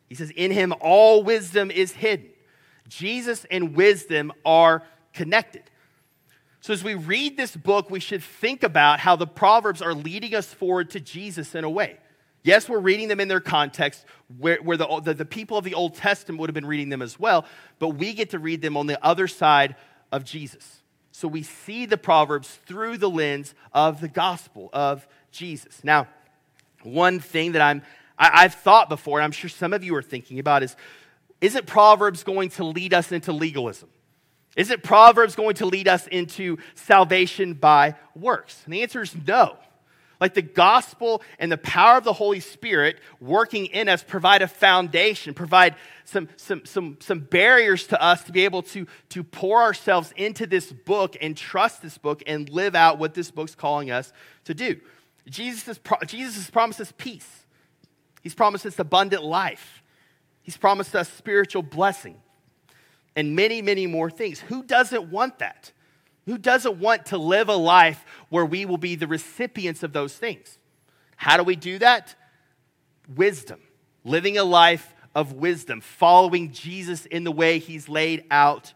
He 0.08 0.14
says, 0.14 0.30
in 0.30 0.50
him 0.50 0.74
all 0.80 1.22
wisdom 1.22 1.70
is 1.70 1.92
hidden. 1.92 2.28
Jesus 2.88 3.46
and 3.50 3.74
wisdom 3.74 4.32
are 4.44 4.82
connected. 5.12 5.62
So, 6.60 6.72
as 6.72 6.82
we 6.82 6.94
read 6.94 7.36
this 7.36 7.54
book, 7.54 7.90
we 7.90 8.00
should 8.00 8.22
think 8.22 8.62
about 8.62 9.00
how 9.00 9.16
the 9.16 9.26
Proverbs 9.26 9.82
are 9.82 9.94
leading 9.94 10.34
us 10.34 10.52
forward 10.52 10.90
to 10.90 11.00
Jesus 11.00 11.54
in 11.54 11.64
a 11.64 11.70
way. 11.70 11.98
Yes, 12.44 12.68
we're 12.68 12.78
reading 12.78 13.08
them 13.08 13.20
in 13.20 13.28
their 13.28 13.40
context, 13.40 14.04
where, 14.38 14.58
where 14.58 14.76
the, 14.76 15.00
the, 15.02 15.14
the, 15.14 15.24
people 15.24 15.56
of 15.56 15.64
the 15.64 15.72
Old 15.72 15.94
Testament 15.94 16.38
would 16.38 16.50
have 16.50 16.54
been 16.54 16.66
reading 16.66 16.90
them 16.90 17.00
as 17.00 17.18
well, 17.18 17.46
but 17.78 17.90
we 17.90 18.12
get 18.12 18.30
to 18.30 18.38
read 18.38 18.60
them 18.60 18.76
on 18.76 18.86
the 18.86 19.02
other 19.02 19.26
side 19.26 19.76
of 20.12 20.24
Jesus. 20.24 20.82
So 21.10 21.26
we 21.26 21.42
see 21.42 21.86
the 21.86 21.96
Proverbs 21.96 22.58
through 22.66 22.98
the 22.98 23.08
lens 23.08 23.54
of 23.72 24.02
the 24.02 24.08
gospel 24.08 24.68
of 24.74 25.08
Jesus. 25.30 25.82
Now, 25.82 26.06
one 26.82 27.18
thing 27.18 27.52
that 27.52 27.62
I'm, 27.62 27.82
I, 28.18 28.42
have 28.42 28.54
thought 28.54 28.90
before, 28.90 29.20
and 29.20 29.24
I'm 29.24 29.32
sure 29.32 29.48
some 29.48 29.72
of 29.72 29.82
you 29.82 29.94
are 29.96 30.02
thinking 30.02 30.38
about, 30.38 30.62
is 30.62 30.76
isn't 31.40 31.66
Proverbs 31.66 32.24
going 32.24 32.50
to 32.50 32.64
lead 32.64 32.92
us 32.92 33.10
into 33.10 33.32
legalism? 33.32 33.88
Isn't 34.56 34.82
Proverbs 34.82 35.34
going 35.34 35.56
to 35.56 35.66
lead 35.66 35.88
us 35.88 36.06
into 36.06 36.58
salvation 36.74 37.54
by 37.54 37.96
works? 38.14 38.62
And 38.64 38.74
the 38.74 38.82
answer 38.82 39.02
is 39.02 39.14
no. 39.26 39.56
Like 40.24 40.32
the 40.32 40.40
gospel 40.40 41.20
and 41.38 41.52
the 41.52 41.58
power 41.58 41.98
of 41.98 42.04
the 42.04 42.14
Holy 42.14 42.40
Spirit 42.40 42.98
working 43.20 43.66
in 43.66 43.90
us 43.90 44.02
provide 44.02 44.40
a 44.40 44.48
foundation, 44.48 45.34
provide 45.34 45.74
some, 46.06 46.30
some, 46.36 46.64
some, 46.64 46.96
some 47.00 47.18
barriers 47.18 47.88
to 47.88 48.02
us 48.02 48.24
to 48.24 48.32
be 48.32 48.46
able 48.46 48.62
to, 48.62 48.86
to 49.10 49.22
pour 49.22 49.60
ourselves 49.60 50.14
into 50.16 50.46
this 50.46 50.72
book 50.72 51.14
and 51.20 51.36
trust 51.36 51.82
this 51.82 51.98
book 51.98 52.22
and 52.26 52.48
live 52.48 52.74
out 52.74 52.98
what 52.98 53.12
this 53.12 53.30
book's 53.30 53.54
calling 53.54 53.90
us 53.90 54.14
to 54.46 54.54
do. 54.54 54.80
Jesus, 55.28 55.68
is, 55.68 55.80
Jesus 56.06 56.36
has 56.36 56.48
promised 56.48 56.80
us 56.80 56.94
peace, 56.96 57.44
He's 58.22 58.34
promised 58.34 58.64
us 58.64 58.78
abundant 58.78 59.24
life, 59.24 59.82
He's 60.40 60.56
promised 60.56 60.96
us 60.96 61.10
spiritual 61.10 61.60
blessing, 61.60 62.16
and 63.14 63.36
many, 63.36 63.60
many 63.60 63.86
more 63.86 64.08
things. 64.08 64.40
Who 64.40 64.62
doesn't 64.62 65.10
want 65.10 65.40
that? 65.40 65.70
Who 66.26 66.38
doesn't 66.38 66.78
want 66.78 67.06
to 67.06 67.18
live 67.18 67.48
a 67.48 67.56
life 67.56 68.04
where 68.30 68.46
we 68.46 68.64
will 68.64 68.78
be 68.78 68.94
the 68.94 69.06
recipients 69.06 69.82
of 69.82 69.92
those 69.92 70.14
things? 70.14 70.58
How 71.16 71.36
do 71.36 71.42
we 71.42 71.56
do 71.56 71.78
that? 71.78 72.14
Wisdom. 73.14 73.60
Living 74.04 74.38
a 74.38 74.44
life 74.44 74.94
of 75.14 75.34
wisdom, 75.34 75.80
following 75.80 76.52
Jesus 76.52 77.06
in 77.06 77.24
the 77.24 77.32
way 77.32 77.58
he's 77.58 77.88
laid 77.88 78.24
out 78.30 78.72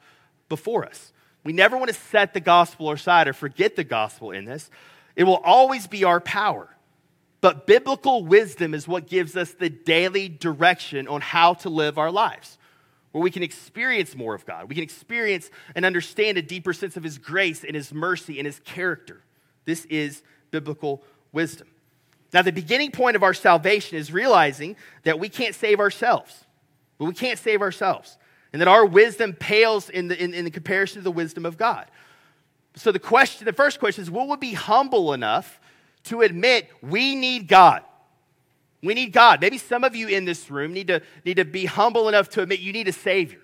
before 0.48 0.84
us. 0.84 1.12
We 1.44 1.52
never 1.52 1.76
want 1.76 1.88
to 1.88 1.94
set 1.94 2.34
the 2.34 2.40
gospel 2.40 2.90
aside 2.92 3.28
or 3.28 3.32
forget 3.32 3.76
the 3.76 3.84
gospel 3.84 4.30
in 4.30 4.44
this. 4.44 4.70
It 5.16 5.24
will 5.24 5.38
always 5.38 5.86
be 5.86 6.04
our 6.04 6.20
power. 6.20 6.68
But 7.40 7.66
biblical 7.66 8.24
wisdom 8.24 8.74
is 8.74 8.88
what 8.88 9.08
gives 9.08 9.36
us 9.36 9.52
the 9.52 9.70
daily 9.70 10.28
direction 10.28 11.08
on 11.08 11.20
how 11.20 11.54
to 11.54 11.68
live 11.68 11.98
our 11.98 12.10
lives 12.10 12.58
where 13.12 13.22
we 13.22 13.30
can 13.30 13.42
experience 13.42 14.14
more 14.14 14.34
of 14.34 14.44
God. 14.44 14.68
We 14.68 14.74
can 14.74 14.84
experience 14.84 15.50
and 15.74 15.84
understand 15.84 16.38
a 16.38 16.42
deeper 16.42 16.72
sense 16.72 16.96
of 16.96 17.02
His 17.02 17.18
grace 17.18 17.64
and 17.64 17.74
His 17.74 17.92
mercy 17.92 18.38
and 18.38 18.46
His 18.46 18.60
character. 18.60 19.22
This 19.64 19.84
is 19.86 20.22
biblical 20.50 21.02
wisdom. 21.32 21.68
Now, 22.32 22.42
the 22.42 22.52
beginning 22.52 22.90
point 22.90 23.16
of 23.16 23.22
our 23.22 23.32
salvation 23.32 23.96
is 23.96 24.12
realizing 24.12 24.76
that 25.04 25.18
we 25.18 25.28
can't 25.28 25.54
save 25.54 25.80
ourselves. 25.80 26.44
but 26.98 27.06
we 27.06 27.14
can't 27.14 27.38
save 27.38 27.62
ourselves. 27.62 28.18
And 28.52 28.60
that 28.60 28.68
our 28.68 28.84
wisdom 28.84 29.32
pales 29.34 29.88
in 29.88 30.08
the, 30.08 30.22
in, 30.22 30.34
in 30.34 30.44
the 30.44 30.50
comparison 30.50 31.00
to 31.00 31.04
the 31.04 31.10
wisdom 31.10 31.46
of 31.46 31.56
God. 31.56 31.86
So 32.74 32.92
the 32.92 32.98
question, 32.98 33.44
the 33.44 33.52
first 33.52 33.78
question 33.78 34.02
is, 34.02 34.10
will 34.10 34.28
we 34.28 34.36
be 34.36 34.52
humble 34.52 35.12
enough 35.12 35.60
to 36.04 36.22
admit 36.22 36.70
we 36.82 37.14
need 37.14 37.48
God? 37.48 37.82
We 38.82 38.94
need 38.94 39.12
God. 39.12 39.40
Maybe 39.40 39.58
some 39.58 39.82
of 39.82 39.96
you 39.96 40.08
in 40.08 40.24
this 40.24 40.50
room 40.50 40.72
need 40.72 40.86
to, 40.88 41.02
need 41.24 41.38
to 41.38 41.44
be 41.44 41.66
humble 41.66 42.08
enough 42.08 42.28
to 42.30 42.42
admit 42.42 42.60
you 42.60 42.72
need 42.72 42.88
a 42.88 42.92
Savior. 42.92 43.40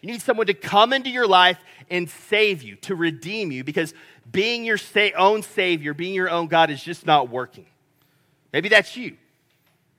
You 0.00 0.10
need 0.10 0.22
someone 0.22 0.46
to 0.46 0.54
come 0.54 0.92
into 0.92 1.10
your 1.10 1.26
life 1.26 1.58
and 1.90 2.08
save 2.08 2.62
you, 2.62 2.76
to 2.76 2.94
redeem 2.94 3.50
you, 3.50 3.64
because 3.64 3.94
being 4.30 4.64
your 4.64 4.78
own 5.16 5.42
Savior, 5.42 5.94
being 5.94 6.14
your 6.14 6.30
own 6.30 6.46
God 6.46 6.70
is 6.70 6.82
just 6.82 7.06
not 7.06 7.30
working. 7.30 7.66
Maybe 8.52 8.68
that's 8.68 8.96
you. 8.96 9.16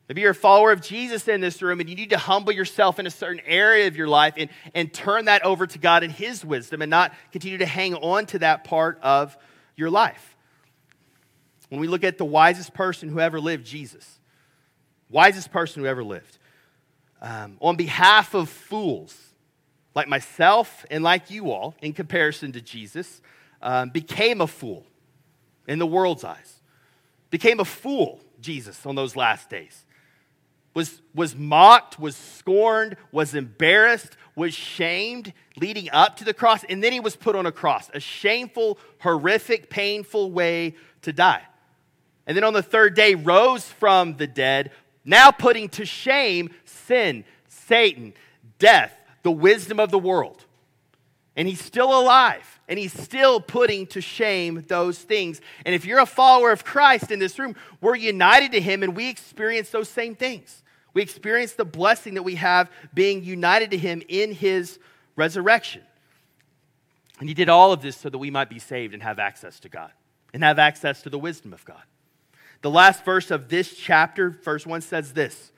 Maybe 0.08 0.22
you're 0.22 0.32
a 0.32 0.36
follower 0.36 0.72
of 0.72 0.82
Jesus 0.82 1.28
in 1.28 1.40
this 1.40 1.62
room 1.62 1.80
and 1.80 1.88
you 1.88 1.96
need 1.96 2.10
to 2.10 2.18
humble 2.18 2.52
yourself 2.52 2.98
in 2.98 3.06
a 3.06 3.12
certain 3.12 3.42
area 3.46 3.88
of 3.88 3.96
your 3.96 4.08
life 4.08 4.34
and, 4.38 4.50
and 4.74 4.92
turn 4.92 5.26
that 5.26 5.44
over 5.44 5.68
to 5.68 5.78
God 5.78 6.04
and 6.04 6.12
His 6.12 6.44
wisdom 6.44 6.82
and 6.82 6.90
not 6.90 7.14
continue 7.32 7.60
to 7.60 7.66
hang 7.66 7.94
on 7.94 8.26
to 8.28 8.40
that 8.40 8.64
part 8.64 9.00
of 9.04 9.38
your 9.76 9.92
life. 9.92 10.36
When 11.70 11.80
we 11.80 11.88
look 11.88 12.04
at 12.04 12.18
the 12.18 12.26
wisest 12.26 12.74
person 12.74 13.10
who 13.10 13.20
ever 13.20 13.40
lived, 13.40 13.68
Jesus, 13.68 14.19
wisest 15.10 15.52
person 15.52 15.82
who 15.82 15.88
ever 15.88 16.04
lived, 16.04 16.38
um, 17.22 17.58
on 17.60 17.76
behalf 17.76 18.34
of 18.34 18.50
fools 18.50 19.16
like 19.96 20.08
myself 20.08 20.86
and 20.90 21.04
like 21.04 21.30
you 21.30 21.52
all, 21.52 21.76
in 21.82 21.94
comparison 21.94 22.52
to 22.54 22.62
Jesus, 22.62 23.22
um, 23.62 23.90
became 23.90 24.42
a 24.42 24.48
fool 24.48 24.86
in 25.68 25.80
the 25.80 25.88
world's 25.88 26.24
eyes, 26.24 26.62
became 27.30 27.60
a 27.60 27.66
fool, 27.66 28.20
Jesus, 28.40 28.86
on 28.86 28.96
those 28.96 29.16
last 29.16 29.50
days. 29.50 29.86
Was, 30.74 31.02
was 31.14 31.36
mocked, 31.36 32.00
was 32.00 32.16
scorned, 32.16 32.96
was 33.12 33.34
embarrassed, 33.36 34.16
was 34.36 34.54
shamed 34.54 35.34
leading 35.58 35.90
up 35.92 36.16
to 36.18 36.24
the 36.24 36.34
cross, 36.34 36.64
and 36.64 36.84
then 36.84 36.94
he 36.94 37.00
was 37.00 37.16
put 37.16 37.36
on 37.36 37.46
a 37.46 37.52
cross, 37.52 37.90
a 37.94 38.00
shameful, 38.00 38.78
horrific, 39.00 39.70
painful 39.70 40.32
way 40.32 40.76
to 41.02 41.12
die. 41.12 41.42
And 42.26 42.38
then 42.38 42.44
on 42.44 42.54
the 42.54 42.64
third 42.64 42.96
day, 42.96 43.16
rose 43.16 43.66
from 43.66 44.16
the 44.16 44.28
dead, 44.28 44.72
now 45.10 45.32
putting 45.32 45.70
to 45.70 45.86
shame 45.86 46.50
sin, 46.66 47.26
Satan, 47.48 48.14
death, 48.60 48.94
the 49.24 49.32
wisdom 49.32 49.80
of 49.80 49.92
the 49.92 50.00
world. 50.00 50.46
And 51.36 51.48
he's 51.48 51.64
still 51.64 51.98
alive, 51.98 52.60
and 52.68 52.78
he's 52.78 52.94
still 52.94 53.40
putting 53.40 53.88
to 53.88 54.02
shame 54.02 54.66
those 54.68 55.00
things. 55.00 55.40
And 55.66 55.74
if 55.74 55.86
you're 55.86 56.00
a 56.00 56.06
follower 56.06 56.52
of 56.52 56.66
Christ 56.66 57.12
in 57.12 57.20
this 57.20 57.40
room, 57.40 57.56
we're 57.82 57.96
united 57.96 58.52
to 58.54 58.62
him, 58.62 58.84
and 58.84 58.96
we 58.96 59.10
experience 59.10 59.70
those 59.70 59.90
same 59.90 60.16
things. 60.16 60.64
We 60.94 61.02
experience 61.02 61.54
the 61.54 61.66
blessing 61.66 62.16
that 62.16 62.24
we 62.24 62.36
have 62.36 62.70
being 62.94 63.24
united 63.24 63.72
to 63.72 63.78
Him 63.78 64.02
in 64.08 64.34
His 64.34 64.80
resurrection. 65.16 65.82
And 67.20 67.30
He 67.30 67.36
did 67.36 67.50
all 67.50 67.72
of 67.72 67.82
this 67.82 67.98
so 67.98 68.10
that 68.10 68.18
we 68.18 68.32
might 68.32 68.50
be 68.50 68.60
saved 68.60 68.94
and 68.94 69.04
have 69.04 69.20
access 69.20 69.60
to 69.62 69.70
God 69.70 69.92
and 70.34 70.44
have 70.44 70.60
access 70.60 71.02
to 71.04 71.10
the 71.10 71.20
wisdom 71.20 71.54
of 71.54 71.64
God. 71.66 71.82
The 72.62 72.70
last 72.70 73.06
verse 73.06 73.32
of 73.32 73.50
this 73.50 73.74
chapter, 73.76 74.30
verse 74.30 74.66
1, 74.66 74.82
says 74.82 75.14
this. 75.14 75.52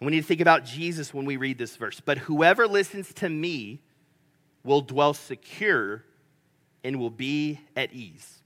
And 0.00 0.06
we 0.06 0.12
need 0.12 0.22
to 0.22 0.26
think 0.26 0.40
about 0.40 0.64
Jesus 0.64 1.12
when 1.12 1.26
we 1.26 1.36
read 1.36 1.58
this 1.58 1.76
verse. 1.76 2.00
But 2.00 2.18
whoever 2.18 2.66
listens 2.66 3.12
to 3.14 3.28
me 3.28 3.80
will 4.64 4.80
dwell 4.80 5.14
secure 5.14 6.04
and 6.84 6.98
will 6.98 7.10
be 7.10 7.60
at 7.76 7.92
ease 7.92 8.38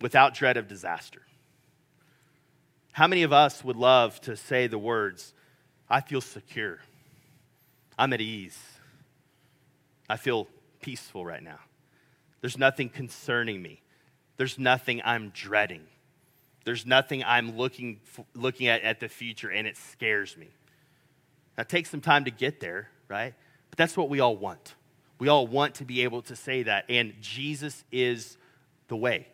without 0.00 0.34
dread 0.34 0.56
of 0.56 0.66
disaster. 0.66 1.22
How 2.92 3.06
many 3.06 3.22
of 3.22 3.32
us 3.32 3.62
would 3.62 3.76
love 3.76 4.20
to 4.22 4.36
say 4.36 4.66
the 4.66 4.78
words, 4.78 5.32
I 5.88 6.00
feel 6.00 6.20
secure, 6.20 6.78
I'm 7.98 8.12
at 8.12 8.20
ease, 8.20 8.58
I 10.08 10.16
feel 10.16 10.48
peaceful 10.80 11.24
right 11.24 11.42
now? 11.42 11.60
There's 12.40 12.58
nothing 12.58 12.88
concerning 12.88 13.62
me, 13.62 13.82
there's 14.38 14.58
nothing 14.58 15.02
I'm 15.04 15.30
dreading. 15.30 15.86
There's 16.64 16.84
nothing 16.84 17.24
I'm 17.24 17.56
looking, 17.56 18.00
looking 18.34 18.68
at 18.68 18.82
at 18.82 19.00
the 19.00 19.08
future 19.08 19.50
and 19.50 19.66
it 19.66 19.76
scares 19.76 20.36
me. 20.36 20.48
Now, 21.56 21.62
it 21.62 21.68
takes 21.68 21.90
some 21.90 22.00
time 22.00 22.24
to 22.24 22.30
get 22.30 22.60
there, 22.60 22.88
right? 23.08 23.34
But 23.70 23.78
that's 23.78 23.96
what 23.96 24.08
we 24.08 24.20
all 24.20 24.36
want. 24.36 24.74
We 25.18 25.28
all 25.28 25.46
want 25.46 25.76
to 25.76 25.84
be 25.84 26.02
able 26.02 26.22
to 26.22 26.36
say 26.36 26.62
that. 26.64 26.84
And 26.88 27.14
Jesus 27.20 27.84
is 27.92 28.36
the 28.88 28.96
way. 28.96 29.28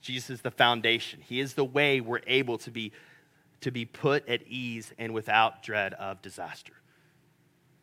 Jesus 0.00 0.30
is 0.30 0.40
the 0.42 0.50
foundation. 0.50 1.20
He 1.22 1.40
is 1.40 1.54
the 1.54 1.64
way 1.64 2.00
we're 2.00 2.20
able 2.26 2.58
to 2.58 2.70
be, 2.70 2.92
to 3.62 3.70
be 3.70 3.84
put 3.84 4.28
at 4.28 4.46
ease 4.46 4.92
and 4.98 5.14
without 5.14 5.62
dread 5.62 5.94
of 5.94 6.22
disaster. 6.22 6.74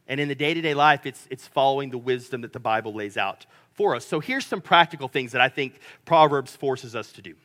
And 0.08 0.20
in 0.20 0.28
the 0.28 0.36
day 0.36 0.54
to 0.54 0.62
day 0.62 0.74
life, 0.74 1.06
it's, 1.06 1.28
it's 1.30 1.48
following 1.48 1.90
the 1.90 1.98
wisdom 1.98 2.42
that 2.42 2.54
the 2.54 2.60
Bible 2.60 2.94
lays 2.94 3.18
out 3.18 3.46
for 3.74 3.96
us. 3.96 4.06
So 4.06 4.20
here's 4.20 4.46
some 4.46 4.62
practical 4.62 5.08
things 5.08 5.32
that 5.32 5.42
I 5.42 5.50
think 5.50 5.80
Proverbs 6.06 6.56
forces 6.56 6.96
us 6.96 7.12
to 7.14 7.22
do. 7.22 7.36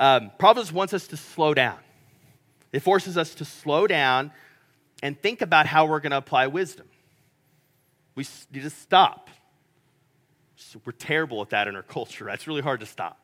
Um, 0.00 0.32
Proverbs 0.38 0.72
wants 0.72 0.94
us 0.94 1.06
to 1.08 1.16
slow 1.18 1.52
down, 1.54 1.78
it 2.72 2.80
forces 2.80 3.16
us 3.18 3.34
to 3.36 3.44
slow 3.44 3.86
down 3.86 4.32
and 5.02 5.20
think 5.20 5.42
about 5.42 5.66
how 5.66 5.86
we're 5.86 6.00
going 6.00 6.10
to 6.10 6.16
apply 6.16 6.46
wisdom. 6.48 6.86
We 8.14 8.26
need 8.52 8.62
to 8.62 8.70
stop. 8.70 9.30
We're 10.84 10.92
terrible 10.92 11.40
at 11.42 11.50
that 11.50 11.68
in 11.68 11.76
our 11.76 11.82
culture. 11.82 12.26
Right? 12.26 12.34
It's 12.34 12.46
really 12.46 12.60
hard 12.60 12.80
to 12.80 12.86
stop. 12.86 13.18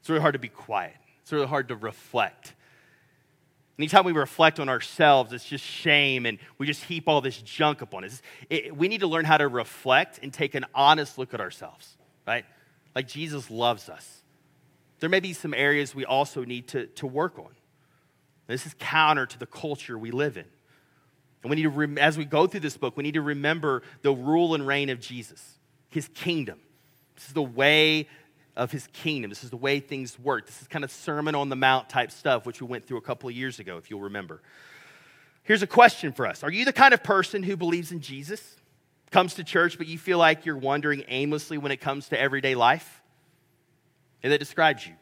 It's 0.00 0.08
really 0.08 0.20
hard 0.20 0.32
to 0.32 0.38
be 0.38 0.48
quiet. 0.48 0.94
It's 1.22 1.32
really 1.32 1.46
hard 1.46 1.68
to 1.68 1.76
reflect. 1.76 2.54
Anytime 3.78 4.04
we 4.04 4.12
reflect 4.12 4.60
on 4.60 4.68
ourselves, 4.68 5.32
it's 5.32 5.44
just 5.44 5.64
shame 5.64 6.26
and 6.26 6.38
we 6.58 6.66
just 6.66 6.84
heap 6.84 7.08
all 7.08 7.20
this 7.20 7.40
junk 7.40 7.80
upon 7.80 8.04
us. 8.04 8.20
It, 8.48 8.76
we 8.76 8.88
need 8.88 9.00
to 9.00 9.06
learn 9.06 9.24
how 9.24 9.38
to 9.38 9.48
reflect 9.48 10.20
and 10.22 10.32
take 10.32 10.54
an 10.54 10.66
honest 10.74 11.16
look 11.16 11.32
at 11.32 11.40
ourselves, 11.40 11.96
right? 12.26 12.44
Like 12.94 13.08
Jesus 13.08 13.50
loves 13.50 13.88
us. 13.88 14.19
There 15.00 15.08
may 15.08 15.20
be 15.20 15.32
some 15.32 15.54
areas 15.54 15.94
we 15.94 16.04
also 16.04 16.44
need 16.44 16.68
to, 16.68 16.86
to 16.86 17.06
work 17.06 17.38
on. 17.38 17.50
This 18.46 18.66
is 18.66 18.74
counter 18.78 19.26
to 19.26 19.38
the 19.38 19.46
culture 19.46 19.98
we 19.98 20.10
live 20.10 20.36
in. 20.36 20.44
And 21.42 21.50
we 21.50 21.56
need 21.56 21.62
to, 21.62 21.70
rem- 21.70 21.98
as 21.98 22.18
we 22.18 22.24
go 22.24 22.46
through 22.46 22.60
this 22.60 22.76
book, 22.76 22.96
we 22.96 23.02
need 23.02 23.14
to 23.14 23.22
remember 23.22 23.82
the 24.02 24.12
rule 24.12 24.54
and 24.54 24.66
reign 24.66 24.90
of 24.90 25.00
Jesus, 25.00 25.58
his 25.88 26.08
kingdom. 26.08 26.58
This 27.14 27.28
is 27.28 27.32
the 27.32 27.42
way 27.42 28.08
of 28.56 28.70
his 28.70 28.86
kingdom. 28.88 29.30
This 29.30 29.44
is 29.44 29.50
the 29.50 29.56
way 29.56 29.80
things 29.80 30.18
work. 30.18 30.46
This 30.46 30.60
is 30.60 30.68
kind 30.68 30.84
of 30.84 30.90
Sermon 30.90 31.34
on 31.34 31.48
the 31.48 31.56
Mount 31.56 31.88
type 31.88 32.10
stuff, 32.10 32.44
which 32.44 32.60
we 32.60 32.66
went 32.66 32.86
through 32.86 32.98
a 32.98 33.02
couple 33.02 33.28
of 33.28 33.34
years 33.34 33.58
ago, 33.58 33.78
if 33.78 33.90
you'll 33.90 34.00
remember. 34.00 34.42
Here's 35.44 35.62
a 35.62 35.66
question 35.66 36.12
for 36.12 36.26
us 36.26 36.42
Are 36.42 36.50
you 36.50 36.64
the 36.64 36.72
kind 36.72 36.92
of 36.92 37.02
person 37.02 37.42
who 37.42 37.56
believes 37.56 37.92
in 37.92 38.00
Jesus, 38.00 38.56
comes 39.10 39.34
to 39.34 39.44
church, 39.44 39.78
but 39.78 39.86
you 39.86 39.98
feel 39.98 40.18
like 40.18 40.44
you're 40.44 40.56
wandering 40.56 41.04
aimlessly 41.08 41.56
when 41.56 41.72
it 41.72 41.80
comes 41.80 42.08
to 42.08 42.20
everyday 42.20 42.54
life? 42.54 42.99
And 44.22 44.32
that 44.32 44.38
describes 44.38 44.86
you. 44.86 44.94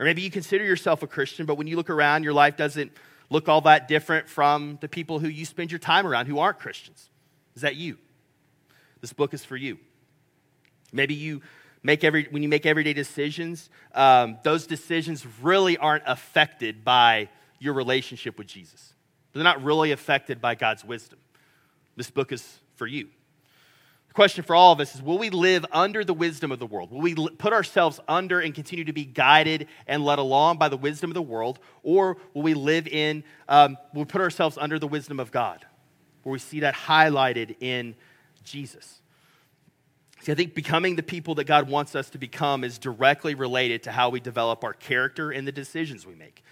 Or 0.00 0.06
maybe 0.06 0.22
you 0.22 0.30
consider 0.30 0.64
yourself 0.64 1.02
a 1.02 1.06
Christian, 1.06 1.44
but 1.46 1.56
when 1.56 1.66
you 1.66 1.76
look 1.76 1.90
around, 1.90 2.22
your 2.22 2.32
life 2.32 2.56
doesn't 2.56 2.92
look 3.30 3.48
all 3.48 3.60
that 3.62 3.88
different 3.88 4.28
from 4.28 4.78
the 4.80 4.88
people 4.88 5.18
who 5.18 5.28
you 5.28 5.44
spend 5.44 5.70
your 5.70 5.78
time 5.78 6.06
around 6.06 6.26
who 6.26 6.38
aren't 6.38 6.58
Christians. 6.58 7.10
Is 7.56 7.62
that 7.62 7.76
you? 7.76 7.98
This 9.00 9.12
book 9.12 9.34
is 9.34 9.44
for 9.44 9.56
you. 9.56 9.78
Maybe 10.92 11.14
you 11.14 11.42
make 11.82 12.04
every, 12.04 12.26
when 12.30 12.42
you 12.42 12.48
make 12.48 12.66
everyday 12.66 12.92
decisions, 12.92 13.70
um, 13.94 14.38
those 14.44 14.66
decisions 14.66 15.26
really 15.42 15.76
aren't 15.76 16.04
affected 16.06 16.84
by 16.84 17.28
your 17.58 17.74
relationship 17.74 18.38
with 18.38 18.46
Jesus. 18.46 18.94
They're 19.32 19.44
not 19.44 19.62
really 19.62 19.92
affected 19.92 20.40
by 20.40 20.54
God's 20.54 20.84
wisdom. 20.84 21.18
This 21.96 22.10
book 22.10 22.32
is 22.32 22.60
for 22.76 22.86
you. 22.86 23.08
The 24.08 24.14
question 24.14 24.42
for 24.42 24.56
all 24.56 24.72
of 24.72 24.80
us 24.80 24.94
is 24.94 25.02
will 25.02 25.18
we 25.18 25.30
live 25.30 25.64
under 25.70 26.04
the 26.04 26.14
wisdom 26.14 26.50
of 26.50 26.58
the 26.58 26.66
world? 26.66 26.90
Will 26.90 27.00
we 27.00 27.14
put 27.14 27.52
ourselves 27.52 28.00
under 28.08 28.40
and 28.40 28.54
continue 28.54 28.84
to 28.84 28.92
be 28.92 29.04
guided 29.04 29.68
and 29.86 30.04
led 30.04 30.18
along 30.18 30.58
by 30.58 30.68
the 30.68 30.76
wisdom 30.76 31.10
of 31.10 31.14
the 31.14 31.22
world? 31.22 31.58
Or 31.82 32.16
will 32.34 32.42
we 32.42 32.54
live 32.54 32.88
in, 32.88 33.22
um, 33.48 33.76
will 33.92 34.02
we 34.02 34.06
put 34.06 34.20
ourselves 34.20 34.58
under 34.58 34.78
the 34.78 34.88
wisdom 34.88 35.20
of 35.20 35.30
God, 35.30 35.64
where 36.22 36.32
we 36.32 36.38
see 36.38 36.60
that 36.60 36.74
highlighted 36.74 37.56
in 37.60 37.94
Jesus? 38.42 39.00
See, 40.20 40.32
I 40.32 40.34
think 40.34 40.54
becoming 40.54 40.96
the 40.96 41.02
people 41.02 41.36
that 41.36 41.44
God 41.44 41.68
wants 41.68 41.94
us 41.94 42.10
to 42.10 42.18
become 42.18 42.64
is 42.64 42.78
directly 42.78 43.34
related 43.34 43.84
to 43.84 43.92
how 43.92 44.10
we 44.10 44.20
develop 44.20 44.64
our 44.64 44.72
character 44.72 45.30
and 45.30 45.46
the 45.46 45.52
decisions 45.52 46.06
we 46.06 46.14
make. 46.14 46.42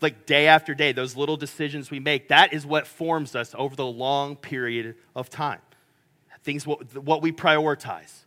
Like 0.00 0.26
day 0.26 0.46
after 0.46 0.74
day, 0.74 0.92
those 0.92 1.16
little 1.16 1.36
decisions 1.36 1.90
we 1.90 1.98
make, 1.98 2.28
that 2.28 2.52
is 2.52 2.64
what 2.64 2.86
forms 2.86 3.34
us 3.34 3.54
over 3.58 3.74
the 3.74 3.86
long 3.86 4.36
period 4.36 4.94
of 5.16 5.30
time. 5.30 5.60
Things, 6.46 6.64
what, 6.66 6.96
what 6.96 7.22
we 7.22 7.32
prioritize, 7.32 8.24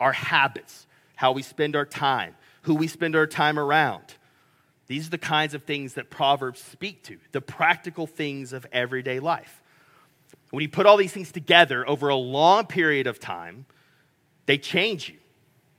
our 0.00 0.12
habits, 0.12 0.86
how 1.16 1.32
we 1.32 1.42
spend 1.42 1.76
our 1.76 1.84
time, 1.84 2.34
who 2.62 2.74
we 2.74 2.88
spend 2.88 3.14
our 3.14 3.26
time 3.26 3.58
around. 3.58 4.14
These 4.86 5.08
are 5.08 5.10
the 5.10 5.18
kinds 5.18 5.52
of 5.52 5.64
things 5.64 5.94
that 5.94 6.08
Proverbs 6.08 6.60
speak 6.62 7.02
to, 7.04 7.18
the 7.32 7.42
practical 7.42 8.06
things 8.06 8.54
of 8.54 8.66
everyday 8.72 9.20
life. 9.20 9.62
When 10.50 10.62
you 10.62 10.68
put 10.70 10.86
all 10.86 10.96
these 10.96 11.12
things 11.12 11.30
together 11.30 11.86
over 11.86 12.08
a 12.08 12.16
long 12.16 12.66
period 12.66 13.06
of 13.06 13.20
time, 13.20 13.66
they 14.46 14.56
change 14.56 15.10
you. 15.10 15.18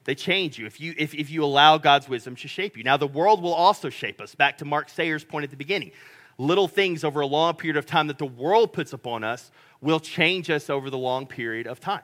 They 0.04 0.14
change 0.14 0.60
you 0.60 0.68
if 0.68 0.80
you, 0.80 0.94
if, 0.96 1.16
if 1.16 1.32
you 1.32 1.44
allow 1.44 1.80
God's 1.80 2.08
wisdom 2.08 2.36
to 2.36 2.48
shape 2.48 2.78
you. 2.78 2.84
Now, 2.84 2.98
the 2.98 3.08
world 3.08 3.42
will 3.42 3.54
also 3.56 3.90
shape 3.90 4.22
us. 4.22 4.36
Back 4.36 4.60
to 4.60 4.66
Mark 4.66 4.90
Sayers' 4.90 5.24
point 5.24 5.44
at 5.44 5.50
the 5.50 5.58
beginning. 5.58 5.92
little 6.40 6.68
things 6.68 7.04
over 7.04 7.20
a 7.20 7.28
long 7.28 7.54
period 7.54 7.78
of 7.78 7.86
time 7.86 8.08
that 8.08 8.18
the 8.18 8.26
world 8.26 8.74
puts 8.74 8.94
upon 8.94 9.24
us 9.24 9.52
will 9.82 10.00
change 10.00 10.50
us 10.50 10.70
over 10.70 10.90
the 10.90 10.98
long 10.98 11.26
period 11.26 11.68
of 11.68 11.80
time. 11.80 12.02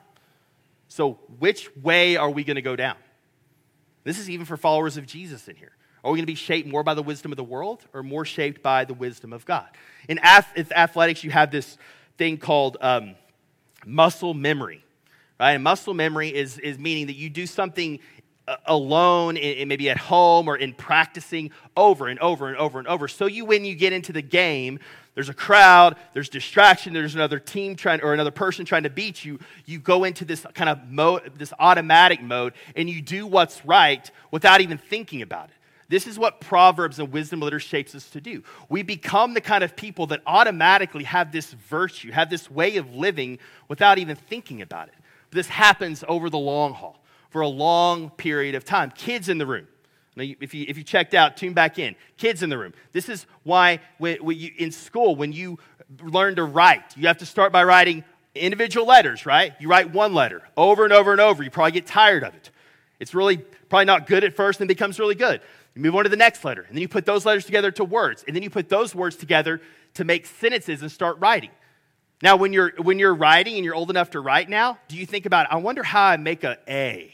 So, 0.88 1.18
which 1.38 1.74
way 1.76 2.16
are 2.16 2.30
we 2.30 2.44
going 2.44 2.56
to 2.56 2.62
go 2.62 2.76
down? 2.76 2.96
This 4.04 4.18
is 4.18 4.30
even 4.30 4.46
for 4.46 4.56
followers 4.56 4.96
of 4.96 5.06
Jesus 5.06 5.48
in 5.48 5.56
here. 5.56 5.72
Are 6.04 6.12
we 6.12 6.18
going 6.18 6.22
to 6.22 6.30
be 6.30 6.36
shaped 6.36 6.68
more 6.68 6.84
by 6.84 6.94
the 6.94 7.02
wisdom 7.02 7.32
of 7.32 7.36
the 7.36 7.44
world 7.44 7.84
or 7.92 8.04
more 8.04 8.24
shaped 8.24 8.62
by 8.62 8.84
the 8.84 8.94
wisdom 8.94 9.32
of 9.32 9.44
God? 9.44 9.66
In 10.08 10.20
athletics, 10.20 11.24
you 11.24 11.32
have 11.32 11.50
this 11.50 11.76
thing 12.16 12.38
called 12.38 12.76
um, 12.80 13.16
muscle 13.84 14.32
memory, 14.32 14.84
right? 15.40 15.52
And 15.52 15.64
muscle 15.64 15.94
memory 15.94 16.32
is, 16.32 16.58
is 16.58 16.78
meaning 16.78 17.08
that 17.08 17.16
you 17.16 17.28
do 17.28 17.46
something 17.46 17.98
alone, 18.66 19.36
in, 19.36 19.66
maybe 19.68 19.90
at 19.90 19.98
home 19.98 20.48
or 20.48 20.56
in 20.56 20.72
practicing 20.72 21.50
over 21.76 22.06
and 22.08 22.20
over 22.20 22.48
and 22.48 22.56
over 22.56 22.78
and 22.78 22.86
over. 22.86 23.08
So 23.08 23.26
you, 23.26 23.44
when 23.44 23.64
you 23.64 23.74
get 23.74 23.92
into 23.92 24.12
the 24.12 24.22
game, 24.22 24.78
there's 25.16 25.30
a 25.30 25.34
crowd, 25.34 25.96
there's 26.12 26.28
distraction, 26.28 26.92
there's 26.92 27.14
another 27.14 27.38
team 27.38 27.74
trying 27.74 28.02
or 28.02 28.12
another 28.12 28.30
person 28.30 28.66
trying 28.66 28.82
to 28.82 28.90
beat 28.90 29.24
you. 29.24 29.38
You 29.64 29.78
go 29.78 30.04
into 30.04 30.26
this 30.26 30.44
kind 30.52 30.68
of 30.68 30.90
mode, 30.90 31.32
this 31.38 31.54
automatic 31.58 32.22
mode, 32.22 32.52
and 32.76 32.88
you 32.88 33.00
do 33.00 33.26
what's 33.26 33.64
right 33.64 34.08
without 34.30 34.60
even 34.60 34.76
thinking 34.76 35.22
about 35.22 35.46
it. 35.46 35.54
This 35.88 36.06
is 36.06 36.18
what 36.18 36.42
Proverbs 36.42 36.98
and 36.98 37.10
wisdom 37.10 37.40
literature 37.40 37.66
shapes 37.66 37.94
us 37.94 38.10
to 38.10 38.20
do. 38.20 38.44
We 38.68 38.82
become 38.82 39.32
the 39.32 39.40
kind 39.40 39.64
of 39.64 39.74
people 39.74 40.06
that 40.08 40.20
automatically 40.26 41.04
have 41.04 41.32
this 41.32 41.50
virtue, 41.50 42.12
have 42.12 42.28
this 42.28 42.50
way 42.50 42.76
of 42.76 42.94
living 42.94 43.38
without 43.68 43.96
even 43.96 44.16
thinking 44.16 44.60
about 44.60 44.88
it. 44.88 44.94
This 45.30 45.48
happens 45.48 46.04
over 46.06 46.28
the 46.28 46.38
long 46.38 46.74
haul 46.74 47.02
for 47.30 47.40
a 47.40 47.48
long 47.48 48.10
period 48.10 48.54
of 48.54 48.66
time. 48.66 48.90
Kids 48.90 49.30
in 49.30 49.38
the 49.38 49.46
room. 49.46 49.66
Now, 50.16 50.24
if 50.40 50.54
you, 50.54 50.64
if 50.66 50.78
you 50.78 50.82
checked 50.82 51.14
out, 51.14 51.36
tune 51.36 51.52
back 51.52 51.78
in. 51.78 51.94
Kids 52.16 52.42
in 52.42 52.48
the 52.48 52.58
room. 52.58 52.72
This 52.92 53.08
is 53.08 53.26
why 53.42 53.80
when, 53.98 54.16
when 54.24 54.38
you, 54.38 54.50
in 54.56 54.72
school, 54.72 55.14
when 55.14 55.32
you 55.32 55.58
learn 56.02 56.36
to 56.36 56.44
write, 56.44 56.96
you 56.96 57.06
have 57.06 57.18
to 57.18 57.26
start 57.26 57.52
by 57.52 57.62
writing 57.64 58.02
individual 58.34 58.86
letters, 58.86 59.26
right? 59.26 59.52
You 59.60 59.68
write 59.68 59.92
one 59.92 60.14
letter 60.14 60.42
over 60.56 60.84
and 60.84 60.92
over 60.92 61.12
and 61.12 61.20
over. 61.20 61.42
You 61.42 61.50
probably 61.50 61.72
get 61.72 61.86
tired 61.86 62.24
of 62.24 62.34
it. 62.34 62.50
It's 62.98 63.14
really 63.14 63.36
probably 63.36 63.84
not 63.84 64.06
good 64.06 64.24
at 64.24 64.34
first 64.34 64.60
and 64.60 64.68
becomes 64.68 64.98
really 64.98 65.14
good. 65.14 65.40
You 65.74 65.82
move 65.82 65.94
on 65.94 66.04
to 66.04 66.08
the 66.08 66.16
next 66.16 66.42
letter, 66.44 66.62
and 66.62 66.74
then 66.74 66.80
you 66.80 66.88
put 66.88 67.04
those 67.04 67.26
letters 67.26 67.44
together 67.44 67.70
to 67.72 67.84
words, 67.84 68.24
and 68.26 68.34
then 68.34 68.42
you 68.42 68.48
put 68.48 68.70
those 68.70 68.94
words 68.94 69.16
together 69.16 69.60
to 69.94 70.04
make 70.04 70.24
sentences 70.24 70.80
and 70.80 70.90
start 70.90 71.18
writing. 71.18 71.50
Now, 72.22 72.36
when 72.36 72.54
you're, 72.54 72.72
when 72.78 72.98
you're 72.98 73.14
writing 73.14 73.56
and 73.56 73.64
you're 73.64 73.74
old 73.74 73.90
enough 73.90 74.10
to 74.12 74.20
write 74.20 74.48
now, 74.48 74.78
do 74.88 74.96
you 74.96 75.04
think 75.04 75.26
about, 75.26 75.52
I 75.52 75.56
wonder 75.56 75.82
how 75.82 76.04
I 76.04 76.16
make 76.16 76.44
a 76.44 76.56
A? 76.66 77.12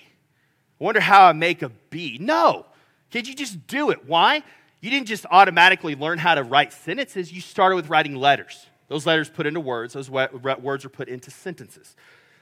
I 0.80 0.84
wonder 0.84 1.00
how 1.00 1.26
I 1.26 1.32
make 1.32 1.62
a 1.62 1.70
B. 1.90 2.18
No. 2.20 2.66
Kid, 3.12 3.28
you 3.28 3.34
just 3.34 3.66
do 3.66 3.90
it. 3.90 4.06
Why? 4.06 4.42
You 4.80 4.90
didn't 4.90 5.06
just 5.06 5.26
automatically 5.30 5.94
learn 5.94 6.18
how 6.18 6.34
to 6.34 6.42
write 6.42 6.72
sentences, 6.72 7.30
you 7.32 7.40
started 7.40 7.76
with 7.76 7.88
writing 7.88 8.16
letters. 8.16 8.66
Those 8.88 9.06
letters 9.06 9.30
put 9.30 9.46
into 9.46 9.60
words, 9.60 9.94
those 9.94 10.10
words 10.10 10.84
are 10.84 10.88
put 10.88 11.08
into 11.08 11.30
sentences. 11.30 11.94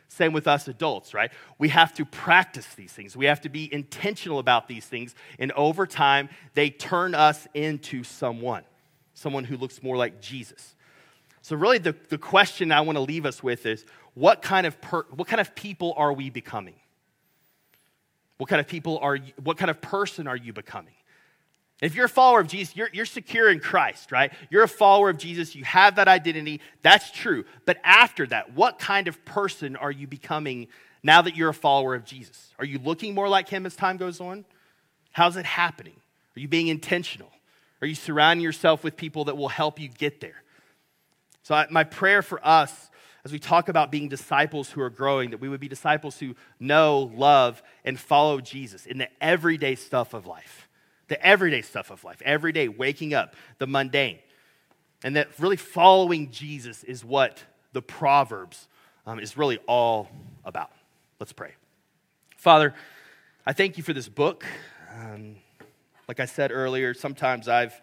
Same 0.08 0.32
with 0.32 0.48
us 0.48 0.66
adults, 0.66 1.12
right? 1.12 1.30
We 1.58 1.68
have 1.68 1.92
to 1.94 2.04
practice 2.04 2.66
these 2.74 2.92
things. 2.92 3.16
We 3.16 3.26
have 3.26 3.40
to 3.42 3.48
be 3.48 3.72
intentional 3.72 4.40
about 4.40 4.66
these 4.66 4.84
things. 4.84 5.14
And 5.38 5.52
over 5.52 5.86
time, 5.86 6.28
they 6.54 6.70
turn 6.70 7.14
us 7.14 7.46
into 7.54 8.02
someone, 8.02 8.64
someone 9.14 9.44
who 9.44 9.56
looks 9.56 9.82
more 9.84 9.96
like 9.96 10.20
Jesus. 10.20 10.74
So, 11.42 11.54
really, 11.54 11.78
the, 11.78 11.94
the 12.08 12.18
question 12.18 12.72
I 12.72 12.80
want 12.80 12.96
to 12.96 13.02
leave 13.02 13.24
us 13.24 13.42
with 13.42 13.66
is 13.66 13.84
what 14.14 14.42
kind 14.42 14.66
of, 14.66 14.80
per, 14.80 15.04
what 15.10 15.28
kind 15.28 15.40
of 15.40 15.54
people 15.54 15.94
are 15.96 16.12
we 16.12 16.28
becoming? 16.28 16.74
What 18.40 18.48
kind 18.48 18.58
of 18.58 18.66
people 18.66 18.98
are 19.02 19.16
you, 19.16 19.34
what 19.42 19.58
kind 19.58 19.70
of 19.70 19.82
person 19.82 20.26
are 20.26 20.34
you 20.34 20.54
becoming? 20.54 20.94
If 21.82 21.94
you're 21.94 22.06
a 22.06 22.08
follower 22.08 22.40
of 22.40 22.48
Jesus, 22.48 22.74
you're, 22.74 22.88
you're 22.90 23.04
secure 23.04 23.50
in 23.50 23.60
Christ, 23.60 24.10
right? 24.10 24.32
You're 24.48 24.62
a 24.62 24.68
follower 24.68 25.10
of 25.10 25.18
Jesus, 25.18 25.54
you 25.54 25.62
have 25.64 25.96
that 25.96 26.08
identity, 26.08 26.62
that's 26.80 27.10
true. 27.10 27.44
But 27.66 27.76
after 27.84 28.26
that, 28.28 28.54
what 28.54 28.78
kind 28.78 29.08
of 29.08 29.22
person 29.26 29.76
are 29.76 29.90
you 29.90 30.06
becoming 30.06 30.68
now 31.02 31.20
that 31.20 31.36
you're 31.36 31.50
a 31.50 31.54
follower 31.54 31.94
of 31.94 32.06
Jesus? 32.06 32.54
Are 32.58 32.64
you 32.64 32.78
looking 32.78 33.14
more 33.14 33.28
like 33.28 33.46
him 33.46 33.66
as 33.66 33.76
time 33.76 33.98
goes 33.98 34.22
on? 34.22 34.46
How's 35.12 35.36
it 35.36 35.44
happening? 35.44 35.96
Are 36.34 36.40
you 36.40 36.48
being 36.48 36.68
intentional? 36.68 37.30
Are 37.82 37.86
you 37.86 37.94
surrounding 37.94 38.42
yourself 38.42 38.82
with 38.82 38.96
people 38.96 39.26
that 39.26 39.36
will 39.36 39.50
help 39.50 39.78
you 39.78 39.88
get 39.88 40.22
there? 40.22 40.42
So, 41.42 41.54
I, 41.54 41.66
my 41.68 41.84
prayer 41.84 42.22
for 42.22 42.40
us 42.42 42.89
as 43.24 43.32
we 43.32 43.38
talk 43.38 43.68
about 43.68 43.90
being 43.90 44.08
disciples 44.08 44.70
who 44.70 44.80
are 44.80 44.90
growing, 44.90 45.30
that 45.30 45.40
we 45.40 45.48
would 45.48 45.60
be 45.60 45.68
disciples 45.68 46.18
who 46.18 46.34
know, 46.58 47.10
love, 47.14 47.62
and 47.84 47.98
follow 47.98 48.40
Jesus 48.40 48.86
in 48.86 48.98
the 48.98 49.08
everyday 49.22 49.74
stuff 49.74 50.14
of 50.14 50.26
life. 50.26 50.68
The 51.08 51.24
everyday 51.24 51.62
stuff 51.62 51.90
of 51.90 52.04
life, 52.04 52.22
every 52.24 52.52
day, 52.52 52.68
waking 52.68 53.14
up, 53.14 53.34
the 53.58 53.66
mundane. 53.66 54.20
And 55.02 55.16
that 55.16 55.28
really 55.38 55.56
following 55.56 56.30
Jesus 56.30 56.84
is 56.84 57.04
what 57.04 57.42
the 57.72 57.82
Proverbs 57.82 58.68
um, 59.06 59.18
is 59.18 59.36
really 59.36 59.58
all 59.66 60.08
about. 60.44 60.70
Let's 61.18 61.32
pray. 61.32 61.52
Father, 62.36 62.74
I 63.44 63.52
thank 63.52 63.76
you 63.76 63.82
for 63.82 63.92
this 63.92 64.08
book. 64.08 64.44
Um, 64.94 65.36
like 66.08 66.20
I 66.20 66.26
said 66.26 66.52
earlier, 66.52 66.94
sometimes 66.94 67.48
I've, 67.48 67.78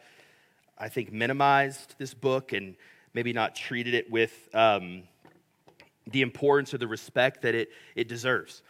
I 0.77 0.89
think, 0.89 1.11
minimized 1.11 1.95
this 1.97 2.13
book 2.13 2.53
and 2.53 2.75
maybe 3.13 3.33
not 3.33 3.55
treated 3.55 3.93
it 3.93 4.09
with. 4.09 4.49
Um, 4.53 5.03
the 6.11 6.21
importance 6.21 6.73
or 6.73 6.77
the 6.77 6.87
respect 6.87 7.41
that 7.41 7.55
it, 7.55 7.69
it 7.95 8.07
deserves. 8.07 8.61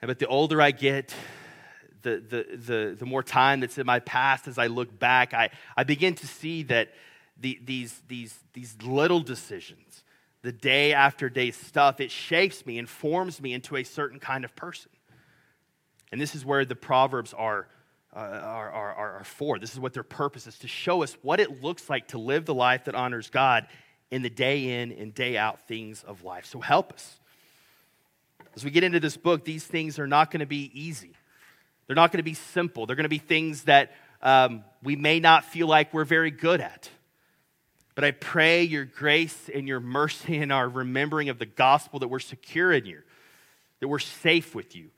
But 0.00 0.18
the 0.18 0.26
older 0.26 0.60
I 0.60 0.70
get, 0.70 1.14
the, 2.02 2.22
the, 2.28 2.56
the, 2.56 2.96
the 2.98 3.06
more 3.06 3.22
time 3.22 3.60
that's 3.60 3.78
in 3.78 3.86
my 3.86 4.00
past 4.00 4.46
as 4.46 4.58
I 4.58 4.66
look 4.68 4.96
back, 4.98 5.34
I, 5.34 5.50
I 5.76 5.84
begin 5.84 6.14
to 6.16 6.26
see 6.26 6.62
that 6.64 6.90
the, 7.38 7.58
these, 7.64 8.00
these, 8.06 8.38
these 8.52 8.76
little 8.82 9.20
decisions, 9.20 10.04
the 10.42 10.52
day 10.52 10.92
after 10.92 11.28
day 11.28 11.50
stuff, 11.50 12.00
it 12.00 12.10
shapes 12.10 12.64
me 12.64 12.78
and 12.78 12.88
forms 12.88 13.40
me 13.40 13.52
into 13.52 13.76
a 13.76 13.82
certain 13.82 14.20
kind 14.20 14.44
of 14.44 14.54
person. 14.54 14.90
And 16.12 16.20
this 16.20 16.34
is 16.34 16.44
where 16.44 16.64
the 16.64 16.76
Proverbs 16.76 17.34
are, 17.34 17.66
uh, 18.14 18.18
are, 18.18 18.70
are, 18.70 18.94
are 18.94 19.24
for. 19.24 19.58
This 19.58 19.72
is 19.72 19.80
what 19.80 19.92
their 19.92 20.04
purpose 20.04 20.46
is 20.46 20.58
to 20.60 20.68
show 20.68 21.02
us 21.02 21.16
what 21.22 21.40
it 21.40 21.62
looks 21.62 21.90
like 21.90 22.08
to 22.08 22.18
live 22.18 22.44
the 22.44 22.54
life 22.54 22.84
that 22.84 22.94
honors 22.94 23.28
God 23.28 23.66
in 24.10 24.22
the 24.22 24.30
day 24.30 24.80
in 24.80 24.92
and 24.92 25.14
day 25.14 25.36
out 25.36 25.66
things 25.66 26.02
of 26.04 26.22
life. 26.22 26.46
So 26.46 26.60
help 26.60 26.92
us. 26.92 27.18
As 28.54 28.64
we 28.64 28.70
get 28.70 28.84
into 28.84 29.00
this 29.00 29.16
book, 29.16 29.44
these 29.44 29.64
things 29.64 29.98
are 29.98 30.06
not 30.06 30.30
going 30.30 30.40
to 30.40 30.46
be 30.46 30.70
easy. 30.72 31.12
They're 31.86 31.96
not 31.96 32.10
going 32.10 32.18
to 32.18 32.24
be 32.24 32.34
simple. 32.34 32.86
They're 32.86 32.96
going 32.96 33.04
to 33.04 33.08
be 33.10 33.18
things 33.18 33.64
that 33.64 33.92
um, 34.22 34.64
we 34.82 34.96
may 34.96 35.20
not 35.20 35.44
feel 35.44 35.66
like 35.66 35.92
we're 35.92 36.04
very 36.04 36.30
good 36.30 36.60
at. 36.60 36.88
But 37.94 38.04
I 38.04 38.10
pray 38.10 38.62
your 38.62 38.84
grace 38.84 39.50
and 39.52 39.66
your 39.66 39.80
mercy 39.80 40.38
and 40.38 40.52
our 40.52 40.68
remembering 40.68 41.28
of 41.28 41.38
the 41.38 41.46
gospel 41.46 41.98
that 42.00 42.08
we're 42.08 42.18
secure 42.18 42.72
in 42.72 42.86
you, 42.86 43.02
that 43.80 43.88
we're 43.88 43.98
safe 43.98 44.54
with 44.54 44.76
you, 44.76 44.90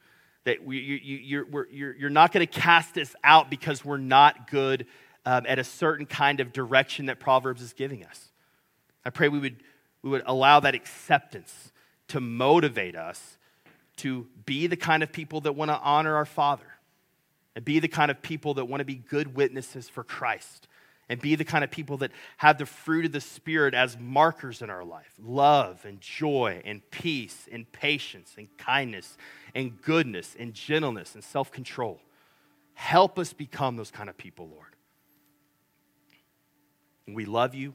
that 0.45 0.65
we, 0.65 0.79
you, 0.79 0.97
you, 0.97 1.17
you're, 1.17 1.69
you're, 1.71 1.97
you're 1.97 2.11
not 2.11 2.33
going 2.33 2.47
to 2.47 2.53
cast 2.61 2.97
us 2.97 3.15
out 3.23 3.51
because 3.51 3.85
we're 3.85 3.99
not 3.99 4.51
good 4.51 4.87
um, 5.27 5.45
at 5.47 5.59
a 5.59 5.65
certain 5.65 6.07
kind 6.07 6.41
of 6.41 6.53
direction 6.53 7.07
that 7.07 7.21
Proverbs 7.21 7.61
is 7.61 7.73
giving 7.73 8.05
us. 8.05 8.31
I 9.05 9.11
pray 9.11 9.29
we 9.29 9.39
would, 9.39 9.57
we 10.03 10.11
would 10.11 10.23
allow 10.27 10.61
that 10.61 10.75
acceptance 10.75 11.73
to 12.09 12.21
motivate 12.21 12.97
us 12.97 13.39
to 13.97 14.27
be 14.47 14.67
the 14.67 14.77
kind 14.77 15.03
of 15.03 15.13
people 15.13 15.41
that 15.43 15.53
want 15.53 15.71
to 15.71 15.79
honor 15.79 16.17
our 16.17 16.25
Father 16.25 16.67
and 17.55 17.65
be 17.65 17.81
the 17.81 17.89
kind 17.89 18.11
of 18.11 18.23
people 18.23 18.55
that 18.55 18.67
want 18.67 18.81
to 18.81 18.85
be 18.85 18.95
good 18.95 19.35
witnesses 19.35 19.89
for 19.89 20.05
Christ 20.05 20.69
and 21.09 21.21
be 21.21 21.35
the 21.35 21.45
kind 21.45 21.65
of 21.65 21.71
people 21.71 21.97
that 21.99 22.13
have 22.37 22.59
the 22.59 22.67
fruit 22.67 23.07
of 23.07 23.13
the 23.13 23.21
Spirit 23.21 23.75
as 23.75 23.99
markers 23.99 24.63
in 24.63 24.71
our 24.71 24.85
life 24.85 25.13
love 25.23 25.85
and 25.85 26.01
joy 26.01 26.63
and 26.65 26.89
peace 26.91 27.49
and 27.51 27.71
patience 27.73 28.35
and 28.37 28.49
kindness 28.59 29.17
and 29.55 29.81
goodness 29.83 30.37
and 30.39 30.55
gentleness 30.55 31.15
and 31.15 31.25
self 31.25 31.51
control. 31.51 32.01
Help 32.75 33.19
us 33.19 33.33
become 33.33 33.77
those 33.77 33.91
kind 33.91 34.09
of 34.09 34.17
people, 34.17 34.49
Lord. 34.49 34.77
We 37.09 37.25
love 37.25 37.55
you. 37.55 37.75